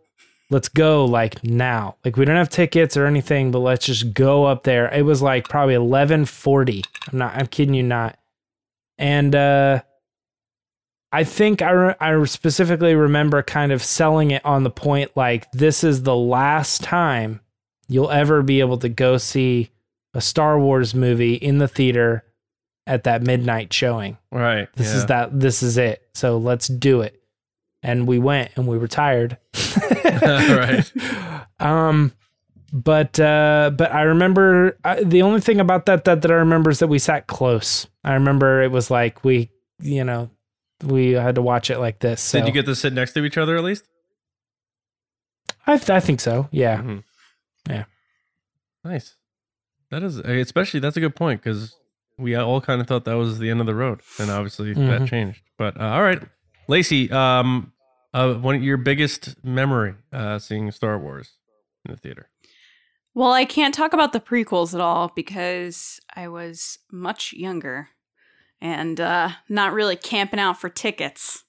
let's 0.50 0.68
go 0.68 1.04
like 1.04 1.42
now. 1.44 1.96
Like 2.04 2.16
we 2.16 2.24
don't 2.24 2.36
have 2.36 2.48
tickets 2.48 2.96
or 2.96 3.06
anything, 3.06 3.50
but 3.50 3.60
let's 3.60 3.86
just 3.86 4.14
go 4.14 4.44
up 4.44 4.64
there. 4.64 4.92
It 4.92 5.02
was 5.02 5.22
like 5.22 5.48
probably 5.48 5.74
11:40. 5.74 6.82
I'm 7.12 7.18
not 7.18 7.34
I'm 7.34 7.46
kidding 7.46 7.74
you 7.74 7.82
not. 7.82 8.18
And 8.98 9.34
uh 9.34 9.82
I 11.10 11.24
think 11.24 11.62
I 11.62 11.70
re- 11.70 11.94
I 12.00 12.22
specifically 12.24 12.94
remember 12.94 13.42
kind 13.42 13.72
of 13.72 13.82
selling 13.82 14.30
it 14.30 14.44
on 14.44 14.62
the 14.62 14.70
point 14.70 15.16
like 15.16 15.50
this 15.52 15.82
is 15.82 16.02
the 16.02 16.16
last 16.16 16.82
time 16.82 17.40
you'll 17.88 18.10
ever 18.10 18.42
be 18.42 18.60
able 18.60 18.78
to 18.78 18.88
go 18.88 19.16
see 19.16 19.70
a 20.14 20.20
Star 20.20 20.58
Wars 20.58 20.94
movie 20.94 21.34
in 21.34 21.58
the 21.58 21.68
theater 21.68 22.24
at 22.86 23.04
that 23.04 23.22
midnight 23.22 23.72
showing. 23.72 24.16
right. 24.32 24.68
This 24.76 24.88
yeah. 24.88 24.96
is 24.96 25.06
that 25.06 25.40
this 25.40 25.62
is 25.62 25.78
it. 25.78 26.02
So 26.14 26.38
let's 26.38 26.68
do 26.68 27.02
it. 27.02 27.17
And 27.82 28.06
we 28.08 28.18
went 28.18 28.50
and 28.56 28.66
we 28.66 28.78
were 28.78 28.88
tired. 28.88 29.38
Right. 30.04 30.90
Um 31.60 32.12
but 32.72 33.18
uh 33.20 33.70
but 33.76 33.92
I 33.92 34.02
remember 34.02 34.78
I, 34.84 35.02
the 35.02 35.22
only 35.22 35.40
thing 35.40 35.60
about 35.60 35.86
that, 35.86 36.04
that 36.04 36.22
that 36.22 36.30
I 36.30 36.34
remember 36.34 36.70
is 36.70 36.80
that 36.80 36.88
we 36.88 36.98
sat 36.98 37.26
close. 37.26 37.86
I 38.04 38.14
remember 38.14 38.62
it 38.62 38.70
was 38.70 38.90
like 38.90 39.24
we 39.24 39.50
you 39.80 40.04
know 40.04 40.30
we 40.84 41.12
had 41.12 41.34
to 41.36 41.42
watch 41.42 41.70
it 41.70 41.78
like 41.78 42.00
this. 42.00 42.20
So 42.20 42.38
Did 42.38 42.46
you 42.48 42.52
get 42.52 42.66
to 42.66 42.74
sit 42.74 42.92
next 42.92 43.12
to 43.14 43.24
each 43.24 43.38
other 43.38 43.56
at 43.56 43.64
least? 43.64 43.84
I 45.66 45.76
th- 45.76 45.90
I 45.90 46.00
think 46.00 46.20
so. 46.20 46.48
Yeah. 46.50 46.78
Mhm. 46.78 47.04
Yeah. 47.68 47.84
Nice. 48.84 49.16
That 49.90 50.02
is 50.02 50.18
especially 50.18 50.80
that's 50.80 50.96
a 50.96 51.00
good 51.00 51.16
point 51.16 51.42
because 51.42 51.74
we 52.18 52.34
all 52.34 52.60
kind 52.60 52.80
of 52.80 52.86
thought 52.86 53.04
that 53.04 53.14
was 53.14 53.38
the 53.38 53.50
end 53.50 53.60
of 53.60 53.66
the 53.66 53.74
road, 53.74 54.00
and 54.18 54.30
obviously 54.30 54.72
that 54.74 55.02
Mhm. 55.02 55.08
changed. 55.08 55.42
But 55.56 55.80
uh, 55.80 55.84
all 55.84 56.02
right, 56.02 56.20
Lacey, 56.68 57.10
um, 57.10 57.72
uh, 58.12 58.34
one 58.34 58.54
of 58.54 58.62
your 58.62 58.76
biggest 58.76 59.42
memory 59.42 59.94
uh, 60.12 60.38
seeing 60.38 60.70
Star 60.70 60.98
Wars 60.98 61.32
in 61.84 61.92
the 61.92 61.98
theater. 61.98 62.28
Well, 63.14 63.32
I 63.32 63.46
can't 63.46 63.74
talk 63.74 63.94
about 63.94 64.12
the 64.12 64.20
prequels 64.20 64.74
at 64.74 64.80
all 64.80 65.10
because 65.16 65.98
I 66.14 66.28
was 66.28 66.78
much 66.92 67.32
younger 67.32 67.88
and 68.60 69.00
uh, 69.00 69.30
not 69.48 69.72
really 69.72 69.96
camping 69.96 70.38
out 70.38 70.60
for 70.60 70.68
tickets 70.68 71.44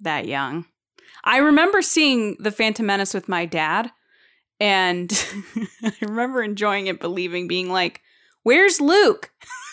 that 0.00 0.26
young. 0.26 0.64
I 1.22 1.38
remember 1.38 1.82
seeing 1.82 2.36
The 2.40 2.50
Phantom 2.50 2.86
Menace 2.86 3.14
with 3.14 3.28
my 3.28 3.46
dad, 3.46 3.90
and 4.58 5.12
I 5.82 5.92
remember 6.00 6.42
enjoying 6.42 6.86
it, 6.86 7.00
believing, 7.00 7.46
being 7.46 7.70
like, 7.70 8.00
Where's 8.42 8.80
Luke? 8.80 9.30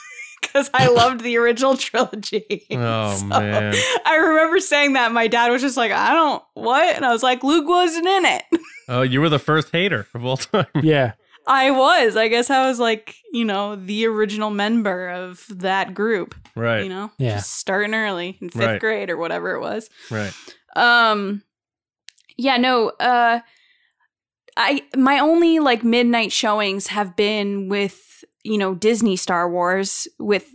Because 0.53 0.69
I 0.73 0.87
loved 0.87 1.21
the 1.21 1.37
original 1.37 1.75
trilogy. 1.77 2.67
Oh, 2.71 3.15
So, 3.17 3.25
man. 3.25 3.73
I 4.05 4.15
remember 4.17 4.59
saying 4.59 4.93
that. 4.93 5.11
My 5.11 5.27
dad 5.27 5.49
was 5.51 5.61
just 5.63 5.77
like, 5.77 5.91
I 5.91 6.13
don't, 6.13 6.43
what? 6.53 6.95
And 6.95 7.03
I 7.03 7.11
was 7.11 7.23
like, 7.23 7.43
Luke 7.43 7.67
wasn't 7.67 8.05
in 8.07 8.25
it. 8.25 8.43
Oh, 8.89 9.01
you 9.01 9.21
were 9.21 9.29
the 9.29 9.39
first 9.39 9.71
hater 9.71 10.07
of 10.13 10.25
all 10.25 10.35
time. 10.35 10.65
Yeah. 10.81 11.13
I 11.47 11.71
was. 11.71 12.17
I 12.17 12.27
guess 12.27 12.49
I 12.49 12.67
was 12.67 12.81
like, 12.81 13.15
you 13.31 13.45
know, 13.45 13.77
the 13.77 14.05
original 14.07 14.49
member 14.49 15.07
of 15.07 15.45
that 15.49 15.93
group. 15.93 16.35
right, 16.53 16.83
You 16.83 16.89
know, 16.89 17.09
Yeah. 17.17 17.35
just 17.35 17.53
starting 17.53 17.93
early 17.93 18.37
in 18.41 18.49
fifth 18.49 18.61
Right. 18.61 18.79
grade 18.81 19.09
or 19.09 19.15
whatever 19.15 19.51
it 19.55 19.61
was. 19.61 19.89
right. 20.11 20.33
Um, 20.75 21.43
yeah, 22.37 22.57
no. 22.57 22.89
Uh, 22.99 23.39
I 24.57 24.83
my 24.97 25.19
only 25.19 25.59
like 25.59 25.85
midnight 25.85 26.33
showings 26.33 26.87
have 26.87 27.15
been 27.15 27.69
with 27.69 28.01
you 28.43 28.57
know 28.57 28.75
Disney 28.75 29.15
Star 29.15 29.49
Wars 29.49 30.07
with 30.19 30.49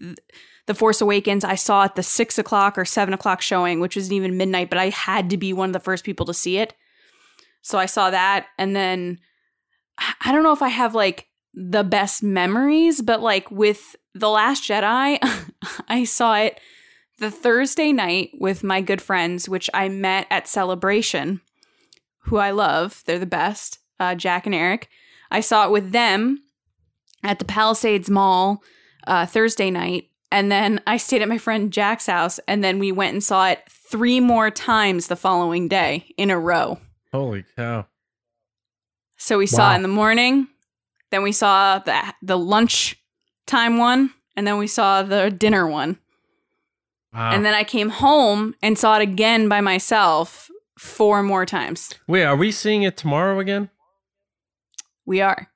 the 0.67 0.75
Force 0.75 1.01
Awakens. 1.01 1.45
I 1.45 1.55
saw 1.55 1.85
at 1.85 1.97
the 1.97 2.03
six 2.03 2.39
o'clock 2.39 2.77
or 2.79 2.85
seven 2.85 3.15
o'clock 3.15 3.41
showing, 3.41 3.81
which 3.81 3.97
wasn't 3.97 4.15
even 4.15 4.37
midnight, 4.37 4.71
but 4.71 4.79
I 4.79 4.91
had 4.91 5.31
to 5.31 5.37
be 5.37 5.53
one 5.53 5.71
of 5.71 5.73
the 5.73 5.81
first 5.81 6.05
people 6.05 6.27
to 6.27 6.35
see 6.35 6.59
it. 6.59 6.75
So 7.63 7.79
I 7.79 7.87
saw 7.87 8.11
that, 8.11 8.47
and 8.59 8.77
then 8.77 9.19
I- 9.99 10.33
don't 10.33 10.43
know 10.43 10.53
if 10.53 10.63
I 10.63 10.69
have 10.69 10.95
like 10.95 11.27
the 11.55 11.85
best 11.85 12.23
memories, 12.23 13.01
but 13.03 13.21
like 13.21 13.51
with 13.51 13.97
The 14.15 14.29
Last 14.29 14.63
Jedi, 14.63 15.19
I 15.89 16.05
saw 16.05 16.37
it 16.37 16.61
the 17.19 17.31
Thursday 17.31 17.93
night 17.93 18.31
with 18.39 18.63
my 18.63 18.81
good 18.81 19.03
friends, 19.03 19.49
which 19.49 19.69
I 19.75 19.89
met 19.89 20.27
at 20.31 20.47
Celebration, 20.47 21.41
who 22.25 22.37
I 22.37 22.53
love. 22.53 23.03
They're 23.07 23.19
the 23.19 23.27
best, 23.27 23.81
uh, 23.99 24.15
Jack 24.15 24.47
and 24.47 24.55
Eric. 24.55 24.89
I 25.31 25.41
saw 25.41 25.67
it 25.67 25.73
with 25.73 25.91
them 25.91 26.43
at 27.23 27.39
the 27.39 27.45
Palisades 27.45 28.11
Mall 28.11 28.63
uh, 29.07 29.27
Thursday 29.27 29.71
night. 29.71 30.09
And 30.31 30.53
then 30.53 30.81
I 30.87 30.99
stayed 30.99 31.23
at 31.23 31.29
my 31.29 31.39
friend 31.39 31.73
Jack's 31.73 32.07
house, 32.07 32.39
and 32.47 32.63
then 32.63 32.79
we 32.79 32.93
went 32.93 33.15
and 33.15 33.25
saw 33.25 33.49
it 33.49 33.63
three 33.71 34.21
more 34.21 34.51
times 34.51 35.07
the 35.07 35.17
following 35.17 35.69
day 35.69 36.13
in 36.19 36.31
a 36.31 36.39
row. 36.39 36.79
Holy 37.13 37.45
cow. 37.57 37.87
So 39.17 39.39
we 39.39 39.47
saw 39.47 39.73
it 39.73 39.77
in 39.77 39.83
the 39.83 39.89
morning, 39.89 40.47
then 41.11 41.23
we 41.23 41.33
saw 41.33 41.79
the 41.79 42.15
the 42.23 42.39
lunch 42.39 42.97
time 43.47 43.79
one, 43.79 44.13
and 44.37 44.47
then 44.47 44.59
we 44.59 44.67
saw 44.67 45.03
the 45.03 45.31
dinner 45.31 45.67
one. 45.67 45.99
Wow. 47.13 47.33
And 47.33 47.45
then 47.45 47.55
I 47.55 47.65
came 47.65 47.89
home 47.89 48.55
and 48.63 48.79
saw 48.79 48.99
it 48.99 49.03
again 49.03 49.49
by 49.49 49.61
myself 49.61 50.51
four 50.79 51.23
more 51.23 51.47
times. 51.47 51.95
Wait, 52.07 52.25
are 52.25 52.37
we 52.37 52.53
seeing 52.53 52.83
it 52.83 52.97
tomorrow 52.97 53.41
again? 53.41 53.71
We 55.07 55.21
are. 55.23 55.49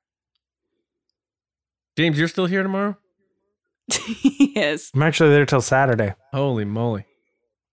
James, 2.02 2.18
you're 2.18 2.26
still 2.26 2.46
here 2.46 2.64
tomorrow? 2.64 2.96
yes. 4.24 4.90
I'm 4.92 5.04
actually 5.04 5.30
there 5.30 5.46
till 5.46 5.60
Saturday. 5.60 6.16
Holy 6.32 6.64
moly. 6.64 7.04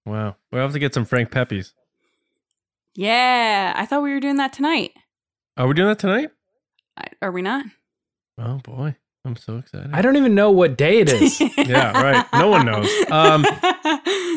Wow. 0.05 0.35
We'll 0.51 0.61
have 0.61 0.73
to 0.73 0.77
get 0.77 0.93
some 0.93 1.03
Frank 1.03 1.31
Pepe's. 1.31 1.73
Yeah, 2.93 3.73
I 3.75 3.87
thought 3.87 4.03
we 4.03 4.13
were 4.13 4.19
doing 4.19 4.35
that 4.35 4.53
tonight. 4.53 4.91
Are 5.57 5.65
we 5.65 5.73
doing 5.73 5.87
that 5.87 5.97
tonight? 5.97 6.29
I- 6.95 7.07
Are 7.23 7.31
we 7.31 7.41
not? 7.41 7.65
Oh 8.37 8.59
boy. 8.59 8.95
I'm 9.25 9.35
so 9.35 9.57
excited. 9.57 9.89
I 9.93 10.03
don't 10.03 10.15
even 10.15 10.35
know 10.35 10.51
what 10.51 10.77
day 10.77 10.99
it 10.99 11.11
is. 11.11 11.41
yeah, 11.57 11.99
right. 11.99 12.23
No 12.31 12.49
one 12.49 12.67
knows. 12.67 12.87
Um 13.09 13.47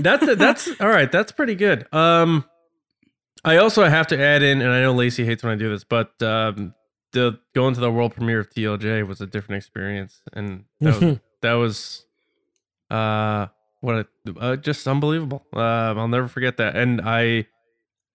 that's 0.01 0.25
that's 0.37 0.71
all 0.81 0.89
right. 0.89 1.13
That's 1.13 1.33
pretty 1.33 1.55
good. 1.55 1.87
Um, 1.93 2.47
I 3.45 3.59
also 3.59 3.85
have 3.85 4.07
to 4.07 4.19
add 4.19 4.43
in, 4.43 4.63
and 4.63 4.71
I 4.71 4.81
know 4.81 4.95
Lacey 4.95 5.27
hates 5.27 5.43
when 5.43 5.53
I 5.53 5.57
do 5.57 5.69
this, 5.69 5.85
but 5.85 6.11
um, 6.23 6.73
the 7.13 7.39
going 7.55 7.75
to 7.75 7.81
the 7.81 7.91
world 7.91 8.15
premiere 8.15 8.41
of 8.41 8.51
TLJ 8.51 9.07
was 9.07 9.21
a 9.21 9.27
different 9.27 9.59
experience, 9.63 10.23
and 10.33 10.65
that 10.81 11.01
was, 11.01 11.19
that 11.43 11.53
was 11.55 12.07
uh 12.91 13.47
what 13.81 14.07
a, 14.27 14.39
uh, 14.39 14.57
just 14.57 14.87
unbelievable. 14.87 15.45
Uh, 15.55 15.61
I'll 15.97 16.09
never 16.09 16.29
forget 16.29 16.57
that, 16.59 16.77
and 16.77 17.01
I. 17.01 17.47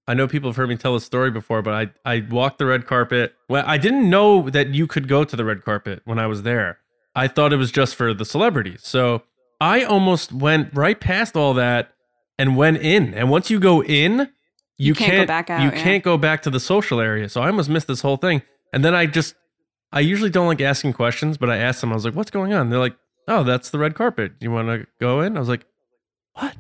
I 0.09 0.13
know 0.13 0.25
people 0.25 0.49
have 0.49 0.55
heard 0.55 0.69
me 0.69 0.77
tell 0.77 0.93
this 0.93 1.03
story 1.03 1.31
before, 1.31 1.61
but 1.61 1.73
I, 2.05 2.13
I 2.13 2.25
walked 2.29 2.59
the 2.59 2.65
red 2.65 2.87
carpet. 2.87 3.35
Well, 3.49 3.65
I 3.67 3.77
didn't 3.77 4.09
know 4.09 4.49
that 4.49 4.69
you 4.73 4.87
could 4.87 5.09
go 5.09 5.25
to 5.25 5.35
the 5.35 5.43
red 5.43 5.65
carpet 5.65 6.01
when 6.05 6.17
I 6.17 6.27
was 6.27 6.43
there. 6.43 6.77
I 7.13 7.27
thought 7.27 7.51
it 7.51 7.57
was 7.57 7.73
just 7.73 7.93
for 7.95 8.13
the 8.13 8.23
celebrities. 8.23 8.79
So 8.83 9.23
I 9.59 9.83
almost 9.83 10.31
went 10.31 10.73
right 10.73 10.97
past 10.97 11.35
all 11.35 11.53
that 11.55 11.91
and 12.39 12.55
went 12.55 12.77
in. 12.77 13.13
And 13.13 13.29
once 13.29 13.49
you 13.49 13.59
go 13.59 13.83
in, 13.83 14.29
you, 14.77 14.93
You 14.93 14.95
can't 14.95 15.23
go 15.23 15.25
back 15.25 15.49
out, 15.49 15.61
You 15.63 15.71
yeah. 15.71 15.83
can't 15.83 16.03
go 16.05 16.17
back 16.17 16.41
to 16.43 16.49
the 16.49 16.61
social 16.61 17.01
area. 17.01 17.27
So 17.27 17.41
I 17.41 17.47
almost 17.47 17.67
missed 17.69 17.87
this 17.87 17.99
whole 17.99 18.15
thing. 18.15 18.43
And 18.73 18.83
then 18.85 18.93
I 18.95 19.05
just, 19.05 19.35
I 19.91 19.99
usually 20.01 20.29
don't 20.29 20.47
like 20.47 20.61
asking 20.61 20.93
questions, 20.93 21.37
but 21.37 21.49
I 21.49 21.57
asked 21.57 21.81
them. 21.81 21.91
I 21.91 21.95
was 21.95 22.05
like, 22.05 22.13
"What's 22.15 22.31
going 22.31 22.53
on?" 22.53 22.69
They're 22.69 22.79
like, 22.79 22.95
"Oh, 23.27 23.43
that's 23.43 23.69
the 23.69 23.79
red 23.79 23.95
carpet. 23.95 24.33
You 24.39 24.51
want 24.51 24.67
to 24.67 24.85
go 24.99 25.21
in?" 25.21 25.37
I 25.37 25.39
was 25.39 25.49
like, 25.49 25.65
"What? 26.33 26.55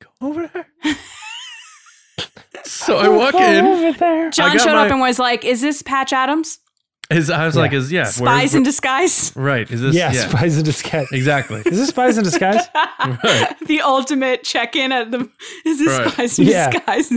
Go 0.00 0.08
over 0.28 0.46
there." 0.52 0.66
so 2.64 2.98
I 2.98 3.08
walk 3.08 3.34
in. 3.34 3.64
over 3.64 3.92
there. 3.92 4.30
John 4.30 4.56
got 4.56 4.62
showed 4.64 4.74
up 4.76 4.90
and 4.90 5.00
was 5.00 5.18
like, 5.18 5.44
"Is 5.44 5.60
this 5.60 5.82
Patch 5.82 6.12
Adams? 6.12 6.58
Is 7.10 7.28
I 7.30 7.44
was 7.44 7.54
Yeah. 7.56 7.60
like, 7.62 7.72
"Is 7.72 7.92
yeah, 7.92 8.02
where- 8.04 8.12
Spies 8.12 8.54
in 8.54 8.62
disguise? 8.62 9.32
right? 9.36 9.70
Is 9.70 9.80
this 9.82 9.94
Yeah, 9.94 10.12
yeah, 10.12 10.28
spies 10.28 10.56
in 10.58 10.64
disguise. 10.64 11.06
exactly?" 11.12 11.62
Is 11.66 11.78
this 11.78 11.88
spies 11.88 12.16
in 12.16 12.24
disguise? 12.30 12.64
Right. 12.74 13.54
the 13.66 13.80
ultimate 13.82 14.44
check-in 14.44 14.92
at 14.92 15.10
the 15.10 15.28
is 15.66 15.78
this 15.78 15.98
Right. 15.98 16.12
spies 16.12 16.38
in 16.38 16.46
Yeah. 16.46 16.70
disguise? 16.70 17.12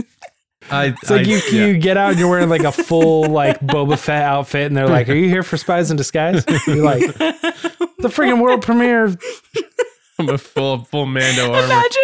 I, 0.70 0.86
It's 1.00 1.10
like 1.10 1.26
I- 1.26 1.30
you 1.30 1.40
yeah. 1.52 1.66
you 1.66 1.78
get 1.78 1.96
out 1.96 2.10
and 2.10 2.18
you're 2.18 2.28
wearing 2.30 2.48
like 2.48 2.64
a 2.64 2.72
full 2.72 3.24
like 3.26 3.60
Boba 3.60 3.98
Fett 3.98 4.22
outfit, 4.24 4.66
and 4.66 4.76
they're 4.76 4.88
like, 4.88 5.08
"Are 5.08 5.14
you 5.14 5.28
here 5.28 5.42
for 5.42 5.56
Spies 5.56 5.90
in 5.90 5.96
Disguise?" 5.96 6.44
You're 6.66 6.84
like, 6.84 7.00
"The 7.18 8.08
freaking 8.08 8.40
world 8.42 8.62
premiere." 8.62 9.04
of- 9.04 9.22
I'm 10.18 10.28
a 10.30 10.38
full 10.38 10.84
full 10.84 11.04
Mando 11.06 11.52
armor. 11.52 11.64
Imagine 11.66 12.02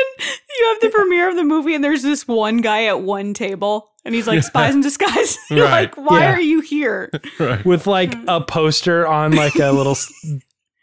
you 0.58 0.66
have 0.68 0.80
the 0.82 0.90
premiere 0.90 1.30
of 1.30 1.36
the 1.36 1.44
movie 1.44 1.74
and 1.74 1.82
there's 1.82 2.02
this 2.02 2.28
one 2.28 2.58
guy 2.58 2.84
at 2.84 3.00
one 3.00 3.32
table 3.32 3.90
and 4.04 4.14
he's 4.14 4.26
like 4.26 4.42
spies 4.42 4.74
in 4.74 4.82
disguise. 4.82 5.38
You're 5.50 5.64
Right. 5.64 5.96
like, 5.96 5.96
why 5.96 6.20
Yeah. 6.20 6.34
are 6.34 6.40
you 6.40 6.60
here? 6.60 7.10
Right. 7.40 7.64
with 7.64 7.86
like 7.86 8.14
a 8.28 8.42
poster 8.42 9.06
on 9.06 9.32
like 9.34 9.54
a 9.56 9.72
little 9.72 9.96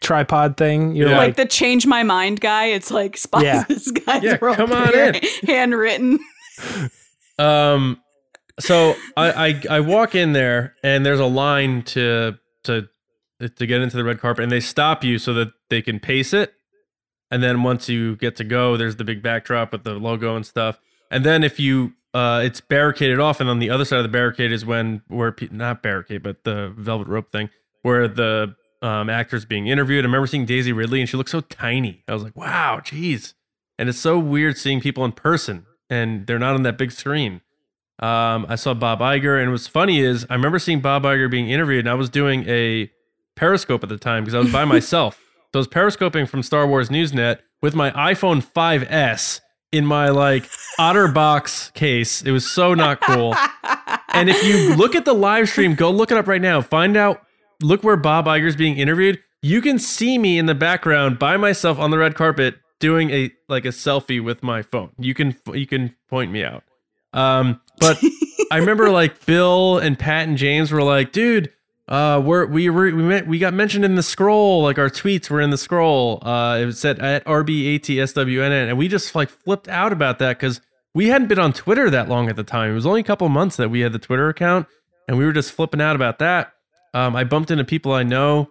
tripod 0.00 0.56
thing. 0.56 0.96
You're 0.96 1.10
Yeah. 1.10 1.18
Like 1.18 1.26
like, 1.28 1.36
the 1.36 1.46
change 1.46 1.86
my 1.86 2.02
mind 2.02 2.40
guy. 2.40 2.64
It's 2.66 2.90
like 2.90 3.16
spies 3.16 3.44
Yeah. 3.44 3.60
in 3.68 3.74
disguise. 3.76 4.22
Yeah, 4.24 4.36
come 4.38 4.72
on 4.72 4.92
in. 4.98 5.20
Handwritten. 5.46 6.18
Um, 7.40 8.00
so 8.58 8.94
I, 9.16 9.48
I 9.48 9.62
I 9.76 9.80
walk 9.80 10.14
in 10.14 10.32
there 10.32 10.74
and 10.82 11.04
there's 11.04 11.20
a 11.20 11.26
line 11.26 11.82
to 11.82 12.38
to 12.64 12.88
to 13.40 13.66
get 13.66 13.80
into 13.80 13.96
the 13.96 14.04
red 14.04 14.20
carpet 14.20 14.42
and 14.42 14.52
they 14.52 14.60
stop 14.60 15.02
you 15.02 15.18
so 15.18 15.32
that 15.34 15.52
they 15.70 15.80
can 15.80 15.98
pace 15.98 16.34
it. 16.34 16.52
And 17.30 17.42
then 17.42 17.62
once 17.62 17.88
you 17.88 18.16
get 18.16 18.36
to 18.36 18.44
go, 18.44 18.76
there's 18.76 18.96
the 18.96 19.04
big 19.04 19.22
backdrop 19.22 19.72
with 19.72 19.84
the 19.84 19.94
logo 19.94 20.36
and 20.36 20.44
stuff. 20.44 20.78
And 21.10 21.24
then 21.24 21.42
if 21.42 21.58
you 21.58 21.94
uh, 22.12 22.42
it's 22.44 22.60
barricaded 22.60 23.20
off, 23.20 23.40
and 23.40 23.48
on 23.48 23.60
the 23.60 23.70
other 23.70 23.84
side 23.84 23.98
of 23.98 24.02
the 24.02 24.10
barricade 24.10 24.52
is 24.52 24.66
when 24.66 25.02
where 25.08 25.34
not 25.50 25.82
barricade, 25.82 26.22
but 26.22 26.44
the 26.44 26.74
velvet 26.76 27.08
rope 27.08 27.30
thing 27.30 27.50
where 27.82 28.08
the 28.08 28.54
um, 28.82 29.10
actors 29.10 29.44
being 29.44 29.66
interviewed. 29.66 30.04
I 30.04 30.08
remember 30.08 30.26
seeing 30.26 30.46
Daisy 30.46 30.72
Ridley, 30.72 31.00
and 31.00 31.08
she 31.08 31.16
looked 31.16 31.30
so 31.30 31.40
tiny. 31.40 32.02
I 32.08 32.14
was 32.14 32.22
like, 32.22 32.36
wow, 32.36 32.80
geez. 32.82 33.34
And 33.78 33.88
it's 33.88 33.98
so 33.98 34.18
weird 34.18 34.58
seeing 34.58 34.80
people 34.80 35.04
in 35.04 35.12
person, 35.12 35.66
and 35.90 36.26
they're 36.26 36.38
not 36.38 36.54
on 36.54 36.62
that 36.62 36.78
big 36.78 36.92
screen. 36.92 37.42
Um, 37.98 38.46
I 38.48 38.54
saw 38.54 38.72
Bob 38.72 39.00
Iger, 39.00 39.40
and 39.42 39.52
what's 39.52 39.66
funny 39.66 40.00
is 40.00 40.24
I 40.30 40.34
remember 40.34 40.58
seeing 40.58 40.80
Bob 40.80 41.02
Iger 41.02 41.30
being 41.30 41.50
interviewed, 41.50 41.80
and 41.80 41.90
I 41.90 41.94
was 41.94 42.08
doing 42.08 42.48
a 42.48 42.90
Periscope 43.34 43.82
at 43.82 43.88
the 43.90 43.98
time 43.98 44.24
because 44.24 44.34
I 44.34 44.38
was 44.38 44.52
by 44.52 44.64
myself. 44.76 45.18
So 45.52 45.58
I 45.58 45.58
was 45.58 45.68
periscoping 45.68 46.26
from 46.26 46.42
Star 46.42 46.66
Wars 46.66 46.88
Newsnet 46.88 47.40
with 47.60 47.74
my 47.74 47.90
iPhone 47.90 48.42
5S 48.42 49.40
in 49.72 49.84
my 49.84 50.08
like 50.08 50.44
OtterBox 50.78 51.74
case. 51.74 52.22
It 52.22 52.30
was 52.30 52.48
so 52.50 52.74
not 52.74 53.00
cool. 53.00 53.34
and 54.12 54.30
if 54.30 54.42
you 54.44 54.76
look 54.76 54.94
at 54.94 55.04
the 55.04 55.12
live 55.12 55.48
stream, 55.48 55.74
go 55.74 55.90
look 55.90 56.10
it 56.10 56.16
up 56.16 56.28
right 56.28 56.40
now. 56.40 56.60
Find 56.62 56.96
out, 56.96 57.22
look 57.60 57.82
where 57.82 57.96
Bob 57.96 58.26
Iger's 58.26 58.56
being 58.56 58.78
interviewed. 58.78 59.20
You 59.42 59.60
can 59.60 59.78
see 59.78 60.18
me 60.18 60.38
in 60.38 60.46
the 60.46 60.54
background 60.54 61.18
by 61.18 61.36
myself 61.36 61.78
on 61.78 61.90
the 61.90 61.98
red 61.98 62.14
carpet 62.14 62.56
doing 62.80 63.10
a 63.10 63.30
like 63.48 63.64
a 63.64 63.68
selfie 63.68 64.22
with 64.22 64.42
my 64.42 64.62
phone. 64.62 64.90
You 64.98 65.14
can 65.14 65.36
you 65.54 65.66
can 65.66 65.94
point 66.08 66.32
me 66.32 66.42
out. 66.42 66.64
Um, 67.12 67.60
but 67.78 68.02
I 68.50 68.58
remember 68.58 68.90
like 68.90 69.24
Bill 69.24 69.78
and 69.78 69.98
Pat 69.98 70.26
and 70.28 70.36
James 70.36 70.72
were 70.72 70.82
like, 70.82 71.12
dude, 71.12 71.52
uh, 71.88 72.22
we're, 72.24 72.46
we 72.46 72.70
were, 72.70 72.84
we 72.84 73.02
met, 73.02 73.26
we 73.26 73.38
got 73.38 73.52
mentioned 73.52 73.84
in 73.84 73.96
the 73.96 74.02
scroll, 74.02 74.62
like 74.62 74.78
our 74.78 74.88
tweets 74.88 75.28
were 75.28 75.40
in 75.40 75.50
the 75.50 75.58
scroll. 75.58 76.24
Uh, 76.24 76.58
it 76.58 76.72
said 76.74 77.00
at 77.00 77.24
RBATSWNN, 77.24 78.68
and 78.68 78.78
we 78.78 78.86
just 78.86 79.14
like 79.14 79.28
flipped 79.28 79.68
out 79.68 79.92
about 79.92 80.20
that 80.20 80.38
because 80.38 80.60
we 80.94 81.08
hadn't 81.08 81.28
been 81.28 81.38
on 81.38 81.52
Twitter 81.52 81.90
that 81.90 82.08
long 82.08 82.28
at 82.28 82.36
the 82.36 82.44
time. 82.44 82.70
It 82.70 82.74
was 82.74 82.86
only 82.86 83.00
a 83.00 83.04
couple 83.04 83.28
months 83.28 83.56
that 83.56 83.70
we 83.70 83.80
had 83.80 83.92
the 83.92 83.98
Twitter 83.98 84.28
account, 84.28 84.68
and 85.08 85.18
we 85.18 85.24
were 85.24 85.32
just 85.32 85.50
flipping 85.50 85.80
out 85.80 85.96
about 85.96 86.20
that. 86.20 86.52
Um, 86.94 87.16
I 87.16 87.24
bumped 87.24 87.50
into 87.50 87.64
people 87.64 87.92
I 87.92 88.04
know 88.04 88.50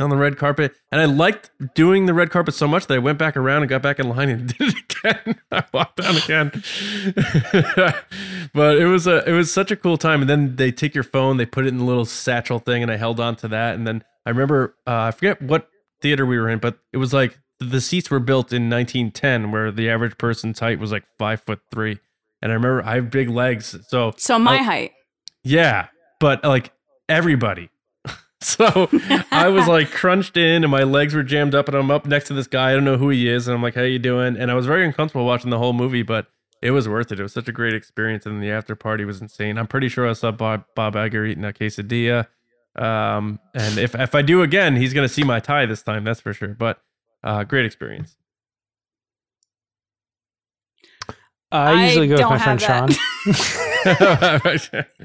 on 0.00 0.10
the 0.10 0.16
red 0.16 0.36
carpet, 0.36 0.74
and 0.92 1.00
I 1.00 1.04
liked 1.06 1.50
doing 1.74 2.06
the 2.06 2.14
red 2.14 2.30
carpet 2.30 2.54
so 2.54 2.68
much 2.68 2.86
that 2.86 2.94
I 2.94 2.98
went 2.98 3.18
back 3.18 3.36
around 3.36 3.62
and 3.62 3.68
got 3.68 3.82
back 3.82 3.98
in 3.98 4.08
line 4.08 4.28
and 4.28 4.48
did 4.58 4.74
it 4.74 4.96
again. 4.96 5.40
I 5.50 5.64
walked 5.72 6.00
down 6.00 6.16
again, 6.16 6.50
but 8.54 8.78
it 8.78 8.86
was 8.86 9.06
a 9.06 9.28
it 9.28 9.32
was 9.32 9.52
such 9.52 9.70
a 9.70 9.76
cool 9.76 9.96
time. 9.98 10.20
And 10.20 10.30
then 10.30 10.56
they 10.56 10.70
take 10.72 10.94
your 10.94 11.04
phone, 11.04 11.36
they 11.36 11.46
put 11.46 11.64
it 11.64 11.68
in 11.68 11.78
the 11.78 11.84
little 11.84 12.04
satchel 12.04 12.58
thing, 12.58 12.82
and 12.82 12.90
I 12.90 12.96
held 12.96 13.20
on 13.20 13.36
to 13.36 13.48
that. 13.48 13.74
And 13.74 13.86
then 13.86 14.04
I 14.26 14.30
remember 14.30 14.74
uh, 14.86 14.96
I 15.02 15.10
forget 15.10 15.40
what 15.42 15.68
theater 16.00 16.24
we 16.26 16.38
were 16.38 16.48
in, 16.48 16.58
but 16.58 16.78
it 16.92 16.98
was 16.98 17.12
like 17.12 17.38
the 17.60 17.80
seats 17.80 18.10
were 18.10 18.20
built 18.20 18.52
in 18.52 18.70
1910, 18.70 19.50
where 19.50 19.70
the 19.72 19.90
average 19.90 20.16
person's 20.18 20.60
height 20.60 20.78
was 20.78 20.92
like 20.92 21.04
five 21.18 21.40
foot 21.42 21.60
three. 21.72 21.98
And 22.40 22.52
I 22.52 22.54
remember 22.54 22.82
I 22.84 22.94
have 22.96 23.10
big 23.10 23.28
legs, 23.28 23.76
so 23.88 24.12
So 24.16 24.38
my 24.38 24.58
Oh. 24.60 24.64
height. 24.64 24.92
yeah, 25.42 25.88
but 26.20 26.44
like 26.44 26.72
everybody. 27.08 27.70
so 28.42 28.88
I 29.32 29.48
was 29.48 29.66
like 29.66 29.90
crunched 29.90 30.36
in 30.36 30.62
and 30.62 30.70
my 30.70 30.84
legs 30.84 31.14
were 31.14 31.24
jammed 31.24 31.56
up 31.56 31.66
and 31.66 31.76
I'm 31.76 31.90
up 31.90 32.06
next 32.06 32.28
to 32.28 32.34
this 32.34 32.46
guy. 32.46 32.70
I 32.70 32.74
don't 32.74 32.84
know 32.84 32.96
who 32.96 33.08
he 33.10 33.28
is. 33.28 33.48
And 33.48 33.56
I'm 33.56 33.62
like, 33.62 33.74
how 33.74 33.82
you 33.82 33.98
doing? 33.98 34.36
And 34.36 34.50
I 34.50 34.54
was 34.54 34.66
very 34.66 34.86
uncomfortable 34.86 35.26
watching 35.26 35.50
the 35.50 35.58
whole 35.58 35.72
movie, 35.72 36.02
but 36.02 36.26
it 36.62 36.70
was 36.70 36.88
worth 36.88 37.10
it. 37.10 37.18
It 37.18 37.22
was 37.24 37.32
such 37.32 37.48
a 37.48 37.52
great 37.52 37.74
experience. 37.74 38.26
And 38.26 38.40
the 38.40 38.50
after 38.50 38.76
party 38.76 39.04
was 39.04 39.20
insane. 39.20 39.58
I'm 39.58 39.66
pretty 39.66 39.88
sure 39.88 40.08
I 40.08 40.12
saw 40.12 40.30
Bob, 40.30 40.64
Bob 40.76 40.94
Iger 40.94 41.28
eating 41.28 41.44
a 41.44 41.52
quesadilla. 41.52 42.26
Um, 42.76 43.40
and 43.54 43.76
if, 43.76 43.96
if 43.96 44.14
I 44.14 44.22
do 44.22 44.42
again, 44.42 44.76
he's 44.76 44.94
going 44.94 45.06
to 45.06 45.12
see 45.12 45.24
my 45.24 45.40
tie 45.40 45.66
this 45.66 45.82
time. 45.82 46.04
That's 46.04 46.20
for 46.20 46.32
sure. 46.32 46.54
But 46.54 46.80
uh, 47.24 47.42
great 47.42 47.66
experience. 47.66 48.16
I 51.50 51.72
I 51.72 51.86
usually 51.86 52.08
go 52.08 52.14
with 52.14 52.28
my 52.28 52.38
friend 52.38 52.60
have 52.60 52.92
Sean. 52.92 54.84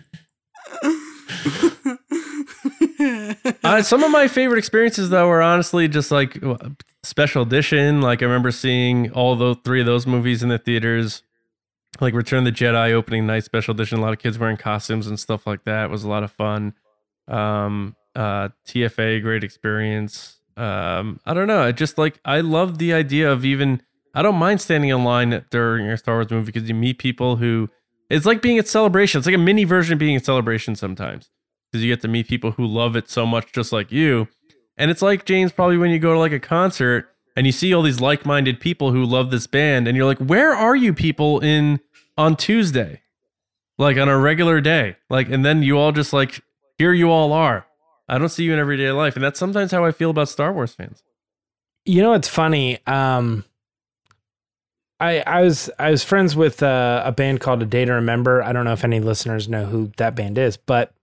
uh, 3.64 3.82
some 3.82 4.04
of 4.04 4.12
my 4.12 4.28
favorite 4.28 4.58
experiences 4.58 5.10
though 5.10 5.28
were 5.28 5.42
honestly 5.42 5.88
just 5.88 6.12
like 6.12 6.42
special 7.04 7.42
edition 7.44 8.02
like 8.02 8.22
i 8.22 8.26
remember 8.26 8.52
seeing 8.52 9.12
all 9.12 9.36
those 9.36 9.58
three 9.64 9.80
of 9.80 9.86
those 9.86 10.08
movies 10.08 10.42
in 10.44 10.50
the 10.50 10.58
theaters 10.58 11.24
like 12.00 12.14
return 12.14 12.40
of 12.40 12.46
the 12.46 12.52
jedi 12.52 12.92
opening 12.92 13.28
night 13.28 13.44
special 13.44 13.74
edition 13.74 14.00
a 14.00 14.02
lot 14.02 14.14
of 14.14 14.20
kids 14.20 14.40
wearing 14.40 14.58
costumes 14.58 15.08
and 15.08 15.20
stuff 15.20 15.46
like 15.46 15.64
that 15.66 15.86
it 15.86 15.90
was 15.92 16.04
a 16.04 16.10
lot 16.10 16.24
of 16.24 16.32
fun 16.32 16.74
um 17.28 17.96
uh 18.16 18.50
tfa 18.68 19.22
great 19.22 19.44
experience 19.44 20.40
um, 20.58 21.20
I 21.26 21.34
don't 21.34 21.48
know. 21.48 21.62
I 21.64 21.72
just 21.72 21.98
like 21.98 22.20
I 22.26 22.42
love 22.42 22.78
the 22.78 22.94
idea 22.94 23.32
of 23.32 23.46
even. 23.46 23.82
I 24.16 24.22
don't 24.22 24.36
mind 24.36 24.62
standing 24.62 24.92
in 24.92 25.04
line 25.04 25.44
during 25.50 25.88
a 25.88 25.98
Star 25.98 26.16
Wars 26.16 26.30
movie 26.30 26.52
because 26.52 26.68
you 26.68 26.76
meet 26.76 27.00
people 27.00 27.38
who. 27.38 27.70
It's 28.10 28.26
like 28.26 28.42
being 28.42 28.60
at 28.60 28.68
celebration. 28.68 29.18
It's 29.18 29.26
like 29.26 29.36
a 29.36 29.40
mini 29.40 29.64
version 29.64 29.94
of 29.94 30.00
being 30.00 30.16
at 30.16 30.26
celebration 30.26 30.76
sometimes 30.76 31.30
because 31.74 31.84
you 31.84 31.92
get 31.92 32.02
to 32.02 32.08
meet 32.08 32.28
people 32.28 32.52
who 32.52 32.68
love 32.68 32.96
it 32.96 33.10
so 33.10 33.26
much, 33.26 33.52
just 33.52 33.72
like 33.72 33.92
you. 33.92 34.28
And 34.78 34.92
it's 34.92 35.02
like 35.02 35.26
James, 35.26 35.52
probably 35.52 35.76
when 35.76 35.90
you 35.90 35.98
go 35.98 36.14
to 36.14 36.20
like 36.20 36.32
a 36.32 36.40
concert 36.40 37.10
and 37.36 37.48
you 37.48 37.52
see 37.52 37.74
all 37.74 37.82
these 37.82 38.00
like-minded 38.00 38.60
people 38.60 38.92
who 38.92 39.04
love 39.04 39.32
this 39.32 39.48
band, 39.48 39.88
and 39.88 39.98
you're 39.98 40.06
like, 40.06 40.20
where 40.20 40.54
are 40.54 40.76
you 40.76 40.94
people 40.94 41.40
in 41.40 41.80
on 42.16 42.36
Tuesday, 42.36 43.02
like 43.80 43.98
on 43.98 44.08
a 44.08 44.20
regular 44.20 44.62
day, 44.62 44.98
like, 45.10 45.30
and 45.30 45.44
then 45.44 45.64
you 45.64 45.80
all 45.80 45.92
just 45.92 46.14
like 46.14 46.44
here 46.78 46.94
you 46.94 47.10
all 47.10 47.34
are. 47.34 47.66
I 48.08 48.20
don't 48.20 48.30
see 48.30 48.44
you 48.44 48.54
in 48.54 48.60
everyday 48.60 48.92
life, 48.92 49.16
and 49.16 49.24
that's 49.24 49.40
sometimes 49.40 49.72
how 49.72 49.84
I 49.84 49.92
feel 49.92 50.12
about 50.12 50.30
Star 50.30 50.54
Wars 50.54 50.76
fans. 50.76 51.02
You 51.86 52.04
know, 52.04 52.14
it's 52.14 52.28
funny. 52.28 52.78
Um, 52.86 53.46
I 55.00 55.22
I 55.22 55.42
was 55.42 55.72
I 55.80 55.90
was 55.90 56.04
friends 56.04 56.36
with 56.36 56.62
uh, 56.62 57.02
a 57.04 57.12
band 57.12 57.40
called 57.40 57.64
A 57.64 57.66
Day 57.66 57.86
to 57.86 57.94
Remember. 57.94 58.44
I 58.44 58.54
don't 58.54 58.66
know 58.66 58.74
if 58.74 58.84
any 58.84 59.00
listeners 59.00 59.50
know 59.50 59.66
who 59.66 59.92
that 59.98 60.14
band 60.14 60.38
is, 60.38 60.56
but 60.56 60.94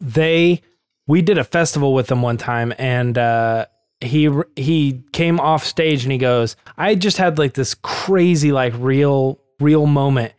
they 0.00 0.62
we 1.06 1.22
did 1.22 1.38
a 1.38 1.44
festival 1.44 1.94
with 1.94 2.08
them 2.08 2.22
one 2.22 2.36
time, 2.36 2.72
and 2.78 3.16
uh, 3.16 3.66
he 4.00 4.30
he 4.56 5.02
came 5.12 5.40
off 5.40 5.64
stage 5.64 6.02
and 6.02 6.12
he 6.12 6.18
goes, 6.18 6.56
"I 6.76 6.94
just 6.94 7.16
had 7.16 7.38
like 7.38 7.54
this 7.54 7.74
crazy 7.74 8.52
like 8.52 8.74
real 8.76 9.40
real 9.60 9.86
moment 9.86 10.32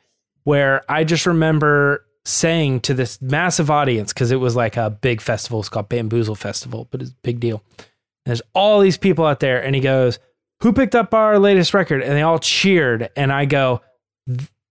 where 0.43 0.83
I 0.89 1.03
just 1.03 1.25
remember 1.25 2.05
saying 2.25 2.81
to 2.81 2.93
this 2.93 3.21
massive 3.21 3.71
audience 3.71 4.13
because 4.13 4.31
it 4.31 4.37
was 4.37 4.55
like 4.55 4.77
a 4.77 4.89
big 4.89 5.21
festival. 5.21 5.59
It's 5.59 5.69
called 5.69 5.89
Bamboozle 5.89 6.35
Festival, 6.35 6.87
but 6.91 7.01
it's 7.01 7.11
a 7.11 7.15
big 7.23 7.39
deal. 7.39 7.63
And 7.77 7.85
there's 8.25 8.41
all 8.53 8.79
these 8.81 8.97
people 8.97 9.25
out 9.25 9.39
there, 9.39 9.63
and 9.63 9.73
he 9.73 9.81
goes, 9.81 10.19
"Who 10.61 10.73
picked 10.73 10.95
up 10.95 11.13
our 11.13 11.39
latest 11.39 11.73
record?" 11.73 12.01
And 12.01 12.13
they 12.13 12.21
all 12.21 12.39
cheered, 12.39 13.09
and 13.15 13.31
I 13.31 13.45
go. 13.45 13.81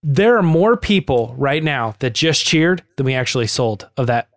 There 0.03 0.37
are 0.37 0.43
more 0.43 0.77
people 0.77 1.33
right 1.37 1.61
now 1.61 1.95
that 1.99 2.13
just 2.13 2.45
cheered 2.45 2.83
than 2.95 3.05
we 3.07 3.15
actually 3.15 3.47
sold 3.47 3.89
of 3.97 4.07
that 4.07 4.29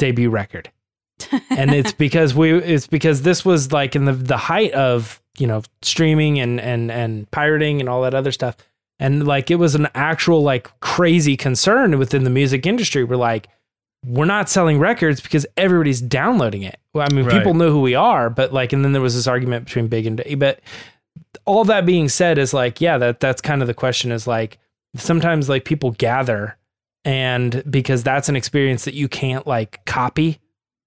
debut 0.00 0.30
record. 0.30 0.70
And 1.50 1.72
it's 1.74 1.92
because 1.92 2.34
we 2.34 2.52
it's 2.54 2.86
because 2.86 3.22
this 3.22 3.44
was 3.44 3.72
like 3.72 3.94
in 3.94 4.06
the 4.06 4.12
the 4.14 4.36
height 4.38 4.72
of 4.72 5.20
you 5.38 5.46
know 5.46 5.62
streaming 5.82 6.40
and 6.40 6.58
and 6.60 6.90
and 6.90 7.30
pirating 7.30 7.78
and 7.80 7.88
all 7.88 8.02
that 8.02 8.14
other 8.14 8.32
stuff. 8.32 8.56
And 8.98 9.26
like 9.26 9.50
it 9.50 9.56
was 9.56 9.74
an 9.74 9.88
actual 9.94 10.42
like 10.42 10.68
crazy 10.80 11.36
concern 11.36 11.98
within 11.98 12.24
the 12.24 12.30
music 12.30 12.66
industry. 12.66 13.04
We're 13.04 13.16
like 13.16 13.48
we're 14.06 14.24
not 14.24 14.48
selling 14.48 14.78
records 14.78 15.20
because 15.20 15.44
everybody's 15.58 16.00
downloading 16.00 16.62
it. 16.62 16.78
Well 16.94 17.06
i 17.10 17.14
mean 17.14 17.26
Right. 17.26 17.36
people 17.36 17.52
know 17.54 17.70
who 17.70 17.82
we 17.82 17.94
are 17.94 18.30
but 18.30 18.52
like 18.54 18.72
and 18.72 18.82
then 18.82 18.92
there 18.92 19.02
was 19.02 19.14
this 19.14 19.26
argument 19.26 19.66
between 19.66 19.88
big 19.88 20.06
and 20.06 20.22
but 20.38 20.60
all 21.44 21.64
that 21.64 21.84
being 21.84 22.08
said 22.08 22.38
is 22.38 22.54
like 22.54 22.80
yeah 22.80 22.96
that 22.98 23.20
that's 23.20 23.40
kind 23.42 23.60
of 23.62 23.68
the 23.68 23.74
question 23.74 24.10
is 24.10 24.26
like 24.26 24.58
sometimes 24.96 25.48
like 25.50 25.64
people 25.66 25.90
gather 25.92 26.56
and 27.04 27.62
because 27.70 28.02
that's 28.02 28.28
an 28.28 28.36
experience 28.36 28.84
that 28.84 28.94
you 28.94 29.08
can't 29.08 29.46
like 29.46 29.84
copy. 29.84 30.40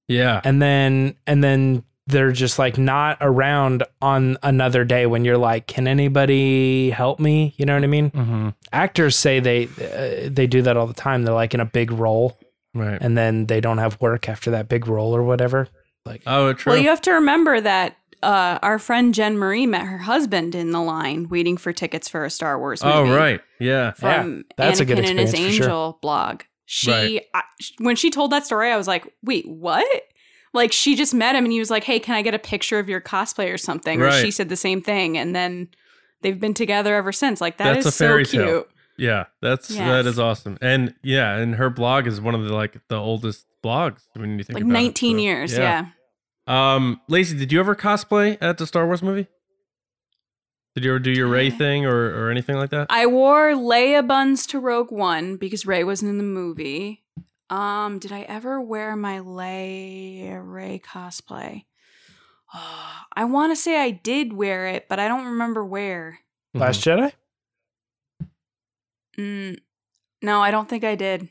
Yeah, 0.08 0.42
and 0.44 0.62
then 0.62 1.16
and 1.26 1.44
then 1.44 1.84
they're 2.08 2.34
just 2.34 2.60
like 2.60 2.78
not 2.78 3.18
around 3.22 3.84
on 4.02 4.38
another 4.44 4.84
day 4.84 5.06
when 5.06 5.24
you're 5.24 5.38
like 5.38 5.68
can 5.68 5.88
anybody 5.88 6.90
help 6.90 7.20
me? 7.20 7.54
You 7.58 7.66
know 7.66 7.76
what 7.76 7.84
i 7.84 7.88
mean? 7.88 8.12
Mm-hmm. 8.12 8.50
actors 8.72 9.16
say 9.16 9.40
they 9.40 9.66
uh, 9.66 10.30
they 10.30 10.48
do 10.48 10.62
that 10.64 10.76
all 10.76 10.88
the 10.88 10.94
time. 10.94 11.24
They're 11.24 11.34
like 11.34 11.54
in 11.54 11.60
a 11.60 11.66
big 11.66 11.92
role. 11.92 12.38
Right. 12.76 12.98
and 13.00 13.16
then 13.16 13.46
they 13.46 13.62
don't 13.62 13.78
have 13.78 14.02
work 14.02 14.28
after 14.28 14.50
that 14.52 14.68
big 14.68 14.88
role 14.88 15.16
or 15.16 15.22
whatever. 15.22 15.68
Like 16.06 16.24
oh, 16.26 16.54
true. 16.54 16.74
Well, 16.74 16.82
you 16.82 16.90
have 16.90 17.02
to 17.02 17.12
remember 17.14 17.62
that 17.62 17.96
uh, 18.24 18.60
our 18.62 18.80
friend 18.80 19.14
Jen 19.14 19.38
Marie 19.38 19.66
met 19.68 19.84
her 19.84 19.98
husband 20.00 20.56
in 20.56 20.72
the 20.72 20.82
line 20.82 21.30
waiting 21.30 21.58
for 21.58 21.72
tickets 21.74 22.08
for 22.10 22.26
a 22.26 22.30
Star 22.30 22.58
Wars 22.58 22.84
movie. 22.84 22.96
oh, 22.96 23.16
right. 23.16 23.42
Yeah. 23.60 23.92
From 23.92 24.46
that's 24.58 24.80
a 24.80 24.86
good 24.86 25.00
and 25.00 25.20
his 25.20 25.32
experience 25.32 25.58
for 25.58 25.64
sure. 25.64 25.66
Angel 25.66 26.00
blog. 26.02 26.42
She, 26.66 26.92
Right. 26.92 27.22
I, 27.34 27.42
when 27.80 27.96
she 27.96 28.10
told 28.10 28.32
that 28.32 28.46
story, 28.46 28.72
I 28.72 28.78
was 28.78 28.88
like, 28.88 29.06
wait, 29.24 29.48
what? 29.48 29.86
Like 30.54 30.72
she 30.72 30.96
just 30.96 31.14
met 31.14 31.36
him 31.36 31.44
and 31.46 31.52
he 31.52 31.60
was 31.60 31.70
like, 31.72 31.84
hey, 31.84 32.00
can 32.00 32.16
I 32.16 32.22
get 32.22 32.34
a 32.34 32.40
picture 32.40 32.80
of 32.80 32.88
your 32.90 33.02
cosplay 33.02 33.54
or 33.54 33.58
something? 33.58 34.02
Or 34.02 34.06
Right. 34.06 34.22
she 34.24 34.32
said 34.32 34.50
the 34.50 34.56
same 34.56 34.82
thing. 34.82 35.18
And 35.18 35.36
then 35.36 35.68
they've 36.22 36.40
been 36.40 36.54
together 36.54 36.96
ever 36.96 37.12
since. 37.12 37.42
Like 37.42 37.58
that 37.58 37.78
is 37.78 37.84
That's 37.86 37.96
a 37.96 37.98
fairy 38.04 38.26
so 38.26 38.38
tale. 38.38 38.46
cute. 38.48 38.70
Yeah, 38.96 39.26
that's 39.42 39.72
Yes. 39.72 39.80
that 39.80 40.06
is 40.10 40.20
awesome. 40.20 40.58
And 40.62 40.94
yeah, 41.02 41.36
and 41.38 41.56
her 41.56 41.70
blog 41.72 42.06
is 42.06 42.22
one 42.22 42.36
of 42.36 42.44
the 42.46 42.54
like 42.54 42.78
the 42.88 42.98
oldest 42.98 43.48
blogs 43.64 44.02
when 44.14 44.38
you 44.38 44.44
think 44.44 44.54
Like 44.56 44.64
about 44.64 44.70
it, 44.72 44.84
19 44.84 45.16
so, 45.18 45.22
years. 45.22 45.54
Yeah. 45.58 45.86
Um, 46.48 47.00
Lacey, 47.08 47.38
did 47.38 47.52
you 47.52 47.60
ever 47.60 47.76
cosplay 47.76 48.38
at 48.42 48.58
the 48.58 48.68
Star 48.68 48.86
Wars 48.86 49.02
movie? 49.02 49.28
Did 50.76 50.84
you 50.84 50.92
ever 50.92 51.00
do 51.00 51.12
your 51.12 51.28
Rey 51.28 51.50
thing 51.52 51.86
or 51.86 52.26
or 52.26 52.32
anything 52.32 52.56
like 52.58 52.72
that? 52.72 52.88
I 52.90 53.06
wore 53.06 53.52
Leia 53.52 54.06
buns 54.08 54.48
to 54.48 54.60
Rogue 54.60 54.92
One 54.92 55.38
because 55.38 55.66
Rey 55.66 55.84
wasn't 55.84 56.10
in 56.10 56.18
the 56.18 56.24
movie. 56.24 57.04
Um, 57.50 58.00
did 58.00 58.12
I 58.12 58.22
ever 58.22 58.60
wear 58.60 58.96
my 58.96 59.20
Leia 59.20 60.42
Rey 60.44 60.82
cosplay? 60.84 61.66
I 63.16 63.24
want 63.26 63.52
to 63.52 63.56
say 63.56 63.80
I 63.80 63.92
did 63.92 64.34
wear 64.34 64.66
it, 64.68 64.88
but 64.90 65.00
I 65.00 65.08
don't 65.08 65.26
remember 65.28 65.64
where. 65.64 66.20
last 66.56 66.82
jedi 66.82 67.14
Mm, 69.18 69.58
no, 70.24 70.42
I 70.42 70.50
don't 70.50 70.68
think 70.68 70.84
I 70.84 70.96
did. 70.96 71.30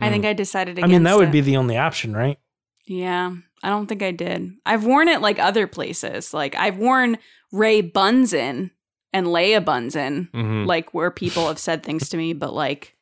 I 0.00 0.10
think 0.10 0.24
I 0.26 0.32
decided 0.34 0.78
i 0.82 0.86
mean 0.86 1.02
that 1.04 1.16
would 1.16 1.28
it. 1.28 1.32
be 1.32 1.40
the 1.40 1.56
only 1.56 1.76
option 1.78 2.14
right 2.16 2.38
Yeah, 2.84 3.36
I 3.64 3.68
don't 3.70 3.86
think 3.86 4.02
I 4.02 4.10
did. 4.12 4.52
I've 4.66 4.84
worn 4.84 5.08
it 5.08 5.20
like 5.20 5.38
other 5.38 5.66
places. 5.66 6.32
Like 6.34 6.54
I've 6.54 6.76
worn 6.76 7.16
Rey 7.50 7.80
buns 7.80 8.32
in 8.32 8.70
and 9.12 9.26
Leia 9.26 9.64
buns 9.64 9.96
in, 9.96 10.28
Mhm. 10.34 10.66
like 10.66 10.92
where 10.92 11.10
people 11.10 11.48
have 11.48 11.58
said 11.58 11.82
things 11.82 12.08
to 12.10 12.16
me, 12.16 12.32
but 12.34 12.52
like 12.52 12.94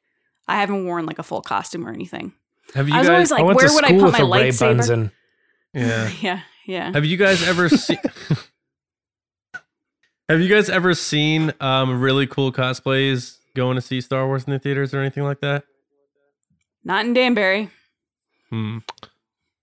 I 0.48 0.60
haven't 0.60 0.84
worn 0.86 1.04
like 1.06 1.18
a 1.18 1.22
full 1.22 1.42
costume 1.42 1.86
or 1.86 1.90
anything. 1.92 2.32
Have 2.74 2.88
you 2.88 2.94
I 2.94 2.98
was 2.98 3.08
guys? 3.08 3.12
always 3.12 3.30
like, 3.32 3.44
where 3.56 3.74
would 3.74 3.84
I 3.84 3.98
put 3.98 4.12
my 4.12 4.20
lightsaber? 4.20 4.88
and 4.90 5.10
yeah. 5.74 6.10
yeah, 6.20 6.40
yeah. 6.66 6.92
Have 6.92 7.04
you 7.04 7.16
guys 7.16 7.46
ever 7.46 7.68
seen? 7.84 7.98
Have 10.28 10.40
you 10.40 10.48
guys 10.48 10.70
ever 10.70 10.94
seen 10.94 11.52
um 11.60 12.00
really 12.00 12.26
cool 12.26 12.52
cosplays 12.52 13.38
going 13.54 13.74
to 13.74 13.80
see 13.82 14.00
Star 14.00 14.26
Wars 14.26 14.44
in 14.44 14.52
the 14.52 14.58
theaters 14.58 14.94
or 14.94 15.00
anything 15.00 15.24
like 15.24 15.40
that? 15.40 15.64
Not 16.84 17.04
in 17.04 17.14
Danbury. 17.14 17.70
Hmm. 18.50 18.78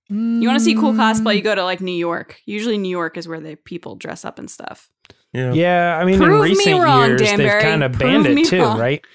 You 0.09 0.47
want 0.47 0.57
to 0.57 0.63
see 0.65 0.73
cool 0.75 0.93
cosplay? 0.93 1.35
You 1.35 1.41
go 1.41 1.53
to 1.55 1.63
like 1.63 1.81
New 1.81 1.91
York. 1.91 2.41
Usually, 2.45 2.77
New 2.77 2.89
York 2.89 3.15
is 3.17 3.27
where 3.27 3.39
the 3.39 3.55
people 3.55 3.95
dress 3.95 4.25
up 4.25 4.39
and 4.39 4.49
stuff. 4.49 4.89
Yeah. 5.31 5.53
yeah 5.53 5.99
i 6.01 6.05
mean 6.05 6.17
Prove 6.17 6.31
in 6.37 6.41
me 6.41 6.49
recent 6.55 6.79
wrong, 6.81 7.09
years 7.09 7.21
they've 7.21 7.61
kind 7.61 7.83
of 7.83 7.99
banned 7.99 8.23
me 8.33 8.41
it 8.41 8.47
too 8.47 8.63
wrong. 8.63 8.79
right 8.79 9.05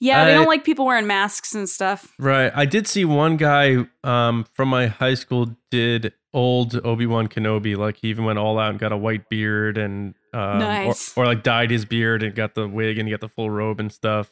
Yeah, 0.00 0.24
they 0.24 0.32
I- 0.32 0.34
don't 0.34 0.48
like 0.48 0.64
people 0.64 0.86
wearing 0.86 1.06
masks 1.06 1.54
and 1.54 1.68
stuff. 1.68 2.12
Right. 2.18 2.50
I 2.54 2.64
did 2.64 2.88
see 2.88 3.04
one 3.04 3.36
guy 3.36 3.86
um 4.02 4.44
from 4.54 4.68
my 4.68 4.88
high 4.88 5.14
school 5.14 5.54
did 5.70 6.12
old 6.34 6.74
Obi 6.84 7.06
Wan 7.06 7.28
Kenobi. 7.28 7.76
Like 7.76 7.98
he 7.98 8.08
even 8.08 8.24
went 8.24 8.38
all 8.40 8.58
out 8.58 8.70
and 8.70 8.78
got 8.80 8.90
a 8.92 8.96
white 8.96 9.28
beard 9.28 9.78
and 9.78 10.14
um, 10.34 10.58
Nice. 10.58 11.16
or, 11.16 11.22
or 11.22 11.26
like 11.26 11.42
dyed 11.44 11.70
his 11.70 11.84
beard 11.84 12.22
and 12.24 12.34
got 12.34 12.54
the 12.56 12.66
wig 12.68 12.98
and 12.98 13.06
he 13.08 13.12
got 13.12 13.20
the 13.20 13.28
full 13.28 13.50
robe 13.50 13.78
and 13.80 13.92
stuff. 13.92 14.30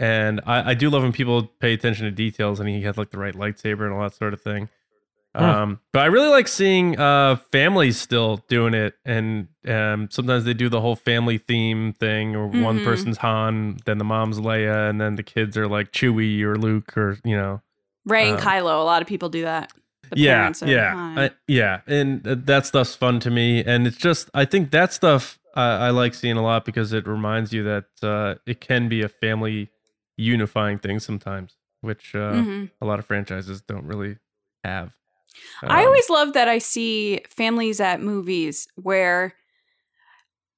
And 0.00 0.40
I, 0.46 0.70
I 0.70 0.74
do 0.74 0.88
love 0.88 1.02
when 1.02 1.12
people 1.12 1.44
pay 1.60 1.74
attention 1.74 2.06
to 2.06 2.10
details 2.10 2.58
and 2.58 2.68
he 2.68 2.80
had 2.82 2.96
like 2.96 3.10
the 3.10 3.18
right 3.18 3.34
lightsaber 3.34 3.84
and 3.84 3.92
all 3.92 4.00
that 4.02 4.14
sort 4.14 4.32
of 4.32 4.40
thing. 4.40 4.68
Huh. 5.36 5.44
Um, 5.44 5.80
but 5.92 6.00
I 6.00 6.06
really 6.06 6.28
like 6.30 6.48
seeing 6.48 6.98
uh 6.98 7.36
families 7.52 8.00
still 8.00 8.38
doing 8.48 8.74
it, 8.74 8.94
and 9.04 9.46
um, 9.68 10.08
sometimes 10.10 10.42
they 10.44 10.54
do 10.54 10.68
the 10.68 10.80
whole 10.80 10.96
family 10.96 11.38
theme 11.38 11.92
thing, 11.92 12.34
or 12.34 12.48
one 12.48 12.80
Mhm. 12.80 12.84
person's 12.84 13.18
Han, 13.18 13.76
then 13.84 13.98
the 13.98 14.04
mom's 14.04 14.40
Leia, 14.40 14.90
and 14.90 15.00
then 15.00 15.14
the 15.14 15.22
kids 15.22 15.56
are 15.56 15.68
like 15.68 15.92
Chewie 15.92 16.40
or 16.42 16.56
Luke, 16.56 16.96
or 16.96 17.18
you 17.24 17.36
know, 17.36 17.60
Rey 18.06 18.30
and 18.30 18.40
Um, 18.40 18.44
Kylo. 18.44 18.80
A 18.80 18.84
lot 18.84 19.02
of 19.02 19.06
people 19.06 19.28
do 19.28 19.42
that. 19.42 19.70
The 20.10 20.18
yeah, 20.20 20.52
yeah. 20.66 20.94
I- 21.16 21.30
yeah, 21.46 21.80
and 21.86 22.26
uh, 22.26 22.34
that 22.46 22.66
stuff's 22.66 22.96
fun 22.96 23.20
to 23.20 23.30
me, 23.30 23.62
and 23.62 23.86
it's 23.86 23.98
just 23.98 24.30
I 24.34 24.44
think 24.46 24.72
that 24.72 24.92
stuff 24.92 25.38
I, 25.54 25.86
I 25.86 25.90
like 25.90 26.14
seeing 26.14 26.38
a 26.38 26.42
lot 26.42 26.64
because 26.64 26.92
it 26.92 27.06
reminds 27.06 27.52
you 27.52 27.62
that 27.62 27.84
uh, 28.02 28.34
it 28.46 28.60
can 28.60 28.88
be 28.88 29.00
a 29.02 29.08
family 29.08 29.70
unifying 30.20 30.78
thing 30.78 31.00
sometimes, 31.00 31.56
which 31.80 32.14
uh, 32.14 32.32
Mhm. 32.34 32.70
a 32.80 32.86
lot 32.86 32.98
of 32.98 33.06
franchises 33.06 33.62
don't 33.62 33.84
really 33.86 34.16
have. 34.64 34.92
I 35.62 35.80
Um, 35.82 35.86
always 35.86 36.10
love 36.10 36.32
that 36.34 36.48
I 36.48 36.58
see 36.58 37.20
families 37.28 37.80
at 37.80 38.00
movies 38.02 38.68
where 38.76 39.34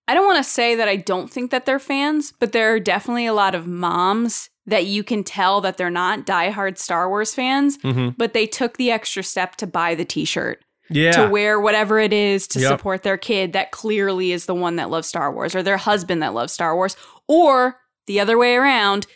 I 0.09 0.15
don't 0.15 0.27
want 0.27 0.39
to 0.45 0.51
say 0.51 0.75
that 0.75 0.89
I 0.89 0.97
don't 0.97 1.31
think 1.31 1.51
that 1.53 1.65
they're 1.65 1.79
fans, 1.79 2.33
but 2.39 2.53
there 2.53 2.75
are 2.75 2.81
definitely 2.81 3.27
a 3.27 3.33
lot 3.35 3.55
of 3.55 3.67
moms 3.67 4.51
that 4.67 4.85
you 4.87 5.05
can 5.05 5.23
tell 5.25 5.61
that 5.61 5.77
they're 5.77 5.91
not 5.91 6.27
diehard 6.27 6.77
Star 6.79 7.09
Wars 7.09 7.35
fans, 7.35 7.79
mhm. 7.79 8.15
but 8.19 8.33
they 8.33 8.47
took 8.47 8.77
the 8.77 8.91
extra 8.91 9.23
step 9.23 9.57
to 9.57 9.67
buy 9.67 9.95
the 9.95 10.05
t-shirt, 10.05 10.65
yeah, 10.91 11.13
to 11.13 11.29
wear 11.29 11.61
whatever 11.61 11.99
it 12.01 12.13
is 12.13 12.47
to 12.49 12.61
Yep. 12.61 12.69
support 12.71 13.03
their 13.05 13.17
kid 13.17 13.53
that 13.53 13.71
clearly 13.71 14.33
is 14.33 14.47
the 14.47 14.55
one 14.55 14.77
that 14.77 14.91
loves 14.91 15.09
Star 15.09 15.33
Wars 15.33 15.55
or 15.55 15.63
their 15.63 15.77
husband 15.79 16.23
that 16.23 16.35
loves 16.35 16.53
Star 16.53 16.75
Wars 16.75 16.97
or 17.29 17.77
the 18.07 18.19
other 18.21 18.37
way 18.37 18.55
around, 18.57 19.07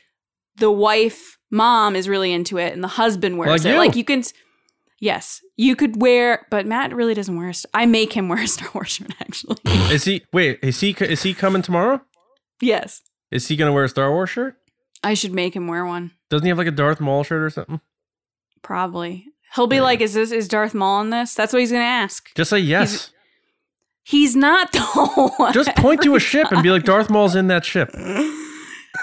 the 0.58 0.70
wife 0.70 1.38
mom 1.50 1.94
is 1.96 2.08
really 2.08 2.32
into 2.32 2.58
it 2.58 2.72
and 2.72 2.82
the 2.82 2.88
husband 2.88 3.38
wears 3.38 3.50
Like 3.50 3.64
it. 3.64 3.68
you. 3.72 3.78
Like 3.78 3.96
you 3.96 4.04
can 4.04 4.22
Yes, 4.98 5.42
you 5.56 5.76
could 5.76 6.00
wear, 6.00 6.46
but 6.50 6.64
Matt 6.66 6.94
really 6.94 7.12
doesn't 7.12 7.36
wear. 7.36 7.50
A, 7.50 7.54
I 7.74 7.84
make 7.84 8.14
him 8.14 8.28
wear 8.30 8.42
a 8.42 8.46
Star 8.48 8.68
Wars 8.72 8.90
shirt. 8.92 9.10
Actually, 9.20 9.56
Is 9.94 10.04
he? 10.04 10.24
Wait, 10.32 10.58
is 10.62 10.80
he? 10.80 10.90
Is 11.00 11.22
he 11.22 11.34
coming 11.34 11.60
tomorrow? 11.62 12.00
yes, 12.62 13.02
Is 13.30 13.46
he 13.48 13.56
gonna 13.56 13.72
wear 13.72 13.84
a 13.84 13.88
Star 13.88 14.10
Wars 14.10 14.30
shirt? 14.30 14.56
I 15.04 15.12
should 15.14 15.32
make 15.34 15.54
him 15.54 15.68
wear 15.68 15.84
one. 15.84 16.12
Doesn't 16.30 16.44
he 16.44 16.48
have 16.48 16.56
like 16.58 16.66
a 16.66 16.70
Darth 16.72 17.00
Maul 17.00 17.22
shirt 17.24 17.42
or 17.42 17.50
something? 17.50 17.80
Probably. 18.62 19.26
He'll 19.54 19.66
be 19.66 19.76
Yeah. 19.76 19.82
like, 19.82 20.00
"Is 20.00 20.14
this 20.14 20.32
is 20.32 20.48
Darth 20.48 20.74
Maul 20.74 21.02
in 21.02 21.10
this?" 21.10 21.34
That's 21.34 21.52
what 21.52 21.60
he's 21.60 21.70
gonna 21.70 21.84
ask. 21.84 22.34
Just 22.34 22.50
say 22.50 22.58
yes. 22.58 23.10
He's 24.02 24.34
not 24.34 24.72
though. 24.72 25.50
Just 25.52 25.74
point 25.76 26.00
to 26.02 26.14
a 26.14 26.20
ship 26.20 26.50
and 26.52 26.62
be 26.62 26.70
like, 26.70 26.84
Darth 26.84 27.10
Maul's 27.10 27.34
in 27.34 27.48
that 27.48 27.64
ship. 27.64 27.90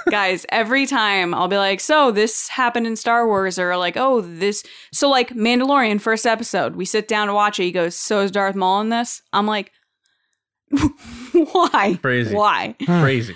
Guys 0.10 0.46
every 0.50 0.86
time 0.86 1.34
i'll 1.34 1.48
be 1.48 1.58
like 1.58 1.80
so 1.80 2.12
this 2.12 2.48
happened 2.48 2.86
in 2.86 2.96
star 2.96 3.26
wars 3.28 3.58
or 3.58 3.76
like 3.78 3.96
oh 3.98 4.22
this 4.22 4.64
so 4.92 5.10
like 5.10 5.30
mandalorian 5.30 6.00
first 6.00 6.26
episode 6.26 6.76
we 6.76 6.86
sit 6.86 7.08
down 7.08 7.28
to 7.28 7.34
watch 7.34 7.60
it 7.60 7.64
he 7.64 7.72
goes 7.72 7.96
so 7.96 8.20
is 8.20 8.32
darth 8.32 8.56
maul 8.56 8.82
in 8.82 8.90
this 8.90 9.22
i'm 9.32 9.46
like 9.48 9.72
why 11.52 11.98
Crazy. 12.02 12.36
why 12.36 12.76
Crazy. 12.86 13.36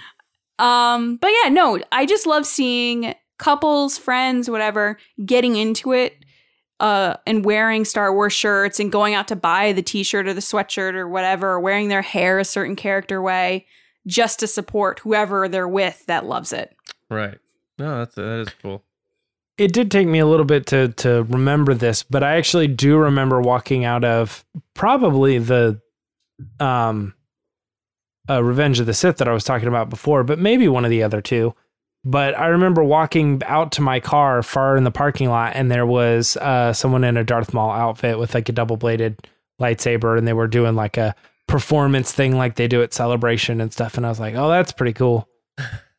um 0.59 1.17
but 1.17 1.31
yeah 1.43 1.49
no 1.49 1.79
i 1.91 2.05
just 2.05 2.25
love 2.25 2.45
seeing 2.45 3.13
couples 3.37 3.97
friends 3.97 4.49
whatever 4.49 4.97
getting 5.25 5.55
into 5.55 5.93
it 5.93 6.17
uh 6.79 7.15
and 7.25 7.45
wearing 7.45 7.85
star 7.85 8.13
wars 8.13 8.33
shirts 8.33 8.79
and 8.79 8.91
going 8.91 9.13
out 9.13 9.27
to 9.27 9.35
buy 9.35 9.71
the 9.73 9.81
t-shirt 9.81 10.27
or 10.27 10.33
the 10.33 10.41
sweatshirt 10.41 10.95
or 10.95 11.07
whatever 11.07 11.51
or 11.53 11.59
wearing 11.59 11.87
their 11.87 12.01
hair 12.01 12.39
a 12.39 12.45
certain 12.45 12.75
character 12.75 13.21
way 13.21 13.65
just 14.07 14.39
to 14.39 14.47
support 14.47 14.99
whoever 14.99 15.47
they're 15.47 15.67
with 15.67 16.05
that 16.07 16.25
loves 16.25 16.51
it 16.51 16.75
Right. 17.09 17.37
No, 17.77 17.99
that's 17.99 18.15
that 18.15 18.39
is 18.39 18.49
cool. 18.61 18.83
It 19.57 19.73
did 19.73 19.89
take 19.89 20.07
me 20.07 20.19
a 20.19 20.25
little 20.25 20.45
bit 20.45 20.67
to 20.67 20.89
to 20.89 21.23
remember 21.23 21.73
this, 21.73 22.03
but 22.03 22.23
I 22.23 22.35
actually 22.35 22.67
do 22.67 22.97
remember 22.97 23.41
walking 23.41 23.85
out 23.85 24.03
of 24.03 24.43
probably 24.73 25.39
the 25.39 25.81
um 26.59 27.13
uh, 28.29 28.43
Revenge 28.43 28.79
of 28.79 28.85
the 28.85 28.93
Sith 28.93 29.17
that 29.17 29.27
I 29.27 29.31
was 29.31 29.45
talking 29.45 29.69
about 29.69 29.89
before, 29.89 30.23
but 30.23 30.37
maybe 30.37 30.67
one 30.67 30.83
of 30.83 30.91
the 30.91 31.03
other 31.03 31.21
two. 31.21 31.55
But 32.03 32.37
I 32.37 32.47
remember 32.47 32.83
walking 32.83 33.41
out 33.45 33.71
to 33.73 33.81
my 33.81 33.99
car 33.99 34.43
far 34.43 34.75
in 34.75 34.83
the 34.83 34.91
parking 34.91 35.29
lot, 35.29 35.53
and 35.55 35.71
there 35.71 35.85
was 35.85 36.35
uh, 36.37 36.73
someone 36.73 37.03
in 37.03 37.17
a 37.17 37.23
Darth 37.23 37.53
Maul 37.53 37.71
outfit 37.71 38.19
with 38.19 38.33
like 38.33 38.49
a 38.49 38.53
double 38.53 38.75
bladed 38.75 39.27
lightsaber, 39.61 40.17
and 40.17 40.27
they 40.27 40.33
were 40.33 40.47
doing 40.47 40.75
like 40.75 40.97
a 40.97 41.15
performance 41.47 42.11
thing 42.11 42.37
like 42.37 42.55
they 42.55 42.67
do 42.67 42.83
at 42.83 42.93
Celebration 42.93 43.61
and 43.61 43.71
stuff. 43.71 43.95
And 43.97 44.05
I 44.05 44.09
was 44.09 44.19
like, 44.19 44.35
oh, 44.35 44.49
that's 44.49 44.71
pretty 44.71 44.93
cool. 44.93 45.27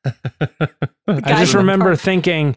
I 0.05 1.35
just 1.39 1.55
remember 1.55 1.97
thinking, 1.97 2.57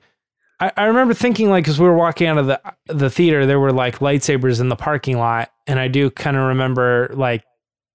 I, 0.59 0.71
I 0.77 0.83
remember 0.85 1.13
thinking 1.13 1.49
like, 1.49 1.63
because 1.63 1.79
we 1.79 1.85
were 1.85 1.95
walking 1.95 2.27
out 2.27 2.37
of 2.37 2.47
the 2.47 2.61
the 2.87 3.09
theater, 3.09 3.45
there 3.45 3.59
were 3.59 3.73
like 3.73 3.99
lightsabers 3.99 4.61
in 4.61 4.69
the 4.69 4.75
parking 4.75 5.17
lot, 5.17 5.51
and 5.67 5.79
I 5.79 5.87
do 5.87 6.09
kind 6.11 6.37
of 6.37 6.43
remember 6.49 7.11
like 7.13 7.43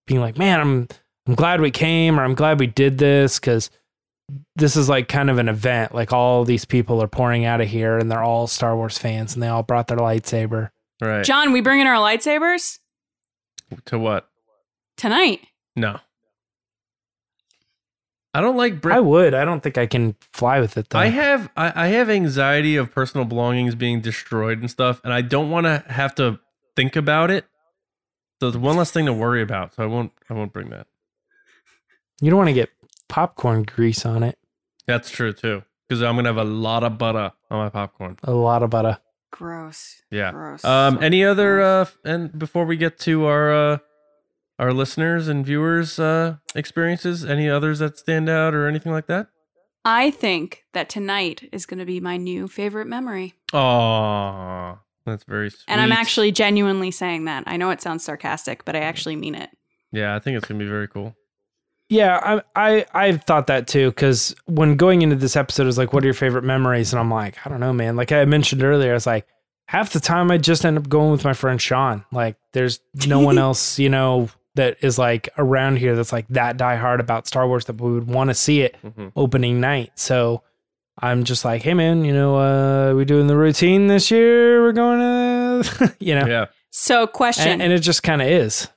being 0.07 0.21
like, 0.21 0.37
man, 0.37 0.61
I'm 0.61 0.89
I'm 1.27 1.35
glad 1.35 1.61
we 1.61 1.71
came, 1.71 2.19
or 2.19 2.25
I'm 2.25 2.35
glad 2.35 2.59
we 2.59 2.67
did 2.67 2.99
this, 2.99 3.39
because 3.39 3.71
this 4.57 4.77
is 4.77 4.89
like 4.89 5.09
kind 5.09 5.31
of 5.31 5.39
an 5.39 5.49
event. 5.49 5.95
Like 5.95 6.13
all 6.13 6.45
these 6.45 6.65
people 6.65 7.03
are 7.03 7.09
pouring 7.09 7.45
out 7.45 7.61
of 7.61 7.69
here, 7.69 7.99
and 7.99 8.11
they're 8.11 8.23
all 8.23 8.47
Star 8.47 8.77
Wars 8.77 8.99
fans, 8.99 9.35
and 9.35 9.43
they 9.43 9.49
all 9.49 9.63
brought 9.63 9.87
their 9.87 9.99
lightsaber. 9.99 10.71
Right. 11.01 11.25
John, 11.25 11.53
we 11.53 11.61
bringing 11.61 11.87
our 11.87 11.97
lightsabers 11.97 12.79
to 13.87 13.99
what? 13.99 14.29
Tonight. 14.97 15.47
No. 15.75 15.99
I 18.35 18.41
don't 18.43 18.57
like 18.57 18.85
I 18.85 19.01
would. 19.01 19.33
I 19.33 19.45
don't 19.47 19.63
think 19.63 19.79
I 19.79 19.87
can 19.87 20.15
fly 20.33 20.61
with 20.61 20.77
it 20.77 20.91
though. 20.91 20.99
I 20.99 21.07
have 21.07 21.49
I, 21.57 21.85
I 21.85 21.87
have 21.89 22.11
anxiety 22.11 22.77
of 22.77 22.93
personal 22.93 23.25
belongings 23.25 23.75
being 23.75 24.01
destroyed 24.03 24.61
and 24.61 24.71
stuff, 24.71 25.01
and 25.05 25.13
I 25.13 25.23
don't 25.23 25.49
want 25.51 25.65
to 25.65 25.83
have 25.91 26.15
to 26.17 26.39
think 26.77 26.97
about 26.97 27.31
it. 27.31 27.47
So 28.41 28.49
it's 28.49 28.57
one 28.59 28.77
less 28.77 28.91
thing 28.91 29.07
to 29.07 29.13
worry 29.15 29.41
about. 29.41 29.75
So 29.75 29.83
I 29.83 29.87
won't 29.87 30.13
I 30.29 30.35
won't 30.35 30.53
bring 30.53 30.69
that. 30.69 30.87
you 32.21 32.29
don't 32.31 32.37
want 32.37 32.49
to 32.49 32.55
get 32.55 32.69
popcorn 33.09 33.63
grease 33.63 34.05
on 34.05 34.23
it. 34.23 34.39
That's 34.87 35.11
true 35.11 35.33
too, 35.33 35.63
because 35.89 36.03
I'm 36.03 36.17
gonna 36.17 36.29
have 36.29 36.37
a 36.37 36.45
lot 36.45 36.85
of 36.85 36.99
butter 36.99 37.33
on 37.51 37.59
my 37.59 37.71
popcorn. 37.71 38.19
A 38.23 38.33
lot 38.33 38.63
of 38.63 38.69
butter. 38.69 38.99
Gross. 39.33 40.03
Yeah. 40.11 40.33
Gross. 40.33 40.63
Um. 40.63 40.99
Any 41.03 41.25
other 41.25 41.63
uh? 41.63 41.85
Gross. 41.85 41.89
f- 41.89 41.99
And 42.05 42.39
before 42.39 42.67
we 42.67 42.77
get 42.77 42.99
to 43.01 43.25
our 43.25 43.53
uh, 43.73 43.79
our 44.59 44.73
listeners 44.73 45.29
and 45.29 45.45
viewers 45.45 45.99
uh 45.99 46.37
experiences, 46.55 47.25
any 47.25 47.49
others 47.49 47.79
that 47.81 47.99
stand 47.99 48.29
out 48.29 48.55
or 48.55 48.67
anything 48.67 48.93
like 48.93 49.07
that? 49.07 49.29
I 49.85 50.11
think 50.11 50.65
that 50.73 50.89
tonight 50.89 51.49
is 51.53 51.65
going 51.67 51.79
to 51.79 51.85
be 51.85 52.01
my 52.01 52.17
new 52.17 52.49
favorite 52.49 52.87
memory. 52.87 53.35
Oh, 53.53 54.79
that's 55.05 55.25
very 55.25 55.51
sweet. 55.51 55.65
And 55.69 55.81
I'm 55.81 55.93
actually 55.93 56.33
genuinely 56.33 56.91
saying 56.91 57.27
that. 57.27 57.45
I 57.47 57.57
know 57.57 57.71
it 57.71 57.81
sounds 57.81 58.03
sarcastic, 58.05 58.65
but 58.65 58.75
I 58.75 58.81
actually 58.81 59.15
mean 59.17 59.35
it. 59.35 59.51
yeah, 59.93 60.17
I 60.17 60.19
think 60.19 60.37
it's 60.37 60.47
gonna 60.49 60.59
be 60.59 60.69
very 60.69 60.89
cool. 60.89 61.15
Yeah, 61.89 62.19
I 62.21 62.43
I 62.57 62.87
I 62.93 63.13
thought 63.17 63.47
that 63.47 63.69
too 63.69 63.91
because 63.91 64.35
when 64.47 64.75
going 64.77 65.03
into 65.03 65.15
this 65.15 65.37
episode, 65.37 65.63
it 65.63 65.67
was 65.67 65.79
like, 65.79 65.93
"What 65.93 66.03
are 66.03 66.07
your 66.09 66.15
favorite 66.15 66.43
memories?" 66.43 66.93
And 66.93 66.99
I'm 66.99 67.11
like, 67.11 67.37
I 67.47 67.49
don't 67.49 67.61
know, 67.61 67.73
man. 67.73 67.95
Like 67.95 68.11
I 68.11 68.25
mentioned 68.25 68.65
earlier, 68.65 68.91
I 68.91 68.95
was 68.95 69.07
like, 69.07 69.27
half 69.69 69.93
the 69.93 70.01
time 70.01 70.33
I 70.33 70.39
just 70.39 70.65
end 70.65 70.79
up 70.79 70.89
going 70.89 71.13
with 71.13 71.25
my 71.25 71.33
friend 71.33 71.63
Sean. 71.63 72.05
Like, 72.11 72.37
there's 72.53 72.81
no 73.07 73.21
one 73.21 73.39
else, 73.47 73.79
you 73.79 73.89
know, 73.89 74.29
that 74.57 74.77
is 74.83 74.99
like 74.99 75.29
around 75.39 75.77
here 75.79 75.95
that's 75.97 76.13
like 76.13 76.27
that 76.29 76.57
diehard 76.59 77.01
about 77.01 77.27
Star 77.27 77.47
Wars 77.49 77.65
that 77.67 77.81
we 77.81 77.93
would 77.93 78.09
want 78.09 78.29
to 78.31 78.35
see 78.35 78.61
it 78.63 78.77
Mhm. 78.85 79.13
opening 79.17 79.61
night. 79.61 79.93
So 79.95 80.43
I'm 81.01 81.25
just 81.25 81.45
like, 81.45 81.63
hey, 81.63 81.75
man, 81.75 82.05
you 82.05 82.13
know, 82.13 82.37
uh, 82.37 82.95
we 82.95 83.05
doing 83.05 83.27
the 83.27 83.37
routine 83.37 83.87
this 83.87 84.11
year? 84.11 84.63
We're 84.63 84.73
going 84.73 85.01
to, 85.63 85.95
you 86.01 86.15
know, 86.15 86.27
Yeah. 86.27 86.47
So, 86.71 87.07
question 87.07 87.49
and, 87.53 87.63
and 87.63 87.73
it 87.73 87.79
just 87.81 88.03
kind 88.03 88.21
of 88.21 88.29
is. 88.29 88.69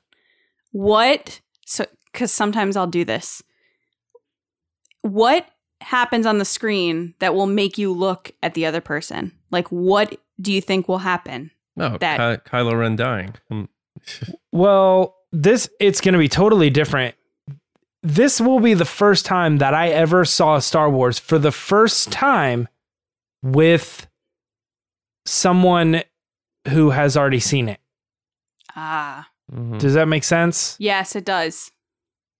What, 0.72 1.42
so, 1.66 1.86
because 2.14 2.32
sometimes 2.32 2.78
I'll 2.78 2.88
do 2.88 3.04
this. 3.04 3.42
What 5.02 5.48
happens 5.82 6.26
on 6.26 6.38
the 6.38 6.46
screen 6.46 7.14
that 7.20 7.34
will 7.34 7.48
make 7.48 7.78
you 7.78 7.92
look 7.92 8.32
at 8.44 8.54
the 8.54 8.66
other 8.66 8.82
person? 8.82 9.32
Like, 9.52 9.68
what 9.70 10.16
do 10.42 10.52
you 10.54 10.62
think 10.62 10.88
will 10.88 11.00
happen? 11.00 11.52
No, 11.76 11.98
That- 11.98 12.46
Ky- 12.46 12.50
Kylo 12.52 12.78
Ren 12.78 12.96
dying. 12.96 13.36
Um, 13.50 13.70
Well, 14.52 15.16
this 15.32 15.70
it's 15.80 16.02
going 16.02 16.14
to 16.14 16.20
be 16.20 16.28
totally 16.30 16.70
different. 16.70 17.16
This 18.02 18.40
will 18.40 18.60
be 18.60 18.74
the 18.74 18.86
first 18.86 19.26
time 19.26 19.58
that 19.58 19.74
I 19.74 19.90
ever 19.90 20.24
saw 20.26 20.60
Star 20.60 20.90
Wars 20.90 21.20
for 21.20 21.38
the 21.38 21.52
first 21.52 22.12
time 22.12 22.68
with 23.44 24.08
someone 25.26 26.04
who 26.70 26.92
has 26.92 27.18
already 27.18 27.40
seen 27.40 27.70
it. 27.70 27.80
Ah, 28.76 29.28
mhm. 29.52 29.80
Does 29.80 29.94
that 29.96 30.08
make 30.08 30.24
sense? 30.24 30.76
yes, 30.80 31.16
it 31.16 31.26
does. 31.26 31.72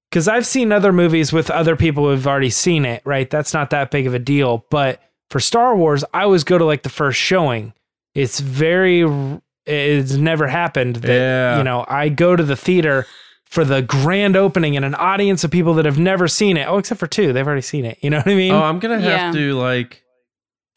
Because 0.10 0.28
I've 0.28 0.48
seen 0.48 0.72
other 0.72 0.92
movies 0.92 1.32
with 1.32 1.52
other 1.52 1.76
people 1.76 2.10
who've 2.10 2.26
already 2.26 2.50
seen 2.50 2.84
it, 2.84 3.04
right? 3.06 3.30
That's 3.30 3.54
not 3.54 3.70
that 3.70 3.92
big 3.92 4.08
of 4.08 4.16
a 4.16 4.20
deal. 4.20 4.66
But 4.72 5.00
for 5.30 5.40
Star 5.40 5.76
Wars, 5.76 6.04
I 6.16 6.24
always 6.24 6.44
go 6.44 6.58
to 6.58 6.66
like 6.66 6.82
the 6.82 6.90
first 6.90 7.20
showing. 7.20 7.74
It's 8.16 8.40
very, 8.40 9.04
it's 9.70 10.14
never 10.14 10.48
happened 10.48 10.98
that, 10.98 11.12
Yeah. 11.14 11.58
you 11.58 11.64
know, 11.64 11.86
I 11.88 12.10
go 12.10 12.36
to 12.36 12.44
the 12.44 12.56
theater 12.56 13.06
for 13.46 13.64
the 13.66 13.82
grand 13.82 14.36
opening 14.36 14.76
and 14.76 14.86
an 14.86 14.96
audience 14.96 15.44
of 15.44 15.52
people 15.52 15.74
that 15.76 15.86
have 15.86 15.98
never 15.98 16.28
seen 16.28 16.56
it. 16.58 16.68
Oh, 16.68 16.78
except 16.78 17.00
for 17.00 17.08
two. 17.08 17.34
They've 17.34 17.46
already 17.48 17.62
seen 17.62 17.84
it. 17.86 17.98
You 18.02 18.10
know 18.10 18.18
what 18.18 18.28
I 18.28 18.36
mean? 18.36 18.52
Oh, 18.52 18.62
I'm 18.64 18.80
gonna 18.80 19.00
have 19.00 19.34
Yeah. 19.36 19.40
to 19.40 19.54
like. 19.56 20.04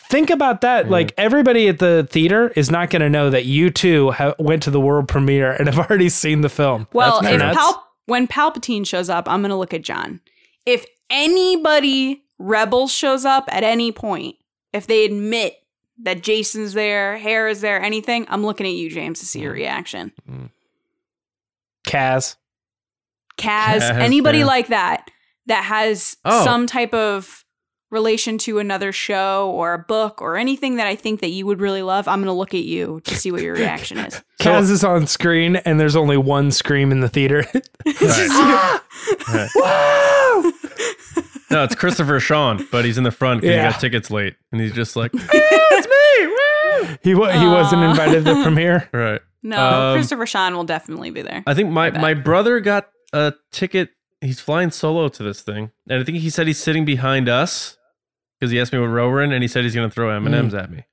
Think 0.09 0.30
about 0.30 0.61
that. 0.62 0.86
Mhm. 0.86 0.90
Like 0.90 1.14
everybody 1.16 1.68
at 1.68 1.78
the 1.78 2.07
theater 2.11 2.53
is 2.57 2.70
not 2.70 2.90
going 2.90 3.01
to 3.01 3.09
know 3.09 3.30
that 3.30 3.47
you 3.47 3.70
two 3.70 4.11
ha- 4.11 4.34
went 4.38 4.62
to 4.64 4.70
the 4.70 4.80
world 4.80 5.09
premiere 5.09 5.53
and 5.53 5.68
have 5.68 5.78
already 5.90 6.09
seen 6.11 6.43
the 6.43 6.49
film. 6.51 6.86
Well, 6.93 7.24
if. 7.24 7.40
Pal- 7.40 7.86
when 8.07 8.26
Palpatine 8.26 8.86
shows 8.86 9.09
up, 9.09 9.26
I'm 9.30 9.40
going 9.40 9.51
to 9.51 9.57
look 9.57 9.72
at 9.72 9.82
John. 9.82 10.20
If 10.66 10.84
anybody 11.09 12.24
Rebels 12.38 12.93
shows 12.93 13.24
up 13.24 13.45
at 13.51 13.62
any 13.64 13.93
point, 13.93 14.36
if 14.72 14.86
they 14.86 15.05
admit 15.05 15.55
that 16.03 16.22
Jason's 16.22 16.72
there, 16.74 17.16
Hera 17.16 17.50
is 17.50 17.61
there, 17.61 17.80
anything, 17.80 18.26
I'm 18.28 18.44
looking 18.44 18.66
at 18.66 18.72
you, 18.74 18.90
James, 18.90 19.20
to 19.20 19.26
see 19.26 19.40
Mm. 19.40 19.42
your 19.42 19.53
reaction. 19.53 20.12
Kaz. 21.84 22.36
Kaz, 23.38 23.78
Kaz, 23.80 23.90
anybody 23.90 24.38
yeah. 24.38 24.46
like 24.46 24.68
that 24.68 25.09
that 25.46 25.64
has 25.64 26.16
Oh. 26.24 26.44
some 26.44 26.66
type 26.66 26.92
of 26.94 27.44
relation 27.90 28.38
to 28.38 28.59
another 28.59 28.90
show 28.92 29.50
or 29.55 29.74
a 29.74 29.78
book 29.78 30.22
or 30.22 30.36
anything 30.36 30.76
that 30.76 30.86
I 30.86 30.94
think 30.96 31.20
that 31.20 31.28
you 31.28 31.44
would 31.46 31.61
really 31.61 31.82
love, 31.82 32.09
I'm 32.09 32.20
going 32.20 32.26
to 32.26 32.32
look 32.32 32.55
at 32.55 32.62
you 32.64 33.00
to 33.05 33.14
see 33.16 33.30
what 33.30 33.42
your 33.42 33.55
reaction 33.55 33.98
is. 33.98 34.22
Kaz 34.40 34.70
is 34.70 34.82
on 34.82 35.07
screen 35.07 35.57
and 35.57 35.78
there's 35.78 35.96
only 35.96 36.16
one 36.16 36.50
scream 36.53 36.90
in 36.90 37.00
the 37.00 37.09
theater. 37.09 37.44
Right. 39.28 39.50
Right. 39.57 40.53
No, 41.53 41.64
it's 41.64 41.74
Christopher 41.74 42.18
Sean, 42.28 42.66
but 42.72 42.84
he's 42.84 42.98
in 42.98 43.05
the 43.05 43.11
front 43.11 43.42
because 43.42 43.55
Yeah. 43.55 43.66
he 43.66 43.72
got 43.72 43.80
tickets 43.80 44.11
late, 44.11 44.34
and 44.50 44.61
he's 44.61 44.72
just 44.72 44.96
like, 44.96 45.11
"It's 45.14 45.86
me!" 45.86 46.26
woo!" 46.26 46.96
he 47.03 47.14
wa- 47.14 47.30
he 47.38 47.46
wasn't 47.46 47.82
invited 47.82 48.24
to 48.24 48.34
the 48.34 48.42
premiere. 48.42 48.88
Right. 48.92 49.20
No, 49.44 49.59
Um, 49.90 49.96
Christopher 49.96 50.26
Sean 50.26 50.55
will 50.55 50.64
definitely 50.64 51.11
be 51.11 51.22
there. 51.22 51.42
I 51.46 51.55
think 51.55 51.70
my 51.70 51.86
I 51.88 51.98
my 52.00 52.14
brother 52.14 52.61
got 52.61 52.88
a 53.12 53.34
ticket. 53.50 53.90
He's 54.20 54.38
flying 54.40 54.70
solo 54.70 55.09
to 55.09 55.22
this 55.22 55.42
thing, 55.42 55.72
and 55.88 56.00
I 56.00 56.05
think 56.05 56.18
he 56.18 56.30
said 56.30 56.46
he's 56.46 56.59
sitting 56.62 56.84
behind 56.84 57.28
us 57.28 57.76
because 58.38 58.53
he 58.53 58.61
asked 58.61 58.72
me 58.72 58.78
what 58.78 58.86
row 58.86 59.11
we're 59.11 59.22
in, 59.22 59.32
and 59.32 59.42
he 59.42 59.48
said 59.48 59.64
he's 59.64 59.74
going 59.74 59.88
to 59.88 59.92
throw 59.94 60.11
M 60.11 60.26
and 60.26 60.34
M's 60.34 60.55
at 60.55 60.70
me. 60.70 60.84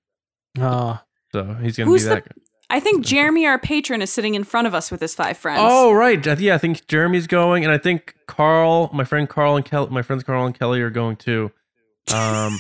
Oh, 0.60 1.00
So 1.32 1.54
he's 1.62 1.78
going 1.78 1.90
to 1.90 1.96
be 1.96 2.02
that. 2.10 2.26
guy. 2.26 2.32
I 2.70 2.80
think 2.80 3.04
Jeremy, 3.04 3.48
our 3.48 3.58
patron, 3.58 4.02
is 4.02 4.12
sitting 4.12 4.36
in 4.36 4.44
front 4.44 4.68
of 4.68 4.76
us 4.76 4.92
with 4.92 5.02
his 5.02 5.16
five 5.16 5.38
friends. 5.38 5.62
Oh 5.64 5.92
right, 5.92 6.24
yeah. 6.40 6.54
I 6.54 6.58
think 6.60 6.88
Jeremy's 6.88 7.26
going, 7.26 7.64
and 7.64 7.74
I 7.74 7.78
think 7.78 8.16
Carl, 8.28 8.92
my 8.94 9.04
friend 9.04 9.28
Carl 9.28 9.56
and 9.56 9.66
Kelly, 9.66 9.90
my 9.90 10.04
friends 10.04 10.24
Carl 10.24 10.46
and 10.46 10.58
Kelly 10.58 10.82
are 10.82 10.92
going 10.92 11.16
too. 11.16 11.52
Um, 12.14 12.58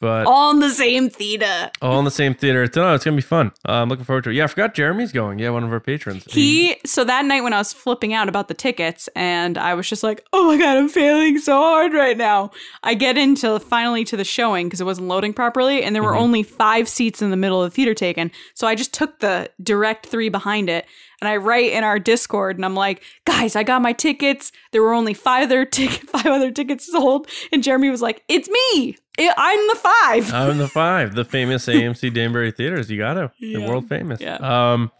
but 0.00 0.26
all 0.26 0.50
in 0.50 0.60
the 0.60 0.70
same 0.70 1.08
theater. 1.10 1.70
all 1.82 1.98
in 1.98 2.04
the 2.04 2.10
same 2.10 2.34
theater. 2.34 2.62
It's, 2.64 2.76
no, 2.76 2.94
it's 2.94 3.04
gonna 3.04 3.16
be 3.16 3.22
fun. 3.22 3.52
Uh, 3.68 3.72
I'm 3.72 3.88
looking 3.88 4.04
forward 4.04 4.24
to 4.24 4.30
it. 4.30 4.34
Yeah, 4.34 4.44
I 4.44 4.46
forgot 4.48 4.74
Jeremy's 4.74 5.12
going. 5.12 5.38
Yeah, 5.38 5.50
one 5.50 5.64
of 5.64 5.72
our 5.72 5.80
patrons. 5.80 6.24
He 6.30 6.76
so 6.84 7.04
that 7.04 7.24
night 7.24 7.42
when 7.42 7.52
I 7.52 7.58
was 7.58 7.72
flipping 7.72 8.12
out 8.12 8.28
about 8.28 8.48
the 8.48 8.54
tickets 8.54 9.08
and 9.16 9.56
I 9.58 9.74
was 9.74 9.88
just 9.88 10.02
like, 10.02 10.24
"Oh 10.32 10.46
my 10.48 10.58
god, 10.58 10.76
I'm 10.76 10.88
failing 10.88 11.38
so 11.38 11.52
hard 11.56 11.92
right 11.92 12.16
now." 12.16 12.50
I 12.82 12.94
get 12.94 13.16
into 13.18 13.58
finally 13.60 14.04
to 14.04 14.16
the 14.16 14.24
showing 14.24 14.66
because 14.66 14.80
it 14.80 14.84
wasn't 14.84 15.08
loading 15.08 15.32
properly 15.32 15.82
and 15.82 15.94
there 15.94 16.02
were 16.02 16.14
only 16.16 16.42
5 16.42 16.88
seats 16.88 17.22
in 17.22 17.30
the 17.30 17.36
middle 17.36 17.62
of 17.62 17.70
the 17.70 17.74
theater 17.74 17.94
taken. 17.94 18.30
So 18.54 18.66
I 18.66 18.74
just 18.74 18.92
took 18.94 19.20
the 19.20 19.50
direct 19.62 20.06
3 20.06 20.28
behind 20.28 20.68
it 20.68 20.86
and 21.20 21.28
I 21.28 21.36
write 21.36 21.72
in 21.72 21.82
our 21.82 21.98
Discord 21.98 22.56
and 22.56 22.64
I'm 22.64 22.74
like, 22.74 23.02
"Guys, 23.24 23.56
I 23.56 23.62
got 23.62 23.80
my 23.82 23.92
tickets. 23.92 24.52
There 24.72 24.82
were 24.82 24.92
only 24.92 25.14
5 25.14 25.44
other 25.44 25.64
ticket 25.64 26.08
5 26.10 26.26
other 26.26 26.50
tickets 26.50 26.90
sold." 26.90 27.28
And 27.52 27.62
Jeremy 27.62 27.88
was 27.90 28.02
like, 28.02 28.22
"It's 28.28 28.48
me. 28.48 28.96
I- 29.18 29.34
I'm 29.36 29.68
the 29.68 30.24
5." 30.28 30.34
I'm 30.34 30.58
the 30.58 30.68
five, 30.68 31.14
the 31.14 31.24
famous 31.24 31.66
AMC 31.68 32.12
Danbury 32.14 32.50
theaters. 32.50 32.90
You 32.90 32.98
gotta, 32.98 33.32
Yeah. 33.38 33.58
the 33.60 33.66
world 33.66 33.88
famous. 33.88 34.20
Yeah. 34.20 34.36
Um, 34.36 34.90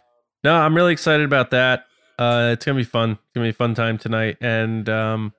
no, 0.43 0.55
I'm 0.55 0.75
really 0.75 0.93
excited 0.93 1.25
about 1.25 1.51
that. 1.51 1.85
Uh, 2.19 2.49
it's 2.53 2.65
gonna 2.65 2.77
be 2.77 2.83
fun. 2.83 3.11
It's 3.11 3.19
gonna 3.35 3.45
be 3.45 3.49
a 3.51 3.53
fun 3.53 3.75
time 3.75 3.97
tonight, 3.97 4.37
and 4.41 4.87
um, 4.89 5.33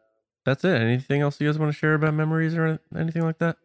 that's 0.44 0.64
it. 0.64 0.80
Anything 0.80 1.22
else 1.22 1.40
you 1.40 1.48
guys 1.48 1.58
want 1.58 1.72
to 1.72 1.76
share 1.78 1.94
about 1.94 2.14
memories 2.14 2.54
or 2.54 2.78
anything 2.96 3.22
like 3.22 3.38
that? 3.38 3.56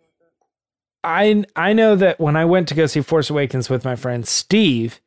I 1.03 1.43
I 1.55 1.73
know 1.73 1.95
that 1.95 2.19
when 2.19 2.35
I 2.35 2.45
went 2.45 2.67
to 2.69 2.75
go 2.75 2.85
see 2.85 3.01
Force 3.01 3.29
Awakens 3.29 3.69
with 3.69 3.83
my 3.85 3.95
friend 3.95 4.27
Steve, 4.27 4.99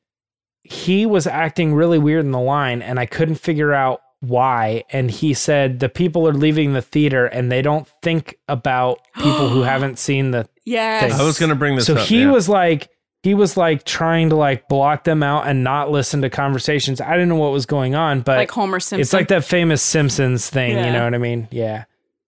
he 0.62 1.06
was 1.06 1.26
acting 1.26 1.74
really 1.74 1.98
weird 1.98 2.24
in 2.24 2.32
the 2.32 2.40
line, 2.40 2.82
and 2.82 3.00
I 3.00 3.06
couldn't 3.06 3.36
figure 3.36 3.72
out 3.72 4.02
why. 4.28 4.84
And 4.90 5.10
he 5.10 5.34
said 5.34 5.80
the 5.80 5.88
people 5.88 6.26
are 6.28 6.32
leaving 6.32 6.72
the 6.72 6.82
theater 6.82 7.26
and 7.26 7.50
they 7.50 7.62
don't 7.62 7.86
think 8.02 8.36
about 8.48 9.00
people 9.14 9.48
who 9.48 9.62
haven't 9.72 9.98
seen 9.98 10.30
the. 10.30 10.48
Yes. 10.64 11.18
I 11.18 11.24
was 11.24 11.38
gonna 11.38 11.54
bring 11.54 11.76
this 11.76 11.86
so 11.86 11.96
up. 11.96 12.06
he 12.06 12.22
yeah. 12.22 12.30
was 12.30 12.48
like 12.48 12.88
he 13.22 13.34
was 13.34 13.56
like 13.56 13.84
trying 13.84 14.28
to 14.30 14.36
like 14.36 14.68
block 14.68 15.04
them 15.04 15.22
out 15.22 15.46
and 15.48 15.64
not 15.64 15.90
listen 15.90 16.22
to 16.22 16.30
conversations. 16.30 17.00
I 17.00 17.12
didn't 17.12 17.28
know 17.28 17.36
what 17.36 17.52
was 17.52 17.66
going 17.66 17.94
on, 17.94 18.20
but 18.20 18.36
like 18.36 18.50
Homer 18.50 18.78
Simpson. 18.80 19.00
it's 19.00 19.12
like 19.12 19.28
that 19.28 19.44
famous 19.44 19.82
Simpsons 19.82 20.48
thing, 20.48 20.72
Yeah. 20.76 20.86
you 20.86 20.92
know 20.92 21.04
what 21.04 21.14
I 21.14 21.18
mean? 21.18 21.48
Yeah. 21.50 21.84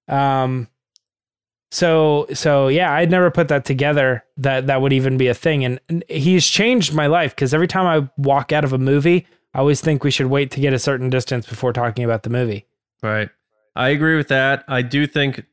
Um 0.09 0.69
so 1.71 2.27
so 2.33 2.69
yeah, 2.69 2.93
I'd 2.93 3.11
never 3.11 3.31
put 3.31 3.49
that 3.49 3.65
together 3.65 4.25
that 4.39 4.69
that 4.69 4.81
would 4.81 4.93
even 4.93 5.19
be 5.19 5.29
a 5.29 5.35
thing 5.35 5.65
and 5.65 5.79
and 5.89 6.03
he's 6.09 6.47
changed 6.47 6.95
my 6.95 7.07
life 7.07 7.37
cuz 7.37 7.53
every 7.53 7.69
time 7.69 7.87
I 7.87 8.09
walk 8.17 8.53
out 8.53 8.65
of 8.65 8.73
a 8.73 8.79
movie, 8.79 9.27
I 9.55 9.59
always 9.61 9.81
think 9.81 10.05
we 10.05 10.11
should 10.11 10.27
wait 10.27 10.51
to 10.53 10.61
get 10.61 10.73
a 10.73 10.79
certain 10.79 11.11
distance 11.11 11.47
before 11.47 11.73
talking 11.73 12.05
about 12.05 12.23
the 12.23 12.31
movie. 12.31 12.67
Right. 13.03 13.31
I 13.75 13.89
agree 13.89 14.17
with 14.17 14.29
that. 14.29 14.65
I 14.69 14.83
do 14.83 15.07
think 15.07 15.45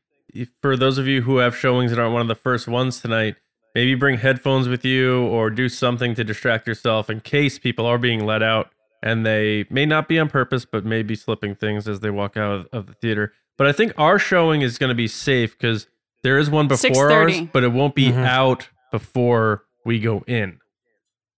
for 0.60 0.76
those 0.76 0.98
of 0.98 1.06
you 1.06 1.22
who 1.22 1.38
have 1.38 1.56
showings 1.56 1.90
that 1.90 1.98
aren't 1.98 2.12
one 2.12 2.22
of 2.22 2.28
the 2.28 2.34
first 2.34 2.68
ones 2.68 3.00
tonight, 3.00 3.36
maybe 3.74 3.94
bring 3.94 4.18
headphones 4.18 4.68
with 4.68 4.84
you 4.84 5.22
or 5.26 5.50
do 5.50 5.68
something 5.68 6.14
to 6.14 6.24
distract 6.24 6.66
yourself 6.66 7.08
in 7.08 7.20
case 7.20 7.58
people 7.58 7.86
are 7.86 7.98
being 7.98 8.24
let 8.26 8.42
out 8.42 8.70
and 9.02 9.24
they 9.24 9.64
may 9.70 9.86
not 9.86 10.08
be 10.08 10.18
on 10.18 10.28
purpose, 10.28 10.64
but 10.64 10.84
may 10.84 11.02
be 11.02 11.14
slipping 11.14 11.54
things 11.54 11.86
as 11.86 12.00
they 12.00 12.10
walk 12.10 12.36
out 12.36 12.52
of, 12.52 12.66
of 12.72 12.86
the 12.86 12.94
theater. 12.94 13.32
But 13.56 13.66
I 13.66 13.72
think 13.72 13.92
our 13.96 14.18
showing 14.18 14.62
is 14.62 14.76
going 14.78 14.88
to 14.88 14.94
be 14.94 15.08
safe 15.08 15.56
because 15.56 15.86
there 16.22 16.38
is 16.38 16.50
one 16.50 16.66
before 16.68 17.10
ours, 17.10 17.40
but 17.52 17.62
it 17.62 17.72
won't 17.72 17.94
be 17.94 18.08
Mhm. 18.10 18.26
out 18.26 18.68
before 18.90 19.64
we 19.84 20.00
go 20.00 20.24
in. 20.26 20.58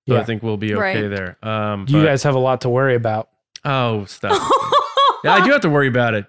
So 0.09 0.17
I 0.21 0.25
think 0.25 0.43
we'll 0.43 0.57
be 0.57 0.75
okay 0.75 1.03
Right. 1.03 1.09
there. 1.09 1.37
Um, 1.43 1.85
You 1.89 1.99
but- 2.01 2.07
guys 2.07 2.23
have 2.25 2.35
a 2.35 2.39
lot 2.39 2.63
to 2.63 2.69
worry 2.69 2.95
about. 2.95 3.29
oh, 3.65 4.05
stop. 4.07 4.33
Yeah, 5.25 5.35
I 5.35 5.45
do 5.45 5.51
have 5.53 5.61
to 5.63 5.69
worry 5.71 5.89
about 5.89 6.15
it. 6.15 6.27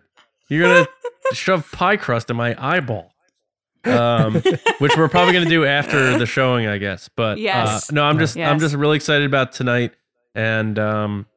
You're 0.49 0.63
gonna 0.67 0.87
shove 1.33 1.71
pie 1.71 1.95
crust 1.97 2.29
in 2.31 2.35
my 2.35 2.55
eyeball, 2.57 3.13
um, 3.85 4.33
which 4.79 4.97
we're 4.97 5.07
probably 5.09 5.33
gonna 5.33 5.45
do 5.49 5.63
after 5.65 6.17
the 6.17 6.25
showing, 6.25 6.65
I 6.67 6.77
guess. 6.79 7.07
But 7.15 7.37
Yes. 7.37 7.89
uh, 7.89 7.93
no, 7.93 8.03
I'm 8.03 8.17
just 8.19 8.35
I'm 8.37 8.59
just 8.59 8.75
really 8.75 8.95
excited 8.95 9.25
about 9.25 9.51
tonight, 9.51 9.93
and 10.35 10.77
um, 10.79 11.27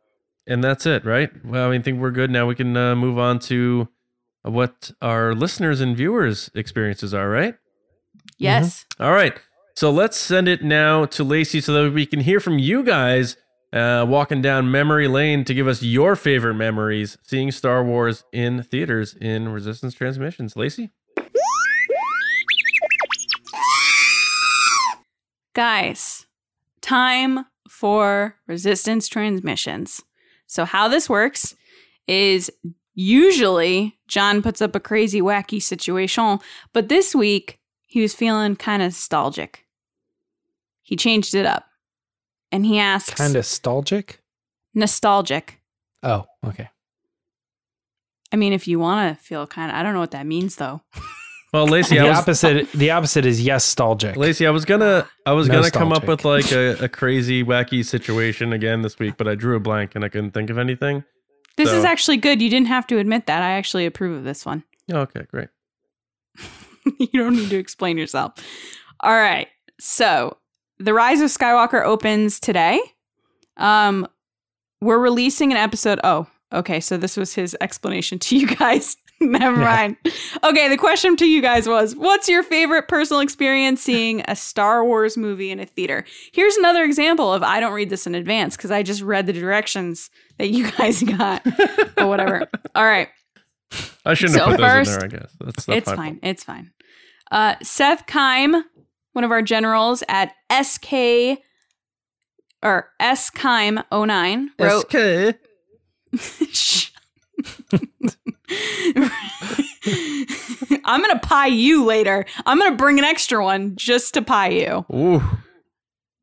and 0.47 0.65
that's 0.65 0.87
it, 0.87 1.05
right? 1.05 1.31
Well, 1.45 1.69
I 1.69 1.71
mean, 1.71 1.81
I 1.83 1.85
think 1.85 2.01
we're 2.01 2.11
good 2.11 2.31
now. 2.31 2.47
We 2.47 2.55
can 2.55 2.75
uh, 2.77 2.97
move 2.97 3.19
on 3.19 3.39
to 3.41 3.87
what 4.43 4.91
our 5.03 5.35
listeners 5.35 5.81
and 5.83 5.97
viewers' 5.97 6.51
experiences 6.55 7.13
are, 7.15 7.29
right? 7.29 7.55
yes. 8.39 8.87
All 8.99 9.13
right. 9.13 9.39
So 9.75 9.91
let's 9.91 10.17
send 10.17 10.49
it 10.49 10.63
now 10.63 11.07
to 11.07 11.25
Lacey 11.25 11.61
so 11.61 11.73
that 11.73 11.93
we 11.93 12.05
can 12.05 12.21
hear 12.21 12.41
from 12.41 12.59
you 12.59 12.83
guys 12.83 13.37
uh, 13.73 14.05
walking 14.07 14.43
down 14.43 14.71
memory 14.71 15.09
lane 15.09 15.45
to 15.45 15.55
give 15.55 15.67
us 15.67 15.83
your 15.83 16.15
favorite 16.15 16.55
memories 16.55 17.17
seeing 17.23 17.51
Star 17.51 17.83
Wars 17.83 18.25
in 18.33 18.63
theaters 18.63 19.15
in 19.15 19.49
Resistance 19.49 19.95
Transmissions. 19.95 20.57
Lacey? 20.57 20.91
Guys, 25.55 26.27
time 26.81 27.47
for 27.69 28.37
resistance 28.47 29.09
transmissions. 29.09 30.03
So, 30.47 30.65
how 30.65 30.89
this 30.89 31.09
works 31.09 31.55
is 32.07 32.51
usually 32.95 33.99
John 34.07 34.43
puts 34.43 34.61
up 34.61 34.77
a 34.77 34.81
crazy, 34.81 35.23
wacky 35.23 35.63
situation, 35.63 36.39
but 36.73 36.89
this 36.89 37.15
week 37.15 37.59
he 37.87 38.01
was 38.01 38.15
feeling 38.15 38.57
kind 38.57 38.83
of 38.83 38.89
nostalgic. 38.89 39.62
He 40.93 40.97
changed 40.97 41.35
it 41.35 41.47
up 41.47 41.65
and 42.51 42.67
he 42.67 42.79
asks, 42.79 43.15
Kind 43.15 43.31
of 43.31 43.37
nostalgic? 43.37 44.21
nostalgic. 44.75 45.59
Oh, 46.03 46.27
okay. 46.47 46.69
I 48.31 48.37
mean, 48.37 48.53
if 48.53 48.69
you 48.69 48.79
want 48.79 49.17
to 49.17 49.25
feel 49.25 49.47
kind 49.47 49.71
of, 49.71 49.77
I 49.79 49.83
don't 49.83 49.95
know 49.95 50.01
what 50.01 50.11
that 50.11 50.27
means 50.27 50.57
though. 50.57 50.83
Well, 51.55 51.67
Lacey, 51.67 51.99
I 51.99 52.05
The 52.05 52.09
was 52.11 52.19
opposite 52.19 52.73
the 52.73 52.91
opposite 52.93 53.25
is 53.27 53.41
yes 53.43 53.63
nostalgic. 53.65 54.17
Lacey, 54.17 54.47
I 54.47 54.51
was 54.51 54.65
gonna 54.67 55.07
I 55.27 55.33
was 55.33 55.49
gonna 55.49 55.71
come 55.71 55.93
up 55.93 56.07
with 56.07 56.25
like 56.27 56.51
a, 56.53 56.85
a 56.85 56.89
crazy, 56.91 57.43
wacky 57.45 57.85
situation 57.85 58.53
again 58.55 58.81
this 58.83 58.99
week, 58.99 59.17
but 59.19 59.29
I 59.29 59.35
drew 59.35 59.57
a 59.57 59.61
blank 59.61 59.95
and 59.95 60.03
I 60.05 60.09
couldn't 60.09 60.31
think 60.33 60.49
of 60.51 60.57
anything. 60.59 61.05
This 61.59 61.69
So- 61.71 61.77
is 61.79 61.85
actually 61.85 62.17
good. 62.19 62.41
You 62.43 62.49
didn't 62.51 62.69
have 62.69 62.87
to 62.89 62.99
admit 62.99 63.27
that. 63.27 63.43
I 63.43 63.53
actually 63.53 63.85
approve 63.87 64.17
of 64.19 64.25
this 64.25 64.45
one. 64.45 64.63
Oh, 64.93 65.01
okay, 65.01 65.25
great. 65.31 65.49
you 66.99 67.09
don't 67.21 67.37
need 67.37 67.49
to 67.51 67.57
explain 67.59 67.97
yourself. 67.99 68.33
All 69.01 69.15
right. 69.15 69.49
So, 69.79 70.37
The 70.79 70.95
Rise 70.95 71.21
of 71.21 71.31
Skywalker 71.31 71.85
opens 71.85 72.41
today. 72.41 72.81
Um 73.57 74.07
we're 74.81 74.99
releasing 74.99 75.53
an 75.53 75.59
episode. 75.59 76.01
Oh, 76.03 76.27
okay. 76.53 76.81
So 76.81 76.97
this 76.97 77.17
was 77.17 77.35
his 77.35 77.57
explanation 77.61 78.19
to 78.21 78.37
you 78.37 78.49
guys. 78.49 78.97
Never 79.21 79.61
Yeah. 79.61 79.65
mind. 79.77 79.97
Okay, 80.43 80.69
the 80.69 80.77
question 80.77 81.15
to 81.19 81.25
you 81.27 81.41
guys 81.41 81.69
was 81.69 81.95
what's 81.95 82.29
your 82.29 82.43
favorite 82.43 82.89
personal 82.89 83.21
experience 83.21 83.81
seeing 83.81 84.25
a 84.27 84.35
Star 84.35 84.85
Wars 84.85 85.17
movie 85.17 85.53
in 85.53 85.61
a 85.61 85.67
theater? 85.67 86.05
Here's 86.33 86.57
another 86.57 86.83
example 86.83 87.33
of 87.33 87.45
I 87.45 87.61
don't 87.61 87.73
read 87.73 87.91
this 87.91 88.09
in 88.09 88.17
advance 88.17 88.57
because 88.57 88.73
I 88.73 88.83
just 88.83 89.03
read 89.03 89.27
the 89.29 89.33
directions 89.33 90.11
that 90.39 90.49
you 90.51 90.69
guys 90.73 91.01
got. 91.19 91.45
but 91.95 92.09
whatever. 92.09 92.49
All 92.75 92.85
right. 92.85 93.09
I 94.05 94.15
shouldn't 94.15 94.37
So 94.39 94.47
have 94.47 94.57
put 94.57 94.61
those 94.61 94.71
first- 94.89 94.91
in 94.91 94.99
there, 94.99 95.05
I 95.19 95.21
guess. 95.23 95.37
That's 95.41 95.69
not 95.69 95.77
It's 95.77 95.93
fine. 95.93 96.19
It's 96.25 96.43
fine. 96.45 96.73
Uh, 97.31 97.55
Seth 97.63 98.07
Kime, 98.07 98.63
one 99.13 99.25
of 99.25 99.31
our 99.31 99.43
generals 99.43 100.03
at 100.09 100.33
SK 100.51 101.39
or 102.63 102.91
S 103.01 103.31
Kime 103.31 103.85
09 103.93 104.51
wrote. 104.59 104.91
SK. 104.91 105.39
I'm 110.85 111.01
gonna 111.01 111.19
pie 111.21 111.47
you 111.47 111.85
later. 111.85 112.25
I'm 112.47 112.59
gonna 112.59 112.77
bring 112.77 112.99
an 112.99 113.05
extra 113.05 113.43
one 113.43 113.77
just 113.77 114.15
to 114.15 114.23
pie 114.23 114.51
you. 114.51 114.87
Ooh. 114.93 115.23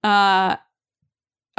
Uh, 0.04 0.56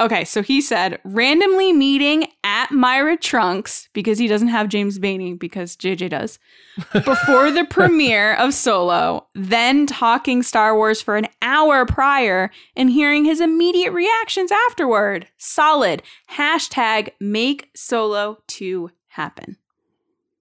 okay, 0.01 0.25
so 0.25 0.41
he 0.41 0.59
said 0.59 0.99
randomly 1.03 1.71
meeting 1.71 2.27
at 2.43 2.71
Myra 2.71 3.15
Trunks 3.15 3.87
because 3.93 4.17
he 4.17 4.27
doesn't 4.27 4.49
have 4.49 4.67
James 4.67 4.99
Baney 4.99 5.37
because 5.37 5.77
JJ 5.77 6.09
does 6.09 6.39
before 6.93 7.51
the 7.51 7.65
premiere 7.65 8.33
of 8.33 8.53
Solo, 8.53 9.27
then 9.35 9.85
talking 9.85 10.43
Star 10.43 10.75
Wars 10.75 11.01
for 11.01 11.15
an 11.15 11.27
hour 11.41 11.85
prior 11.85 12.51
and 12.75 12.89
hearing 12.89 13.23
his 13.23 13.39
immediate 13.39 13.91
reactions 13.91 14.51
afterward. 14.51 15.27
Solid. 15.37 16.01
Hashtag 16.31 17.11
make 17.19 17.69
Solo 17.75 18.43
2 18.47 18.89
happen. 19.07 19.57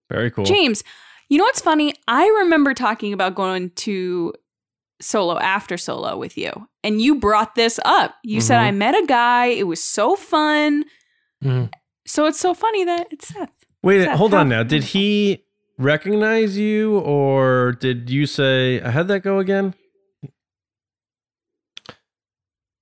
Very 0.08 0.30
cool. 0.30 0.44
James, 0.44 0.82
you 1.28 1.38
know 1.38 1.44
what's 1.44 1.60
funny? 1.60 1.94
I 2.08 2.26
remember 2.40 2.74
talking 2.74 3.12
about 3.12 3.36
going 3.36 3.70
to 3.70 4.32
solo 5.00 5.38
after 5.38 5.76
solo 5.76 6.16
with 6.18 6.36
you, 6.38 6.50
and 6.84 7.00
you 7.00 7.16
brought 7.16 7.54
this 7.54 7.80
up. 7.84 8.14
You 8.22 8.40
said, 8.40 8.58
Mhm. 8.58 8.62
I 8.64 8.70
met 8.72 8.94
a 8.94 9.06
guy, 9.06 9.46
it 9.46 9.66
was 9.66 9.82
so 9.82 10.16
fun. 10.16 10.84
Mhm. 11.42 11.72
So 12.06 12.26
it's 12.26 12.40
so 12.40 12.54
funny 12.54 12.84
that 12.84 13.08
it's 13.10 13.28
Seth. 13.28 13.50
Wait, 13.82 14.04
Seth, 14.04 14.16
hold 14.18 14.32
how- 14.32 14.40
on 14.40 14.48
now. 14.48 14.62
Did 14.62 14.84
he 14.84 15.44
recognize 15.78 16.58
you 16.58 16.98
or 16.98 17.72
did 17.80 18.10
you 18.10 18.26
say, 18.26 18.80
how'd 18.80 19.08
that 19.08 19.20
go 19.20 19.38
again? 19.38 19.74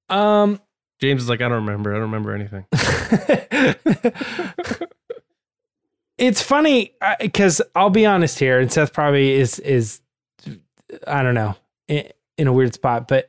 Um, 0.09 0.61
James 1.01 1.23
is 1.23 1.29
like, 1.29 1.41
I 1.41 1.49
don't 1.49 1.65
remember. 1.67 1.93
I 1.95 1.99
don't 1.99 2.11
remember 2.11 2.35
anything. 2.35 2.65
it's 6.19 6.43
funny 6.43 6.95
because 7.21 7.63
I'll 7.75 7.91
be 7.91 8.07
honest 8.07 8.39
here, 8.39 8.59
and 8.59 8.73
Seth 8.73 8.93
probably 8.93 9.33
is 9.33 9.59
is 9.61 10.01
I 11.07 11.23
don't 11.23 11.35
know 11.35 11.55
in, 11.89 12.09
in 12.37 12.47
a 12.47 12.53
weird 12.53 12.75
spot, 12.75 13.09
but 13.09 13.29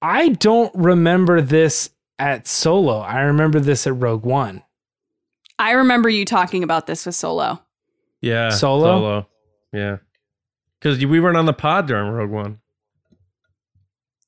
I 0.00 0.30
don't 0.30 0.74
remember 0.74 1.40
this 1.40 1.90
at 2.18 2.46
Solo. 2.46 2.98
I 2.98 3.20
remember 3.22 3.60
this 3.60 3.86
at 3.86 3.94
Rogue 4.00 4.24
One. 4.24 4.62
I 5.58 5.72
remember 5.72 6.08
you 6.08 6.24
talking 6.24 6.62
about 6.64 6.86
this 6.86 7.06
with 7.06 7.14
Solo. 7.14 7.60
Yeah. 8.20 8.50
Solo? 8.50 8.84
Solo. 8.98 9.26
Yeah. 9.72 9.96
Because 10.80 11.04
we 11.04 11.20
weren't 11.20 11.36
on 11.36 11.46
the 11.46 11.52
pod 11.52 11.86
during 11.86 12.10
Rogue 12.10 12.30
One. 12.30 12.58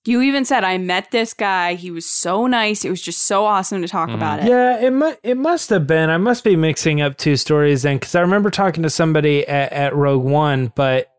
You 0.06 0.20
even 0.20 0.44
said 0.44 0.64
I 0.64 0.76
met 0.76 1.10
this 1.12 1.32
guy. 1.32 1.74
He 1.74 1.90
was 1.90 2.04
so 2.04 2.46
nice. 2.46 2.84
It 2.84 2.90
was 2.90 3.00
just 3.00 3.24
so 3.24 3.46
awesome 3.46 3.80
to 3.80 3.88
talk 3.88 4.10
Mhm. 4.10 4.14
about 4.14 4.40
it. 4.40 4.46
Yeah, 4.48 4.78
it 4.78 4.92
mu- 4.92 5.14
it 5.22 5.36
must 5.38 5.70
have 5.70 5.86
been. 5.86 6.10
I 6.10 6.18
must 6.18 6.44
be 6.44 6.56
mixing 6.56 7.00
up 7.00 7.16
two 7.16 7.36
stories 7.36 7.82
then, 7.82 7.96
because 7.96 8.14
I 8.14 8.20
remember 8.20 8.50
talking 8.50 8.82
to 8.82 8.90
somebody 8.90 9.48
at, 9.48 9.72
at 9.72 9.96
Rogue 9.96 10.22
One, 10.24 10.72
but 10.74 11.10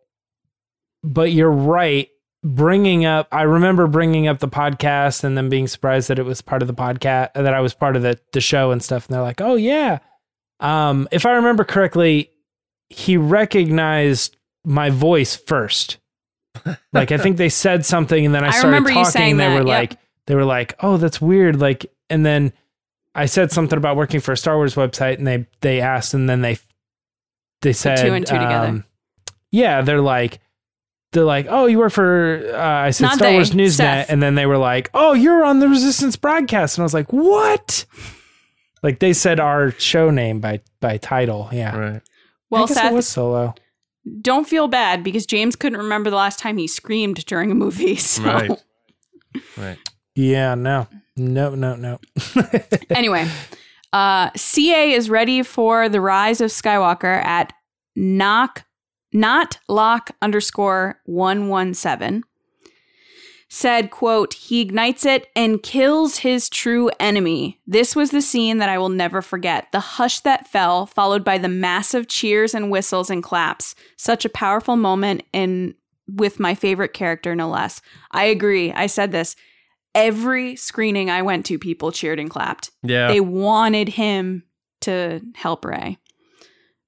but 1.06 1.32
you're 1.32 1.51
right. 1.51 2.10
Bringing 2.43 3.06
up, 3.06 3.28
I 3.32 3.43
remember 3.43 3.88
bringing 3.88 4.28
up 4.28 4.38
the 4.39 4.47
podcast 4.47 5.24
and 5.24 5.36
then 5.36 5.49
being 5.49 5.68
surprised 5.68 6.10
that 6.10 6.20
it 6.20 6.26
was 6.26 6.41
part 6.41 6.62
of 6.62 6.68
the 6.68 6.76
podcast, 6.76 7.34
that 7.34 7.53
I 7.53 7.60
was 7.60 7.74
part 7.74 7.95
of 7.95 8.03
the 8.03 8.20
the 8.34 8.41
show 8.41 8.72
and 8.72 8.84
stuff. 8.84 9.08
And 9.08 9.16
they're 9.16 9.24
like, 9.24 9.41
"Oh 9.41 9.56
yeah." 9.56 9.99
Um, 10.60 11.08
if 11.12 11.26
I 11.26 11.32
remember 11.32 11.64
correctly, 11.64 12.30
he 12.89 13.18
recognized 13.18 14.38
my 14.64 14.89
voice 14.91 15.36
first. 15.36 15.97
like 16.93 17.12
I 17.12 17.18
think 17.18 17.38
they 17.38 17.49
said 17.49 17.84
something, 17.84 18.26
and 18.26 18.36
then 18.36 18.43
I 18.43 18.47
I 18.49 18.51
started 18.51 18.88
talking. 18.88 19.38
they 19.38 19.47
that, 19.47 19.53
were 19.53 19.68
yep. 19.68 19.80
like, 19.80 19.99
they 20.28 20.36
were 20.36 20.45
like, 20.45 20.76
"Oh, 20.82 20.97
that's 20.97 21.20
weird." 21.20 21.60
Like, 21.60 21.88
and 22.12 22.24
then 22.24 22.53
I 23.16 23.26
said 23.26 23.51
something 23.51 23.78
about 23.78 23.97
working 23.97 24.20
for 24.20 24.34
a 24.34 24.38
Star 24.38 24.56
Wars 24.56 24.76
website, 24.76 25.18
and 25.18 25.26
they 25.26 25.47
they 25.62 25.82
asked, 25.82 26.14
and 26.14 26.30
then 26.30 26.41
they 26.41 26.60
they 27.64 27.74
said 27.74 27.97
two 27.97 28.14
and 28.14 28.26
two 28.26 28.36
together. 28.36 28.68
um, 28.68 28.86
Yeah, 29.51 29.82
they're 29.82 30.01
like 30.01 30.39
they're 31.16 31.24
like, 31.24 31.47
"Oh, 31.49 31.66
you 31.66 31.80
work 31.80 31.91
for?" 31.91 32.51
Uh, 32.53 32.57
I 32.59 32.91
said 32.91 33.05
Not 33.05 33.16
Star 33.16 33.30
they, 33.30 33.34
Wars 33.34 33.51
Newsnet, 33.51 33.72
Seth. 33.78 34.09
and 34.11 34.22
then 34.22 34.36
they 34.36 34.45
were 34.45 34.57
like, 34.59 34.91
"Oh, 34.93 35.13
you're 35.13 35.43
on 35.43 35.59
the 35.59 35.68
Resistance 35.68 36.16
broadcast," 36.16 36.78
and 36.78 36.84
I 36.84 36.86
was 36.86 36.93
like, 36.93 37.11
"What?" 37.11 37.86
Like 38.84 38.99
they 38.99 39.13
said 39.13 39.39
our 39.39 39.72
show 39.72 40.11
name 40.11 40.39
by 40.41 40.61
by 40.80 40.97
title. 40.97 41.49
Yeah. 41.51 41.76
Right. 41.76 42.01
Well, 42.51 42.66
I 42.66 42.68
guess 42.68 42.78
Seth, 42.78 42.91
it 42.91 42.95
was 42.95 43.07
solo. 43.07 43.55
don't 44.22 44.47
feel 44.47 44.68
bad 44.68 45.03
because 45.03 45.26
James 45.26 45.55
couldn't 45.55 45.80
remember 45.80 46.11
the 46.11 46.16
last 46.16 46.38
time 46.38 46.57
he 46.57 46.68
screamed 46.68 47.26
during 47.26 47.49
a 47.51 47.55
movie. 47.55 47.95
So. 47.99 48.24
Right. 48.24 48.51
Right. 49.57 49.78
Yeah. 50.13 50.53
No. 50.55 50.88
No. 51.18 51.55
No. 51.55 51.76
No. 51.76 51.99
anyway, 52.91 53.28
uh, 53.91 54.30
CA 54.36 54.91
is 54.93 55.09
ready 55.09 55.41
for 55.41 55.89
the 55.89 55.99
rise 56.01 56.39
of 56.41 56.51
Skywalker 56.51 57.24
at 57.24 57.51
knock 57.95 58.66
not 59.16 59.57
lock 59.68 60.11
underscore 60.22 60.99
one 61.05 61.47
one 61.47 61.74
seven. 61.74 62.24
Said, 63.47 63.91
quote, 63.91 64.34
he 64.34 64.59
ignites 64.59 65.05
it 65.05 65.28
and 65.36 65.61
kills 65.63 66.18
his 66.18 66.49
true 66.49 66.89
enemy. 66.99 67.61
This 67.68 67.95
was 67.95 68.09
the 68.11 68.22
scene 68.22 68.57
that 68.57 68.70
I 68.70 68.78
will 68.80 68.89
never 68.89 69.22
forget. 69.22 69.72
The 69.72 69.80
hush 69.80 70.20
that 70.22 70.47
fell, 70.47 70.88
followed 70.88 71.24
by 71.24 71.38
the 71.38 71.47
massive 71.47 72.07
cheers 72.07 72.53
and 72.55 72.72
whistles 72.72 73.09
and 73.09 73.24
claps. 73.24 73.76
Such 73.97 74.26
a 74.26 74.30
powerful 74.30 74.76
moment 74.76 75.24
in 75.32 75.76
with 76.07 76.39
my 76.39 76.53
favorite 76.55 76.93
character, 76.93 77.36
no 77.36 77.47
less. 77.47 77.82
I 78.11 78.26
agree. 78.26 78.74
I 78.74 78.88
said 78.88 79.11
this. 79.11 79.36
Every 79.93 80.55
screening 80.55 81.09
I 81.09 81.22
went 81.22 81.45
to, 81.45 81.57
people 81.59 81.91
cheered 81.91 82.20
and 82.20 82.30
clapped 82.30 82.72
Yeah. 82.84 83.07
they 83.07 83.22
wanted 83.22 83.89
him 83.89 84.43
to 84.82 85.22
help 85.36 85.63
Rey, 85.63 85.97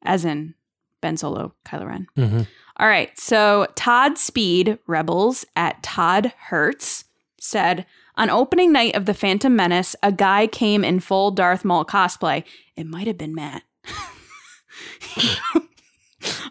as 0.04 0.26
in 0.26 0.56
Ben 1.02 1.18
Solo, 1.18 1.54
Kylo 1.66 1.88
Ren. 1.88 2.08
Mhm. 2.18 2.48
All 2.80 2.88
right, 2.88 3.18
so 3.20 3.68
Todd 3.76 4.18
Speed, 4.18 4.78
Rebels 4.88 5.46
at 5.56 5.82
Todd 5.84 6.34
Hertz, 6.50 7.06
said 7.40 7.86
on 8.16 8.30
opening 8.30 8.72
night 8.72 8.96
of 8.96 9.06
The 9.06 9.14
Phantom 9.14 9.56
Menace, 9.56 9.96
a 10.04 10.12
guy 10.12 10.48
came 10.48 10.84
in 10.84 11.00
full 11.00 11.32
Darth 11.32 11.64
Maul 11.66 11.86
cosplay. 11.86 12.44
It 12.76 12.86
might 12.88 13.08
have 13.08 13.18
been 13.18 13.36
Matt. 13.36 13.64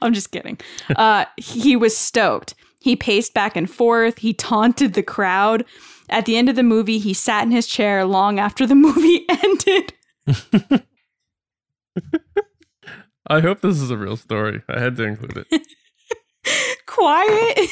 I'm 0.00 0.14
just 0.14 0.30
kidding. 0.30 0.58
Uh, 0.96 1.24
he 1.36 1.74
was 1.76 1.96
stoked. 1.96 2.54
He 2.80 2.94
paced 2.96 3.34
back 3.34 3.56
and 3.56 3.68
forth. 3.68 4.18
He 4.18 4.32
taunted 4.32 4.94
the 4.94 5.02
crowd. 5.02 5.64
At 6.08 6.24
the 6.24 6.36
end 6.36 6.48
of 6.48 6.54
the 6.56 6.62
movie, 6.62 6.98
he 6.98 7.12
sat 7.12 7.42
in 7.42 7.50
his 7.50 7.66
chair 7.66 8.04
long 8.04 8.38
after 8.38 8.66
the 8.66 8.74
movie 8.76 9.26
ended. 9.28 9.92
I 13.28 13.40
hope 13.40 13.60
this 13.60 13.80
is 13.80 13.90
a 13.90 13.96
real 13.96 14.16
story. 14.16 14.62
I 14.68 14.80
had 14.80 14.96
to 14.96 15.04
include 15.04 15.46
it. 15.50 15.62
Quiet, 16.86 17.56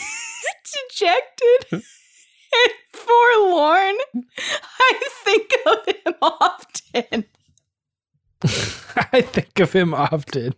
dejected, 0.90 1.66
and 1.72 2.72
forlorn. 2.92 3.94
I 4.80 5.00
think 5.24 5.52
of 5.66 5.86
him 5.86 6.14
often. 6.20 7.24
I 9.12 9.20
think 9.22 9.58
of 9.60 9.72
him 9.72 9.94
often. 9.94 10.54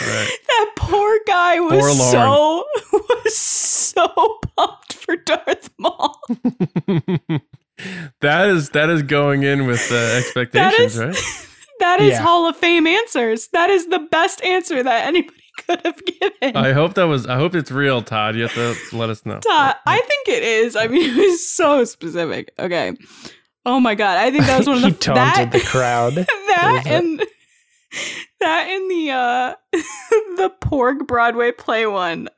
Right. 0.00 0.30
That 0.48 0.72
poor 0.76 1.18
guy 1.26 1.58
was 1.60 1.80
Forlorn. 1.80 2.10
so 2.12 2.64
was 2.92 3.36
so 3.36 4.38
pumped 4.56 4.92
for 4.94 5.16
Darth 5.16 5.70
Maul. 5.78 6.20
that 8.20 8.48
is 8.48 8.70
that 8.70 8.90
is 8.90 9.02
going 9.02 9.42
in 9.42 9.66
with 9.66 9.90
uh, 9.90 9.94
expectations, 10.18 10.96
is- 10.96 10.98
right? 10.98 11.48
That 11.80 12.00
is 12.00 12.10
Yeah. 12.12 12.22
Hall 12.22 12.48
of 12.48 12.56
Fame 12.56 12.86
answers. 12.86 13.48
That 13.48 13.70
is 13.70 13.86
the 13.88 13.98
best 14.10 14.42
answer 14.44 14.82
that 14.82 15.06
anybody 15.06 15.36
could 15.66 15.80
have 15.84 16.00
given. 16.04 16.56
I 16.56 16.72
hope 16.72 16.94
that 16.94 17.04
was. 17.04 17.26
I 17.26 17.36
hope 17.36 17.54
it's 17.54 17.70
real, 17.70 18.02
Todd. 18.02 18.36
You 18.36 18.42
have 18.48 18.54
to 18.54 18.96
let 18.96 19.10
us 19.10 19.24
know. 19.26 19.40
Todd, 19.40 19.74
I 19.86 20.00
think 20.00 20.28
it 20.28 20.42
is. 20.42 20.76
I 20.76 20.86
mean, 20.88 21.10
it 21.16 21.16
was 21.16 21.46
so 21.48 21.84
specific. 21.84 22.52
Okay. 22.58 22.96
Oh 23.64 23.80
my 23.80 23.94
god, 23.96 24.18
I 24.18 24.30
think 24.30 24.44
that 24.46 24.58
was 24.58 24.68
one 24.68 24.76
of 24.76 24.82
the 24.82 24.88
he 24.90 24.94
taunted 24.94 25.50
that, 25.50 25.52
the 25.52 25.60
crowd. 25.60 26.12
that 26.14 26.82
it? 26.86 26.92
and 26.92 27.20
that 28.40 28.68
and 28.68 28.90
the 28.90 29.10
uh 29.10 29.54
the 30.36 30.52
Porg 30.60 31.06
Broadway 31.06 31.50
play 31.52 31.86
one. 31.86 32.28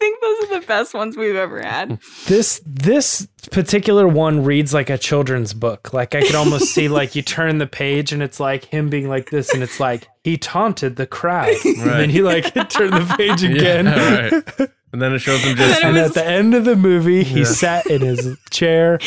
I 0.00 0.04
think 0.06 0.20
those 0.22 0.50
are 0.56 0.60
the 0.60 0.66
best 0.66 0.94
ones 0.94 1.14
we've 1.16 1.36
ever 1.36 1.60
had. 1.60 1.98
This 2.26 2.62
this 2.64 3.28
particular 3.50 4.08
one 4.08 4.44
reads 4.44 4.72
like 4.72 4.88
a 4.88 4.96
children's 4.96 5.52
book. 5.52 5.92
Like 5.92 6.14
I 6.14 6.22
could 6.22 6.34
almost 6.34 6.72
see 6.74 6.88
like 7.00 7.14
you 7.14 7.20
turn 7.20 7.58
the 7.58 7.66
page 7.66 8.10
and 8.12 8.22
it's 8.22 8.40
like 8.40 8.64
him 8.64 8.88
being 8.88 9.08
like 9.10 9.28
this 9.28 9.52
and 9.52 9.62
it's 9.62 9.78
like 9.78 10.08
he 10.24 10.38
taunted 10.38 10.96
the 10.96 11.06
crowd. 11.06 11.54
And 11.64 11.80
then 11.82 12.08
he 12.10 12.22
like 12.22 12.44
turned 12.70 12.94
the 12.94 13.14
page 13.18 13.42
again. 13.44 13.84
Yeah, 13.86 14.30
right. 14.30 14.70
And 14.92 15.02
then 15.02 15.12
it 15.12 15.18
shows 15.18 15.42
him 15.42 15.54
just. 15.58 15.84
And 15.84 15.96
it 15.96 16.00
was- 16.00 16.08
at 16.10 16.14
the 16.14 16.26
end 16.26 16.54
of 16.54 16.64
the 16.64 16.76
movie, 16.76 17.22
he 17.22 17.40
Yeah. 17.40 17.44
sat 17.44 17.86
in 17.86 18.00
his 18.00 18.38
chair 18.50 18.98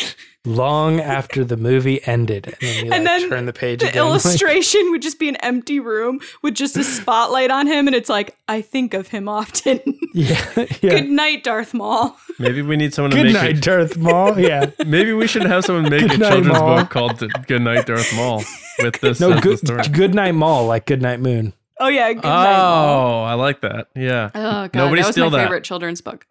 long 0.44 1.00
after 1.00 1.44
the 1.44 1.56
movie 1.56 2.06
ended. 2.06 2.46
And 2.46 2.54
then 2.60 2.84
he 2.84 2.90
like 2.90 3.04
then 3.04 3.28
turned 3.30 3.48
the 3.48 3.52
page 3.52 3.80
The 3.80 3.88
again. 3.88 4.02
like- 4.04 4.10
illustration 4.24 4.90
would 4.90 5.00
just 5.02 5.18
be 5.18 5.28
an 5.28 5.36
empty 5.36 5.80
room 5.80 6.20
with 6.42 6.54
just 6.54 6.76
a 6.76 6.84
spotlight 6.84 7.50
on 7.50 7.66
him, 7.66 7.86
and 7.86 7.96
it's 7.96 8.08
like, 8.08 8.36
I 8.48 8.60
think 8.60 8.94
of 8.94 9.08
him 9.08 9.28
often. 9.28 9.80
yeah, 10.14 10.44
yeah. 10.56 10.66
Good 10.80 11.08
night, 11.08 11.44
Darth 11.44 11.72
Maul. 11.74 12.16
Maybe 12.38 12.62
we 12.62 12.76
need 12.76 12.92
someone 12.92 13.10
to 13.12 13.16
Good 13.16 13.24
make 13.26 13.34
night, 13.34 13.56
it. 13.58 13.62
Darth 13.62 13.96
Maul. 13.96 14.38
Yeah. 14.44 14.70
Maybe 14.86 15.12
we 15.12 15.26
should 15.26 15.44
have 15.44 15.64
someone 15.64 15.88
make 15.90 16.02
a 16.02 16.06
night, 16.18 16.18
children's 16.18 16.58
Maul. 16.58 16.76
book 16.80 16.90
called 16.90 17.22
Good 17.46 17.62
Night 17.62 17.86
Darth 17.86 18.14
Maul 18.16 18.42
with 18.80 19.00
this. 19.00 19.20
No, 19.20 19.30
as 19.30 19.36
the 19.36 19.40
good 19.40 19.58
story. 19.58 19.82
good 19.92 20.14
night 20.14 20.32
Maul, 20.32 20.66
like 20.66 20.84
good 20.86 21.00
night 21.00 21.20
moon. 21.20 21.52
Oh 21.80 21.88
yeah, 21.88 22.12
good 22.12 22.24
Oh, 22.24 22.28
night, 22.28 22.56
Maul. 22.56 23.20
Oh, 23.20 23.22
I 23.24 23.34
like 23.34 23.60
that. 23.62 23.88
Yeah. 23.96 24.30
Oh 24.34 24.40
god, 24.68 24.74
Nobody 24.74 25.02
that 25.02 25.08
was 25.08 25.14
steal 25.14 25.30
my 25.30 25.38
that. 25.38 25.44
favorite 25.44 25.64
children's 25.64 26.00
book. 26.00 26.26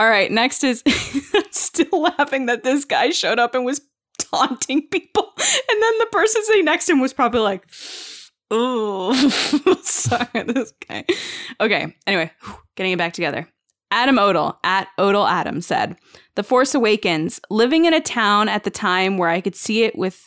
All 0.00 0.08
right, 0.08 0.32
next 0.32 0.64
is 0.64 0.82
still 1.50 2.00
laughing 2.00 2.46
that 2.46 2.62
this 2.62 2.86
guy 2.86 3.10
showed 3.10 3.38
up 3.38 3.54
and 3.54 3.66
was 3.66 3.82
taunting 4.16 4.88
people, 4.88 5.30
and 5.36 5.82
then 5.82 5.98
the 5.98 6.08
person 6.10 6.42
sitting 6.42 6.64
next 6.64 6.86
to 6.86 6.92
him 6.92 7.00
was 7.00 7.12
probably 7.12 7.40
like, 7.40 7.66
"Oh, 8.50 9.12
sorry, 9.82 10.44
this 10.44 10.72
guy." 10.88 11.04
Okay, 11.60 11.94
anyway, 12.06 12.30
getting 12.76 12.92
it 12.92 12.96
back 12.98 13.12
together. 13.12 13.46
Adam 13.90 14.18
Odell 14.18 14.58
at 14.64 14.88
Odell 14.98 15.26
Adam 15.26 15.60
said, 15.60 15.96
"The 16.34 16.44
Force 16.44 16.74
Awakens. 16.74 17.38
Living 17.50 17.84
in 17.84 17.92
a 17.92 18.00
town 18.00 18.48
at 18.48 18.64
the 18.64 18.70
time 18.70 19.18
where 19.18 19.28
I 19.28 19.42
could 19.42 19.54
see 19.54 19.84
it 19.84 19.96
with." 19.96 20.26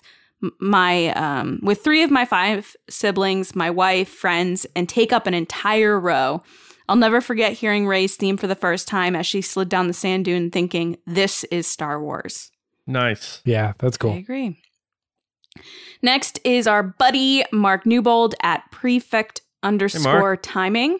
My 0.59 1.13
um, 1.13 1.61
with 1.63 1.86
three 1.86 2.03
of 2.03 2.11
my 2.11 2.26
five 2.26 2.76
siblings, 2.89 3.55
my 3.55 3.69
wife, 3.69 4.09
friends, 4.09 4.67
and 4.76 4.89
take 4.89 5.13
up 5.13 5.26
an 5.26 5.34
entire 5.34 5.97
row. 5.97 6.43
I'll 6.90 6.96
never 6.96 7.22
forget 7.22 7.54
hearing 7.54 7.88
Rey's 7.88 8.16
theme 8.16 8.38
for 8.38 8.48
the 8.48 8.56
first 8.56 8.88
time 8.88 9.16
as 9.16 9.26
she 9.26 9.42
slid 9.42 9.70
down 9.70 9.88
the 9.88 9.94
sand 9.94 10.26
dune, 10.26 10.52
thinking, 10.52 10.98
"This 11.06 11.44
is 11.46 11.68
Star 11.68 12.02
Wars." 12.02 12.52
Nice. 12.86 13.42
Yeah, 13.46 13.74
that's 13.80 13.98
cool. 13.98 14.12
I 14.12 14.18
agree. 14.18 14.58
Next 16.02 16.40
is 16.44 16.68
our 16.68 16.84
buddy 16.84 17.46
Mark 17.52 17.86
Newbold 17.86 18.36
at 18.42 18.70
prefect 18.72 19.42
underscore 19.62 20.36
timing. 20.36 21.00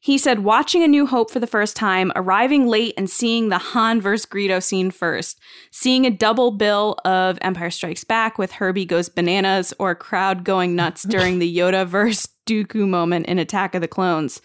He 0.00 0.16
said, 0.16 0.44
watching 0.44 0.84
A 0.84 0.88
New 0.88 1.06
Hope 1.06 1.30
for 1.30 1.40
the 1.40 1.46
first 1.46 1.74
time, 1.74 2.12
arriving 2.14 2.68
late 2.68 2.94
and 2.96 3.10
seeing 3.10 3.48
the 3.48 3.58
Han 3.58 4.00
vs. 4.00 4.26
Greedo 4.26 4.62
scene 4.62 4.92
first, 4.92 5.40
seeing 5.72 6.06
a 6.06 6.10
double 6.10 6.52
bill 6.52 6.96
of 7.04 7.36
Empire 7.42 7.70
Strikes 7.70 8.04
Back 8.04 8.38
with 8.38 8.52
Herbie 8.52 8.86
Goes 8.86 9.08
Bananas 9.08 9.74
or 9.80 9.90
a 9.90 9.96
crowd 9.96 10.44
going 10.44 10.76
nuts 10.76 11.02
during 11.02 11.40
the 11.40 11.56
Yoda 11.58 11.84
vs. 11.84 12.28
Dooku 12.46 12.88
moment 12.88 13.26
in 13.26 13.40
Attack 13.40 13.74
of 13.74 13.80
the 13.80 13.88
Clones, 13.88 14.40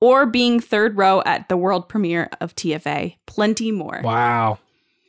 or 0.00 0.26
being 0.26 0.60
third 0.60 0.96
row 0.96 1.22
at 1.26 1.48
the 1.48 1.56
world 1.56 1.88
premiere 1.88 2.28
of 2.40 2.54
TFA. 2.54 3.16
Plenty 3.26 3.72
more. 3.72 4.00
Wow. 4.02 4.58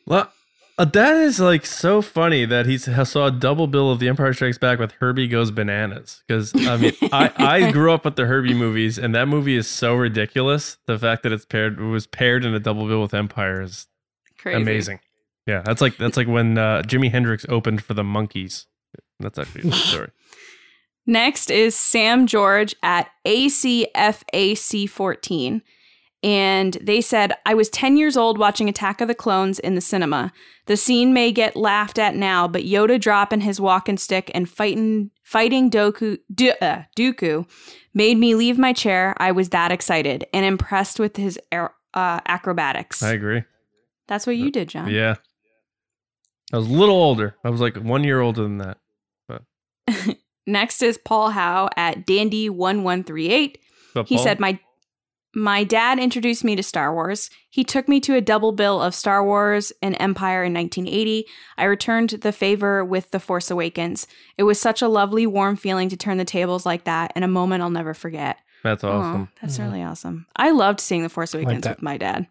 Well, 0.05 0.31
uh, 0.79 0.85
that 0.85 1.17
is 1.17 1.41
like 1.41 1.65
so 1.65 2.01
funny 2.01 2.45
that 2.45 2.65
he 2.65 2.77
saw 2.77 3.25
a 3.25 3.31
double 3.31 3.67
bill 3.67 3.91
of 3.91 3.99
The 3.99 4.07
Empire 4.07 4.33
Strikes 4.33 4.57
Back 4.57 4.79
with 4.79 4.93
Herbie 4.93 5.27
Goes 5.27 5.51
Bananas. 5.51 6.23
Because 6.25 6.53
I 6.55 6.77
mean, 6.77 6.93
I, 7.11 7.31
I 7.37 7.71
grew 7.71 7.91
up 7.91 8.05
with 8.05 8.15
the 8.15 8.25
Herbie 8.25 8.53
movies, 8.53 8.97
and 8.97 9.13
that 9.13 9.27
movie 9.27 9.57
is 9.57 9.67
so 9.67 9.93
ridiculous. 9.93 10.77
The 10.85 10.97
fact 10.97 11.23
that 11.23 11.33
it's 11.33 11.43
paired 11.43 11.77
it 11.79 11.83
was 11.83 12.07
paired 12.07 12.45
in 12.45 12.53
a 12.55 12.59
double 12.59 12.87
bill 12.87 13.01
with 13.01 13.13
Empire 13.13 13.61
is 13.61 13.87
Crazy. 14.37 14.61
amazing. 14.61 14.99
Yeah, 15.45 15.61
that's 15.63 15.81
like 15.81 15.97
that's 15.97 16.15
like 16.15 16.27
when 16.27 16.57
uh, 16.57 16.83
Jimi 16.85 17.11
Hendrix 17.11 17.45
opened 17.49 17.83
for 17.83 17.93
the 17.93 18.03
Monkees. 18.03 18.65
That's 19.19 19.37
actually 19.37 19.69
a 19.69 19.73
story. 19.73 20.11
Next 21.09 21.49
is 21.49 21.75
Sam 21.75 22.27
George 22.27 22.75
at 22.83 23.09
ACFAC14. 23.25 25.61
And 26.21 26.73
they 26.83 27.01
said, 27.01 27.33
I 27.47 27.55
was 27.55 27.67
10 27.69 27.97
years 27.97 28.15
old 28.15 28.37
watching 28.37 28.69
Attack 28.69 29.01
of 29.01 29.07
the 29.07 29.15
Clones 29.15 29.57
in 29.57 29.73
the 29.73 29.81
cinema. 29.81 30.31
The 30.67 30.77
scene 30.77 31.11
may 31.11 31.31
get 31.31 31.55
laughed 31.55 31.97
at 31.97 32.13
now, 32.13 32.47
but 32.47 32.61
Yoda 32.61 33.01
dropping 33.01 33.41
his 33.41 33.59
walking 33.59 33.97
stick 33.97 34.29
and 34.35 34.47
fighting 34.47 35.09
fighting 35.23 35.71
Doku, 35.71 36.19
Du- 36.31 36.63
uh, 36.63 36.83
Dooku 36.95 37.49
made 37.95 38.19
me 38.19 38.35
leave 38.35 38.59
my 38.59 38.71
chair. 38.71 39.15
I 39.17 39.31
was 39.31 39.49
that 39.49 39.71
excited 39.71 40.27
and 40.31 40.45
impressed 40.45 40.99
with 40.99 41.17
his 41.17 41.39
uh, 41.51 41.69
acrobatics. 41.95 43.01
I 43.01 43.13
agree. 43.13 43.41
That's 44.07 44.27
what 44.27 44.37
you 44.37 44.51
did, 44.51 44.69
John. 44.69 44.91
Yeah, 44.91 45.15
I 46.53 46.57
was 46.57 46.67
a 46.67 46.71
little 46.71 46.97
older. 46.97 47.35
I 47.43 47.49
was 47.49 47.61
like 47.61 47.77
one 47.77 48.03
year 48.03 48.21
older 48.21 48.43
than 48.43 48.59
that. 48.59 48.77
Next 50.49 50.81
is 50.81 50.97
Paul 50.97 51.29
Howe 51.31 51.69
at 51.77 52.05
Dandy1138. 52.05 53.55
But 53.93 54.07
He 54.07 54.15
Paul- 54.15 54.23
said, 54.23 54.39
"My 54.39 54.59
my 55.35 55.63
dad 55.63 55.99
introduced 55.99 56.43
me 56.43 56.55
to 56.55 56.63
Star 56.63 56.91
Wars. 56.93 57.29
He 57.51 57.63
took 57.63 57.87
me 57.87 57.99
to 58.01 58.15
a 58.15 58.21
double 58.21 58.51
bill 58.51 58.81
of 58.81 58.95
Star 58.95 59.23
Wars 59.23 59.71
and 59.81 59.95
Empire 59.99 60.43
in 60.43 60.53
1980. 60.53 61.25
I 61.55 61.65
returned 61.65 62.09
the 62.09 62.31
favor 62.31 62.83
with 62.83 63.11
The 63.11 63.19
Force 63.19 63.51
Awakens. 63.51 64.07
It 64.39 64.43
was 64.43 64.59
such 64.59 64.81
a 64.81 64.87
lovely, 64.87 65.27
warm 65.27 65.55
feeling 65.55 65.87
to 65.89 65.97
turn 65.97 66.17
the 66.17 66.25
tables 66.25 66.65
like 66.65 66.85
that, 66.85 67.11
and 67.15 67.23
a 67.23 67.27
moment 67.27 67.61
I'll 67.61 67.69
never 67.69 67.93
forget. 67.93 68.37
that's 68.63 68.83
Aw, 68.83 68.89
awesome. 68.89 69.29
that's 69.39 69.59
really 69.59 69.83
awesome. 69.83 70.25
I 70.35 70.49
loved 70.49 70.79
seeing 70.79 71.03
The 71.03 71.09
Force 71.09 71.33
Awakens 71.35 71.61
that. 71.63 71.77
with 71.77 71.83
my 71.83 71.97
dad. 71.97 72.25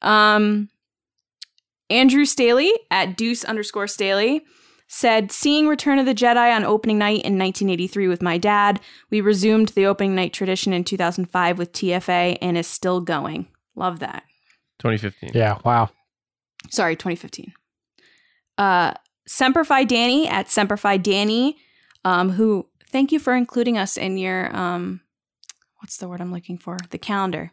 Um, 0.00 0.68
Andrew 1.90 2.24
Staley 2.24 2.72
at 2.90 3.16
Deuce 3.16 3.44
underscore 3.44 3.86
Staley 3.88 4.42
said, 4.94 5.32
seeing 5.32 5.66
Return 5.66 5.98
of 5.98 6.06
the 6.06 6.14
Jedi 6.14 6.54
on 6.54 6.64
opening 6.64 6.98
night 6.98 7.22
in 7.24 7.36
1983 7.36 8.06
with 8.06 8.22
my 8.22 8.38
dad, 8.38 8.80
we 9.10 9.20
resumed 9.20 9.70
the 9.70 9.86
opening 9.86 10.14
night 10.14 10.32
tradition 10.32 10.72
in 10.72 10.84
2005 10.84 11.58
with 11.58 11.72
TFA 11.72 12.38
and 12.40 12.56
is 12.56 12.68
still 12.68 13.00
going. 13.00 13.48
Love 13.74 13.98
that. 13.98 14.22
2015. 14.78 15.30
Yeah. 15.34 15.58
Wow. 15.64 15.90
Sorry, 16.70 16.94
2015. 16.94 17.52
Uh, 18.56 18.94
Semperfi 19.28 19.86
Danny 19.88 20.28
at 20.28 20.46
Semperfi 20.46 21.02
Danny, 21.02 21.56
um, 22.04 22.30
who 22.30 22.68
thank 22.90 23.10
you 23.10 23.18
for 23.18 23.34
including 23.34 23.76
us 23.76 23.96
in 23.96 24.16
your 24.16 24.54
um, 24.54 25.00
what's 25.80 25.96
the 25.96 26.08
word 26.08 26.20
I'm 26.20 26.32
looking 26.32 26.58
for? 26.58 26.78
The 26.90 26.98
calendar, 26.98 27.50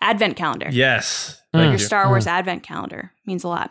Advent 0.00 0.36
calendar. 0.36 0.68
Yes. 0.72 1.40
Mm. 1.54 1.70
Your. 1.70 1.78
Star 1.78 2.08
Wars 2.08 2.26
Advent 2.26 2.64
calendar 2.64 3.12
means 3.24 3.44
a 3.44 3.48
lot. 3.48 3.70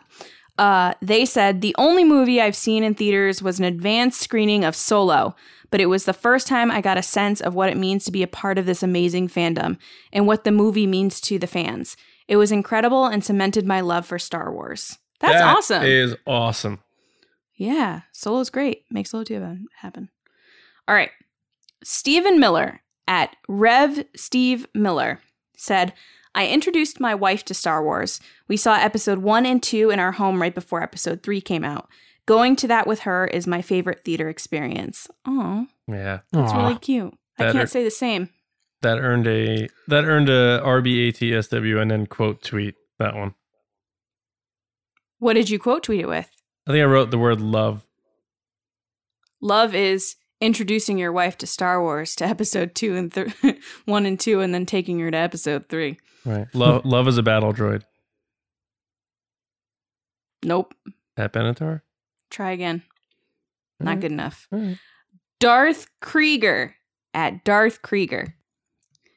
Uh, 0.58 0.94
they 1.00 1.24
said 1.24 1.60
the 1.60 1.74
only 1.78 2.04
movie 2.04 2.40
I've 2.40 2.56
seen 2.56 2.84
in 2.84 2.94
theaters 2.94 3.42
was 3.42 3.58
an 3.58 3.64
advanced 3.64 4.20
screening 4.20 4.64
of 4.64 4.76
Solo, 4.76 5.34
but 5.70 5.80
it 5.80 5.86
was 5.86 6.04
the 6.04 6.12
first 6.12 6.46
time 6.46 6.70
I 6.70 6.80
got 6.80 6.98
a 6.98 7.02
sense 7.02 7.40
of 7.40 7.54
what 7.54 7.70
it 7.70 7.76
means 7.76 8.04
to 8.04 8.12
be 8.12 8.22
a 8.22 8.28
part 8.28 8.58
of 8.58 8.66
this 8.66 8.82
amazing 8.82 9.28
fandom 9.28 9.78
and 10.12 10.26
what 10.26 10.44
the 10.44 10.52
movie 10.52 10.86
means 10.86 11.20
to 11.22 11.38
the 11.38 11.46
fans. 11.46 11.96
It 12.28 12.36
was 12.36 12.52
incredible 12.52 13.06
and 13.06 13.24
cemented 13.24 13.66
my 13.66 13.80
love 13.80 14.06
for 14.06 14.18
Star 14.18 14.52
Wars. 14.52 14.98
That's 15.20 15.34
That 15.40 15.56
awesome. 15.56 15.82
Is 15.84 16.16
awesome. 16.26 16.80
Yeah, 17.54 18.02
solo's 18.12 18.50
great. 18.50 18.84
Make 18.90 19.06
solo 19.06 19.24
2 19.24 19.58
happen. 19.76 20.10
All 20.86 20.94
right. 20.94 21.10
Stephen 21.84 22.38
Miller 22.38 22.82
at 23.08 23.34
Rev 23.48 24.04
Steve 24.14 24.66
Miller 24.74 25.20
said, 25.56 25.92
I 26.34 26.46
introduced 26.48 26.98
my 27.00 27.14
wife 27.14 27.44
to 27.46 27.54
Star 27.54 27.82
Wars. 27.82 28.20
We 28.48 28.56
saw 28.56 28.74
episode 28.74 29.18
1 29.18 29.44
and 29.46 29.62
2 29.62 29.90
in 29.90 29.98
our 29.98 30.12
home 30.12 30.40
right 30.40 30.54
before 30.54 30.82
episode 30.82 31.22
3 31.22 31.40
came 31.40 31.64
out. 31.64 31.88
Going 32.26 32.56
to 32.56 32.68
that 32.68 32.86
with 32.86 33.00
her 33.00 33.26
is 33.26 33.46
my 33.46 33.60
favorite 33.62 34.04
theater 34.04 34.28
experience. 34.28 35.08
Oh, 35.26 35.66
Yeah. 35.88 36.20
that's 36.32 36.52
Aw. 36.52 36.62
really 36.66 36.78
cute. 36.78 37.14
I 37.38 37.44
can't 37.44 37.56
are- 37.64 37.66
say 37.66 37.84
the 37.84 37.90
same. 37.90 38.30
That 38.82 38.98
earned 38.98 39.28
a 39.28 39.68
that 39.86 40.04
earned 40.04 40.28
a 40.28 40.60
RBATSW 40.64 41.80
and 41.80 41.88
then 41.90 42.06
quote 42.06 42.42
tweet 42.42 42.74
that 42.98 43.14
one. 43.14 43.34
What 45.18 45.34
did 45.34 45.50
you 45.50 45.60
quote 45.60 45.84
tweet 45.84 46.00
it 46.00 46.08
with? 46.08 46.28
I 46.66 46.72
think 46.72 46.82
I 46.82 46.86
wrote 46.86 47.12
the 47.12 47.18
word 47.18 47.40
love. 47.40 47.86
Love 49.40 49.72
is 49.74 50.16
introducing 50.40 50.98
your 50.98 51.12
wife 51.12 51.38
to 51.38 51.46
Star 51.46 51.80
Wars 51.80 52.16
to 52.16 52.24
episode 52.26 52.74
2 52.74 52.96
and 52.96 53.12
th- 53.12 53.32
1 53.84 54.06
and 54.06 54.18
2 54.18 54.40
and 54.40 54.52
then 54.52 54.66
taking 54.66 54.98
her 54.98 55.10
to 55.12 55.16
episode 55.16 55.68
3. 55.68 55.96
Right. 56.24 56.46
Love 56.54 56.84
love 56.84 57.08
is 57.08 57.18
a 57.18 57.22
battle 57.22 57.52
droid. 57.52 57.82
Nope. 60.44 60.74
Pat 61.16 61.32
Benatar? 61.32 61.82
Try 62.30 62.50
again. 62.52 62.82
Not 63.78 63.88
Alright. 63.90 64.00
good 64.00 64.12
enough. 64.12 64.48
Alright. 64.52 64.78
Darth 65.40 65.86
Krieger 66.00 66.76
at 67.14 67.44
Darth 67.44 67.82
Krieger 67.82 68.34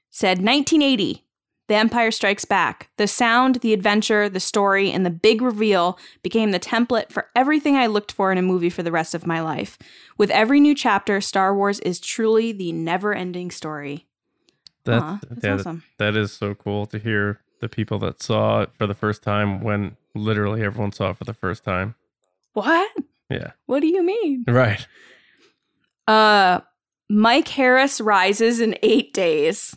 said 0.10 0.40
1980. 0.40 1.22
The 1.68 1.76
Empire 1.76 2.12
Strikes 2.12 2.46
Back. 2.46 2.90
The 2.98 3.08
sound, 3.08 3.56
the 3.56 3.74
adventure, 3.74 4.30
the 4.30 4.40
story, 4.40 4.92
and 4.92 5.04
the 5.04 5.10
big 5.10 5.42
reveal 5.42 5.98
became 6.22 6.52
the 6.52 6.60
template 6.60 7.12
for 7.12 7.30
everything 7.36 7.76
I 7.76 7.88
looked 7.88 8.12
for 8.12 8.32
in 8.32 8.38
a 8.38 8.44
movie 8.44 8.70
for 8.70 8.84
the 8.84 8.92
rest 8.92 9.16
of 9.16 9.26
my 9.26 9.42
life. 9.42 9.80
With 10.16 10.30
every 10.30 10.60
new 10.60 10.76
chapter, 10.76 11.20
Star 11.22 11.56
Wars 11.56 11.80
is 11.80 12.00
truly 12.00 12.52
the 12.52 12.72
never 12.72 13.16
ending 13.16 13.50
story. 13.50 14.06
That's, 14.86 15.04
Aw, 15.04 15.20
that's 15.30 15.44
yeah, 15.44 15.52
that- 15.56 15.60
awesome. 15.62 15.84
that 15.98 16.16
is 16.16 16.32
so 16.32 16.54
cool 16.56 16.86
to 16.88 16.98
hear 17.00 17.42
the 17.62 17.70
people 17.70 18.00
that 18.00 18.22
saw 18.22 18.62
it 18.62 18.70
for 18.74 18.86
the 18.88 18.94
first 18.94 19.24
time 19.24 19.62
when 19.62 19.98
literally 20.14 20.64
everyone 20.64 20.92
saw 20.92 21.10
it 21.12 21.18
for 21.18 21.24
the 21.24 21.34
first 21.34 21.64
time. 21.64 21.96
What? 22.54 22.90
Yeah. 23.30 23.52
What 23.66 23.80
do 23.82 23.88
you 23.88 24.04
mean? 24.04 24.44
Right. 24.48 24.86
Uh, 26.08 26.60
Mike 27.10 27.48
Harris 27.48 28.00
rises 28.02 28.60
in 28.60 28.78
eight 28.84 29.14
days, 29.14 29.76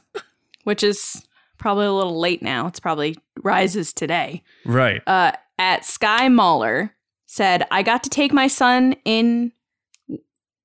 which 0.64 0.82
is 0.82 1.26
probably 1.56 1.86
a 1.86 1.92
little 1.92 2.18
late 2.20 2.42
now. 2.42 2.66
It's 2.66 2.80
probably 2.80 3.16
rises 3.42 3.92
today. 3.92 4.42
Right. 4.64 5.02
Uh, 5.06 5.32
at 5.58 5.84
Sky 5.84 6.28
Mauler 6.28 6.94
said, 7.26 7.66
I 7.70 7.82
got 7.82 8.02
to 8.04 8.10
take 8.10 8.32
my 8.32 8.46
son 8.46 8.94
in, 9.04 9.52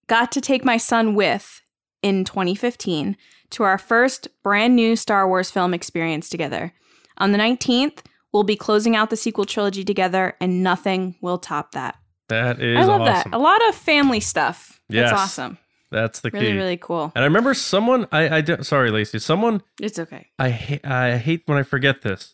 got 0.07 0.31
to 0.33 0.41
take 0.41 0.63
my 0.65 0.77
son 0.77 1.15
with 1.15 1.61
in 2.01 2.23
2015 2.25 3.15
to 3.53 3.63
our 3.63 3.77
first 3.77 4.27
brand 4.43 4.75
new 4.75 4.95
Star 4.95 5.27
Wars 5.27 5.49
film 5.49 5.73
experience 5.73 6.29
together. 6.29 6.73
On 7.17 7.31
the 7.31 7.37
19th, 7.37 7.99
we'll 8.31 8.43
be 8.43 8.55
closing 8.55 8.95
out 8.95 9.09
the 9.09 9.17
sequel 9.17 9.45
trilogy 9.45 9.83
together, 9.83 10.35
and 10.41 10.63
nothing 10.63 11.15
will 11.21 11.37
top 11.37 11.71
that. 11.71 11.97
That 12.29 12.61
is 12.61 12.77
I 12.77 12.83
love 12.83 13.01
awesome. 13.01 13.31
that. 13.31 13.37
A 13.37 13.39
lot 13.39 13.67
of 13.69 13.75
family 13.75 14.19
stuff. 14.19 14.81
Yes. 14.89 15.09
That's 15.09 15.21
awesome. 15.21 15.57
That's 15.91 16.21
the 16.21 16.31
key. 16.31 16.39
Really, 16.39 16.53
really 16.53 16.77
cool. 16.77 17.11
And 17.15 17.23
I 17.23 17.27
remember 17.27 17.53
someone 17.53 18.07
I 18.11 18.37
I 18.37 18.61
sorry 18.61 18.89
Lacey, 18.89 19.19
someone 19.19 19.61
It's 19.79 19.99
okay. 19.99 20.27
I 20.39 20.49
ha- 20.49 20.79
I 20.83 21.17
hate 21.17 21.43
when 21.45 21.59
I 21.59 21.63
forget 21.63 22.01
this. 22.01 22.33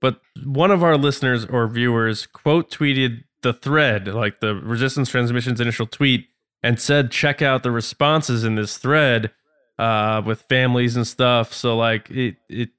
But 0.00 0.20
one 0.44 0.72
of 0.72 0.82
our 0.82 0.96
listeners 0.96 1.44
or 1.44 1.68
viewers 1.68 2.26
quote 2.26 2.70
tweeted 2.70 3.22
the 3.42 3.52
thread, 3.52 4.08
like 4.08 4.40
the 4.40 4.54
Resistance 4.54 5.10
Transmission's 5.10 5.60
initial 5.60 5.86
tweet, 5.86 6.26
and 6.62 6.80
said, 6.80 7.10
check 7.10 7.40
out 7.40 7.62
the 7.62 7.70
responses 7.70 8.44
in 8.44 8.56
this 8.56 8.78
thread 8.78 9.30
uh, 9.78 10.22
with 10.24 10.42
families 10.42 10.96
and 10.96 11.06
stuff. 11.06 11.52
So, 11.52 11.76
like, 11.76 12.10
it, 12.10 12.36
it 12.48 12.70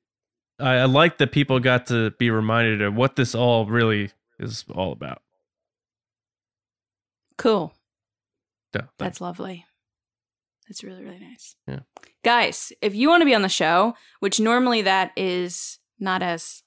I, 0.59 0.75
I 0.75 0.85
like 0.85 1.17
that 1.19 1.31
people 1.31 1.59
got 1.59 1.87
to 1.87 2.11
be 2.11 2.29
reminded 2.29 2.81
of 2.81 2.95
what 2.95 3.15
this 3.15 3.33
all 3.33 3.65
really 3.65 4.11
is 4.39 4.65
all 4.73 4.91
about. 4.91 5.21
Cool. 7.37 7.73
Thanks. 8.73 8.89
That's 8.97 9.21
lovely. 9.21 9.65
That's 10.67 10.83
really, 10.83 11.03
really 11.03 11.19
nice. 11.19 11.55
Yeah. 11.67 11.79
Guys, 12.23 12.71
if 12.81 12.93
you 12.93 13.09
want 13.09 13.21
to 13.21 13.25
be 13.25 13.33
on 13.33 13.41
the 13.41 13.49
show, 13.49 13.95
which 14.19 14.39
normally 14.39 14.83
that 14.83 15.11
is 15.15 15.79
not 15.99 16.21
as, 16.21 16.63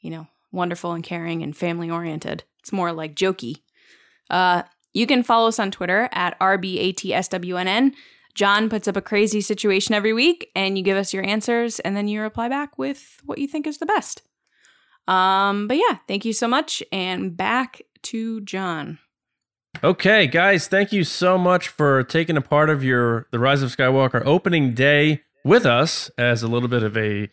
you 0.00 0.10
know, 0.10 0.26
wonderful 0.50 0.92
and 0.92 1.04
caring 1.04 1.42
and 1.42 1.56
family 1.56 1.90
oriented, 1.90 2.44
it's 2.60 2.72
more 2.72 2.92
like 2.92 3.14
jokey. 3.14 3.56
Uh, 4.30 4.62
you 4.94 5.06
can 5.06 5.22
follow 5.22 5.48
us 5.48 5.58
on 5.58 5.70
Twitter 5.70 6.08
at 6.12 6.38
RBATSWNN. 6.40 7.92
John 8.34 8.68
puts 8.68 8.88
up 8.88 8.96
a 8.96 9.02
crazy 9.02 9.40
situation 9.40 9.94
every 9.94 10.12
week, 10.12 10.50
and 10.56 10.76
you 10.76 10.84
give 10.84 10.96
us 10.96 11.14
your 11.14 11.24
answers, 11.24 11.80
and 11.80 11.96
then 11.96 12.08
you 12.08 12.20
reply 12.20 12.48
back 12.48 12.76
with 12.78 13.20
what 13.24 13.38
you 13.38 13.46
think 13.46 13.66
is 13.66 13.78
the 13.78 13.86
best. 13.86 14.22
Um, 15.06 15.68
but 15.68 15.76
yeah, 15.76 15.98
thank 16.08 16.24
you 16.24 16.32
so 16.32 16.48
much, 16.48 16.82
and 16.90 17.36
back 17.36 17.82
to 18.02 18.40
John. 18.40 18.98
Okay, 19.82 20.26
guys, 20.26 20.68
thank 20.68 20.92
you 20.92 21.04
so 21.04 21.36
much 21.36 21.68
for 21.68 22.02
taking 22.04 22.36
a 22.36 22.40
part 22.40 22.70
of 22.70 22.82
your 22.84 23.26
The 23.32 23.38
Rise 23.38 23.62
of 23.62 23.74
Skywalker 23.76 24.22
opening 24.24 24.72
day 24.72 25.22
with 25.44 25.66
us 25.66 26.10
as 26.16 26.42
a 26.42 26.48
little 26.48 26.68
bit 26.68 26.82
of 26.82 26.96
a, 26.96 27.24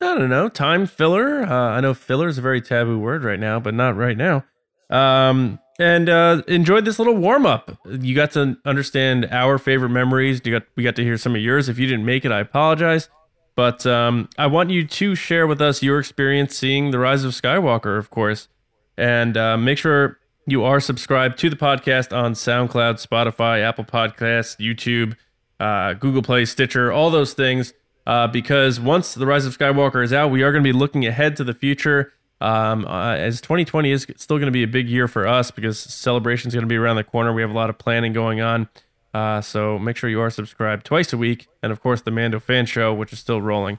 I 0.00 0.18
don't 0.18 0.28
know, 0.28 0.48
time 0.48 0.86
filler. 0.86 1.42
Uh, 1.44 1.70
I 1.70 1.80
know 1.80 1.94
filler 1.94 2.28
is 2.28 2.36
a 2.36 2.42
very 2.42 2.60
taboo 2.60 2.98
word 2.98 3.24
right 3.24 3.40
now, 3.40 3.58
but 3.60 3.74
not 3.74 3.96
right 3.96 4.16
now. 4.16 4.44
Um, 4.90 5.58
and 5.78 6.08
uh, 6.08 6.42
enjoyed 6.46 6.84
this 6.84 6.98
little 6.98 7.16
warm 7.16 7.46
up. 7.46 7.78
You 7.86 8.14
got 8.14 8.32
to 8.32 8.56
understand 8.64 9.26
our 9.30 9.58
favorite 9.58 9.90
memories. 9.90 10.40
You 10.44 10.52
got 10.52 10.62
we 10.76 10.82
got 10.82 10.96
to 10.96 11.02
hear 11.04 11.16
some 11.16 11.34
of 11.34 11.40
yours. 11.40 11.68
If 11.68 11.78
you 11.78 11.86
didn't 11.86 12.04
make 12.04 12.24
it, 12.24 12.32
I 12.32 12.40
apologize. 12.40 13.08
But 13.56 13.86
um, 13.86 14.28
I 14.36 14.46
want 14.48 14.70
you 14.70 14.86
to 14.86 15.14
share 15.14 15.46
with 15.46 15.60
us 15.60 15.82
your 15.82 16.00
experience 16.00 16.56
seeing 16.56 16.90
The 16.90 16.98
Rise 16.98 17.24
of 17.24 17.32
Skywalker, 17.32 17.98
of 17.98 18.10
course. 18.10 18.48
And 18.96 19.36
uh, 19.36 19.56
make 19.56 19.78
sure 19.78 20.18
you 20.46 20.64
are 20.64 20.80
subscribed 20.80 21.38
to 21.38 21.50
the 21.50 21.56
podcast 21.56 22.16
on 22.16 22.34
SoundCloud, 22.34 23.04
Spotify, 23.04 23.62
Apple 23.62 23.84
Podcasts, 23.84 24.58
YouTube, 24.58 25.16
uh, 25.60 25.94
Google 25.94 26.22
Play, 26.22 26.44
Stitcher, 26.44 26.92
all 26.92 27.10
those 27.10 27.32
things. 27.32 27.72
Uh, 28.06 28.26
because 28.26 28.78
once 28.78 29.14
The 29.14 29.24
Rise 29.24 29.46
of 29.46 29.56
Skywalker 29.56 30.04
is 30.04 30.12
out, 30.12 30.30
we 30.30 30.42
are 30.42 30.52
going 30.52 30.62
to 30.62 30.68
be 30.68 30.76
looking 30.76 31.06
ahead 31.06 31.36
to 31.36 31.44
the 31.44 31.54
future. 31.54 32.12
Um, 32.44 32.86
uh, 32.86 33.14
as 33.14 33.40
2020 33.40 33.90
is 33.90 34.06
still 34.16 34.36
going 34.36 34.48
to 34.48 34.52
be 34.52 34.64
a 34.64 34.68
big 34.68 34.86
year 34.86 35.08
for 35.08 35.26
us 35.26 35.50
because 35.50 35.78
celebration 35.78 36.48
is 36.48 36.54
going 36.54 36.64
to 36.64 36.68
be 36.68 36.76
around 36.76 36.96
the 36.96 37.04
corner. 37.04 37.32
We 37.32 37.40
have 37.40 37.50
a 37.50 37.54
lot 37.54 37.70
of 37.70 37.78
planning 37.78 38.12
going 38.12 38.42
on. 38.42 38.68
Uh, 39.14 39.40
so 39.40 39.78
make 39.78 39.96
sure 39.96 40.10
you 40.10 40.20
are 40.20 40.28
subscribed 40.28 40.84
twice 40.84 41.10
a 41.14 41.16
week. 41.16 41.46
And 41.62 41.72
of 41.72 41.80
course, 41.80 42.02
the 42.02 42.10
Mando 42.10 42.38
Fan 42.38 42.66
Show, 42.66 42.92
which 42.92 43.14
is 43.14 43.18
still 43.18 43.40
rolling. 43.40 43.78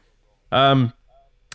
Um, 0.51 0.93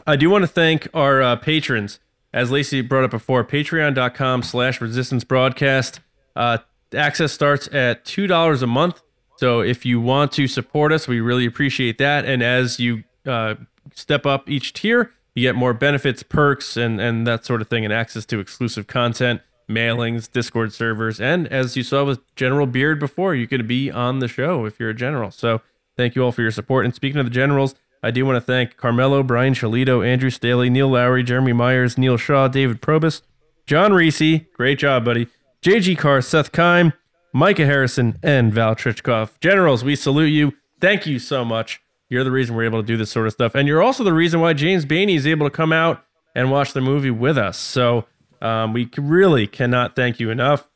I 0.06 0.14
do 0.14 0.30
want 0.30 0.42
to 0.42 0.46
thank 0.46 0.86
our 0.94 1.20
uh, 1.20 1.34
patrons. 1.34 1.98
As 2.32 2.52
Lacey 2.52 2.80
brought 2.80 3.02
up 3.02 3.10
before, 3.10 3.44
patreon.com 3.44 4.44
slash 4.44 4.80
resistance 4.80 5.24
broadcast. 5.24 5.98
Uh, 6.36 6.58
access 6.94 7.32
starts 7.32 7.68
at 7.72 8.04
$2 8.04 8.62
a 8.62 8.66
month. 8.68 9.02
So 9.34 9.62
if 9.62 9.84
you 9.84 10.00
want 10.00 10.30
to 10.32 10.46
support 10.46 10.92
us, 10.92 11.08
we 11.08 11.18
really 11.18 11.46
appreciate 11.46 11.98
that. 11.98 12.24
And 12.24 12.40
as 12.40 12.78
you 12.78 13.02
uh, 13.26 13.56
step 13.94 14.26
up 14.26 14.48
each 14.48 14.74
tier, 14.74 15.12
you 15.34 15.42
get 15.42 15.54
more 15.54 15.72
benefits, 15.72 16.22
perks, 16.22 16.76
and, 16.76 17.00
and 17.00 17.26
that 17.26 17.44
sort 17.44 17.60
of 17.60 17.68
thing, 17.68 17.84
and 17.84 17.92
access 17.92 18.24
to 18.26 18.40
exclusive 18.40 18.86
content 18.86 19.40
mailings, 19.70 20.30
Discord 20.30 20.72
servers, 20.72 21.20
and 21.20 21.46
as 21.48 21.76
you 21.76 21.82
saw 21.82 22.04
with 22.04 22.20
General 22.34 22.66
Beard 22.66 22.98
before, 22.98 23.34
you 23.34 23.46
could 23.46 23.66
be 23.66 23.90
on 23.90 24.18
the 24.18 24.28
show 24.28 24.64
if 24.66 24.80
you're 24.80 24.90
a 24.90 24.94
general. 24.94 25.30
So 25.30 25.62
thank 25.96 26.14
you 26.14 26.24
all 26.24 26.32
for 26.32 26.42
your 26.42 26.50
support. 26.50 26.84
And 26.84 26.94
speaking 26.94 27.20
of 27.20 27.26
the 27.26 27.30
generals, 27.30 27.74
I 28.02 28.10
do 28.10 28.26
want 28.26 28.36
to 28.36 28.40
thank 28.40 28.76
Carmelo, 28.76 29.22
Brian 29.22 29.54
Shalito, 29.54 30.06
Andrew 30.06 30.30
Staley, 30.30 30.70
Neil 30.70 30.88
Lowry, 30.88 31.22
Jeremy 31.22 31.52
Myers, 31.52 31.96
Neil 31.96 32.16
Shaw, 32.16 32.48
David 32.48 32.82
Probus, 32.82 33.22
John 33.66 33.92
Reese, 33.92 34.40
great 34.54 34.78
job, 34.78 35.04
buddy, 35.04 35.28
JG 35.62 35.96
Carr, 35.98 36.20
Seth 36.20 36.50
Kime, 36.50 36.92
Micah 37.32 37.66
Harrison, 37.66 38.18
and 38.22 38.52
Val 38.52 38.74
Trichkov. 38.74 39.38
Generals, 39.40 39.84
we 39.84 39.94
salute 39.94 40.28
you. 40.28 40.52
Thank 40.80 41.06
you 41.06 41.18
so 41.18 41.44
much. 41.44 41.80
You're 42.10 42.24
the 42.24 42.30
reason 42.30 42.54
we're 42.56 42.64
able 42.64 42.82
to 42.82 42.86
do 42.86 42.96
this 42.96 43.10
sort 43.10 43.26
of 43.28 43.32
stuff. 43.32 43.54
And 43.54 43.66
you're 43.66 43.82
also 43.82 44.04
the 44.04 44.12
reason 44.12 44.40
why 44.40 44.52
James 44.52 44.84
Baney 44.84 45.14
is 45.14 45.26
able 45.26 45.46
to 45.46 45.50
come 45.50 45.72
out 45.72 46.04
and 46.34 46.50
watch 46.50 46.72
the 46.72 46.80
movie 46.80 47.10
with 47.10 47.38
us. 47.38 47.56
So 47.56 48.04
um, 48.42 48.72
we 48.72 48.90
really 48.98 49.46
cannot 49.46 49.94
thank 49.96 50.18
you 50.20 50.28
enough. 50.28 50.68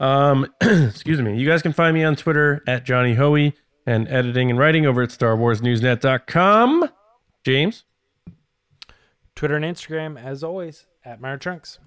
Um, 0.00 0.46
excuse 0.60 1.22
me. 1.22 1.38
You 1.38 1.46
guys 1.46 1.62
can 1.62 1.72
find 1.72 1.94
me 1.94 2.02
on 2.02 2.16
Twitter 2.16 2.62
at 2.66 2.84
Johnny 2.84 3.14
Hoey 3.14 3.54
and 3.86 4.08
editing 4.08 4.50
and 4.50 4.58
writing 4.58 4.84
over 4.84 5.02
at 5.02 5.10
StarWarsNewsNet.com. 5.10 6.90
James? 7.44 7.84
Twitter 9.36 9.56
and 9.56 9.64
Instagram, 9.64 10.22
as 10.22 10.42
always, 10.42 10.86
at 11.04 11.20
Myra 11.20 11.38
Trunks. 11.38 11.78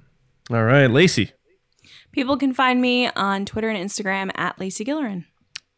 All 0.50 0.64
right. 0.64 0.88
Lacey? 0.88 1.32
People 2.12 2.38
can 2.38 2.54
find 2.54 2.82
me 2.82 3.08
on 3.10 3.46
Twitter 3.46 3.70
and 3.70 3.78
Instagram 3.78 4.32
at 4.36 4.60
Lacey 4.60 4.86
Gillerin. 4.86 5.26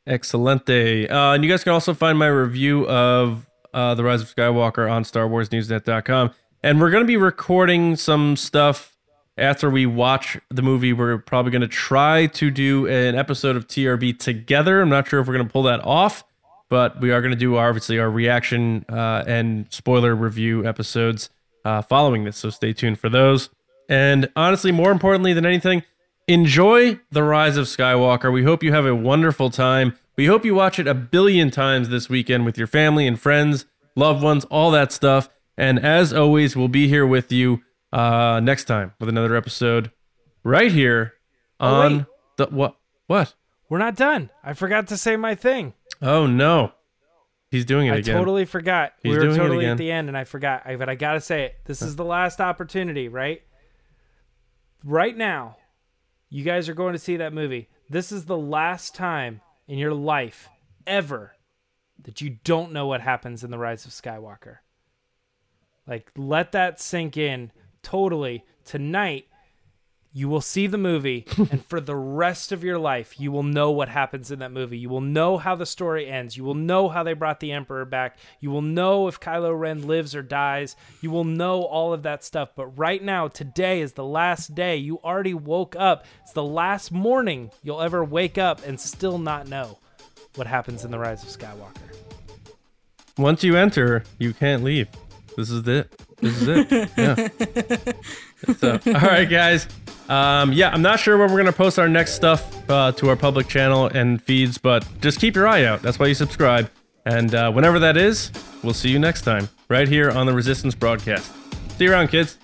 Excelente. 0.08 1.10
Uh, 1.10 1.34
and 1.34 1.44
you 1.44 1.50
guys 1.50 1.64
can 1.64 1.74
also 1.74 1.94
find 1.94 2.18
my 2.18 2.28
review 2.28 2.88
of 2.88 3.48
uh, 3.74 3.96
The 3.96 4.04
Rise 4.04 4.22
of 4.22 4.34
Skywalker 4.34 4.90
on 4.90 5.04
StarWarsNewsNet.com. 5.04 6.32
And 6.64 6.80
we're 6.80 6.92
going 6.92 7.04
to 7.04 7.08
be 7.08 7.18
recording 7.18 7.96
some 7.96 8.36
stuff 8.36 8.96
after 9.38 9.70
we 9.70 9.86
watch 9.86 10.38
the 10.50 10.62
movie. 10.62 10.94
We're 10.94 11.18
probably 11.18 11.52
going 11.52 11.62
to 11.62 11.68
try 11.68 12.28
to 12.28 12.52
do 12.52 12.88
an 12.88 13.16
episode 13.16 13.56
of 13.56 13.68
TRB 13.68 14.18
together. 14.20 14.82
I'm 14.82 14.90
not 14.90 15.08
sure 15.08 15.20
if 15.20 15.28
we're 15.28 15.36
going 15.36 15.48
to 15.48 15.52
pull 15.52 15.64
that 15.64 15.84
off, 15.84 16.24
but 16.70 17.00
we 17.02 17.12
are 17.12 17.22
going 17.22 17.34
to 17.34 17.38
do 17.38 17.58
obviously 17.58 18.00
our 18.00 18.10
reaction 18.10 18.86
uh, 18.90 19.24
and 19.28 19.68
spoiler 19.72 20.16
review 20.16 20.66
episodes 20.66 21.30
uh, 21.64 21.82
following 21.82 22.24
this. 22.24 22.38
So 22.38 22.50
stay 22.50 22.74
tuned 22.74 23.00
for 23.00 23.10
those. 23.10 23.50
And 23.90 24.30
honestly, 24.36 24.72
more 24.72 24.92
importantly 24.92 25.34
than 25.34 25.46
anything, 25.46 25.84
enjoy 26.28 27.00
The 27.12 27.24
Rise 27.24 27.58
of 27.58 27.66
Skywalker. 27.66 28.32
We 28.32 28.44
hope 28.44 28.64
you 28.64 28.72
have 28.74 28.86
a 28.86 28.96
wonderful 28.96 29.50
time. 29.50 29.98
We 30.16 30.26
hope 30.28 30.46
you 30.46 30.56
watch 30.56 30.80
it 30.80 30.88
a 30.88 30.94
billion 30.94 31.52
times 31.52 31.90
this 31.90 32.10
weekend 32.10 32.46
with 32.46 32.58
your 32.58 32.68
family 32.68 33.06
and 33.06 33.20
friends, 33.20 33.66
loved 33.96 34.24
ones, 34.24 34.46
all 34.46 34.72
that 34.72 34.92
stuff. 34.92 35.30
And 35.58 35.80
as 35.80 36.14
always, 36.14 36.56
we'll 36.56 36.68
be 36.68 36.88
here 36.88 37.06
with 37.06 37.32
you 37.32 37.62
uh, 37.94 38.40
next 38.44 38.66
time 38.66 38.94
with 39.00 39.10
another 39.10 39.36
episode 39.36 39.92
right 40.44 40.72
here 40.72 41.14
Oh, 41.60 41.68
on 41.68 41.98
wait. 41.98 42.06
the 42.38 42.46
what? 42.48 42.76
What? 43.08 43.34
We're 43.70 43.78
not 43.78 43.96
done. 43.96 44.30
I 44.44 44.54
forgot 44.54 44.88
to 44.88 44.98
say 44.98 45.16
my 45.16 45.36
thing. 45.36 45.74
Oh 46.02 46.28
no, 46.28 46.74
he's 47.50 47.64
doing 47.64 47.88
it 47.88 47.92
I 47.94 47.96
again. 47.98 48.16
I 48.16 48.20
totally 48.20 48.44
forgot. 48.46 48.92
He's 49.02 49.12
we 49.12 49.18
were 49.18 49.24
doing 49.24 49.36
it 49.36 49.38
totally 49.38 49.58
again. 49.60 49.72
at 49.72 49.78
the 49.78 49.92
end, 49.92 50.08
and 50.10 50.18
I 50.18 50.26
forgot. 50.26 50.64
I, 50.66 50.76
but 50.76 50.90
I 50.90 50.96
gotta 50.96 51.22
say 51.22 51.46
it. 51.46 51.56
This 51.64 51.82
is 51.82 51.96
the 51.96 52.04
last 52.04 52.42
opportunity, 52.42 53.08
right? 53.08 53.42
Right 54.84 55.16
now, 55.16 55.56
you 56.30 56.44
guys 56.44 56.70
are 56.70 56.74
going 56.74 56.94
to 56.94 57.00
see 57.00 57.18
that 57.18 57.34
movie. 57.34 57.70
This 57.90 58.12
is 58.12 58.26
the 58.26 58.38
last 58.38 58.96
time 58.96 59.42
in 59.68 59.78
your 59.78 59.94
life 59.94 60.50
ever 60.88 61.36
that 62.04 62.22
you 62.22 62.38
don't 62.44 62.72
know 62.72 62.88
what 62.88 63.02
happens 63.02 63.44
in 63.44 63.52
the 63.52 63.58
Rise 63.58 63.86
of 63.86 63.92
Skywalker. 63.92 64.58
Like, 65.88 66.12
let 66.16 66.52
that 66.52 66.80
sink 66.80 67.18
in 67.18 67.52
totally. 67.84 68.44
Tonight, 68.64 69.28
you 70.18 70.30
will 70.30 70.40
see 70.40 70.66
the 70.66 70.78
movie, 70.78 71.26
and 71.38 71.64
for 71.66 71.82
the 71.82 71.96
rest 71.96 72.54
of 72.54 72.64
your 72.64 72.80
life, 72.80 73.20
you 73.20 73.34
will 73.34 73.44
know 73.44 73.70
what 73.70 73.90
happens 73.90 74.32
in 74.32 74.40
that 74.40 74.54
movie. 74.54 74.78
You 74.78 74.88
will 74.88 75.02
know 75.02 75.38
how 75.38 75.56
the 75.56 75.66
story 75.66 76.08
ends. 76.08 76.38
You 76.38 76.46
will 76.46 76.54
know 76.56 76.88
how 76.88 77.04
they 77.04 77.12
brought 77.12 77.42
the 77.42 77.52
Emperor 77.52 77.84
back. 77.84 78.18
You 78.40 78.50
will 78.50 78.62
know 78.62 79.10
if 79.10 79.20
Kylo 79.20 79.60
Ren 79.60 79.86
lives 79.86 80.16
or 80.16 80.22
dies. 80.22 80.78
You 81.02 81.12
will 81.12 81.26
know 81.26 81.64
all 81.64 81.92
of 81.92 82.04
that 82.04 82.24
stuff. 82.24 82.52
But 82.56 82.68
right 82.78 83.04
now, 83.04 83.28
today 83.28 83.82
is 83.82 83.92
the 83.92 84.06
last 84.06 84.56
day. 84.56 84.78
You 84.78 85.02
already 85.04 85.34
woke 85.34 85.76
up. 85.76 86.06
It's 86.22 86.32
the 86.32 86.44
last 86.44 86.94
morning 86.94 87.52
you'll 87.62 87.82
ever 87.82 88.02
wake 88.02 88.38
up 88.38 88.66
and 88.66 88.80
still 88.80 89.18
not 89.18 89.50
know 89.50 89.80
what 90.36 90.48
happens 90.48 90.86
in 90.86 90.92
The 90.92 91.00
Rise 91.00 91.24
of 91.24 91.30
Skywalker. 91.30 91.94
Once 93.18 93.44
you 93.44 93.58
enter, 93.58 94.06
you 94.18 94.34
can't 94.34 94.64
leave. 94.64 94.88
This 95.36 95.50
is 95.50 95.68
it. 95.68 96.05
This 96.18 96.42
is 96.42 96.48
it. 96.48 96.90
Yeah. 96.98 97.28
so, 98.58 98.80
all 98.88 98.94
right, 98.94 99.30
guys. 99.30 99.68
Um, 100.08 100.54
yeah, 100.54 100.70
I'm 100.70 100.82
not 100.82 101.00
sure 101.00 101.18
when 101.18 101.32
we're 101.32 101.38
gonna 101.38 101.52
post 101.52 101.80
our 101.80 101.90
next 101.90 102.14
stuff 102.14 102.70
uh, 102.70 102.92
to 102.94 103.10
our 103.10 103.16
public 103.16 103.48
channel 103.48 103.88
and 103.88 104.22
feeds, 104.22 104.58
but 104.58 104.88
just 105.02 105.20
keep 105.20 105.36
your 105.36 105.48
eye 105.48 105.66
out. 105.66 105.82
That's 105.82 105.98
why 106.00 106.08
you 106.08 106.14
subscribe. 106.14 106.70
And 107.06 107.34
uh, 107.34 107.52
whenever 107.52 107.80
that 107.80 107.98
is, 107.98 108.32
we'll 108.64 108.74
see 108.74 108.90
you 108.90 109.00
next 109.00 109.22
time, 109.22 109.50
right 109.68 109.88
here 109.88 110.12
on 110.12 110.26
the 110.26 110.34
Resistance 110.34 110.76
broadcast. 110.76 111.32
See 111.78 111.86
you 111.86 111.92
around, 111.92 112.10
kids. 112.10 112.38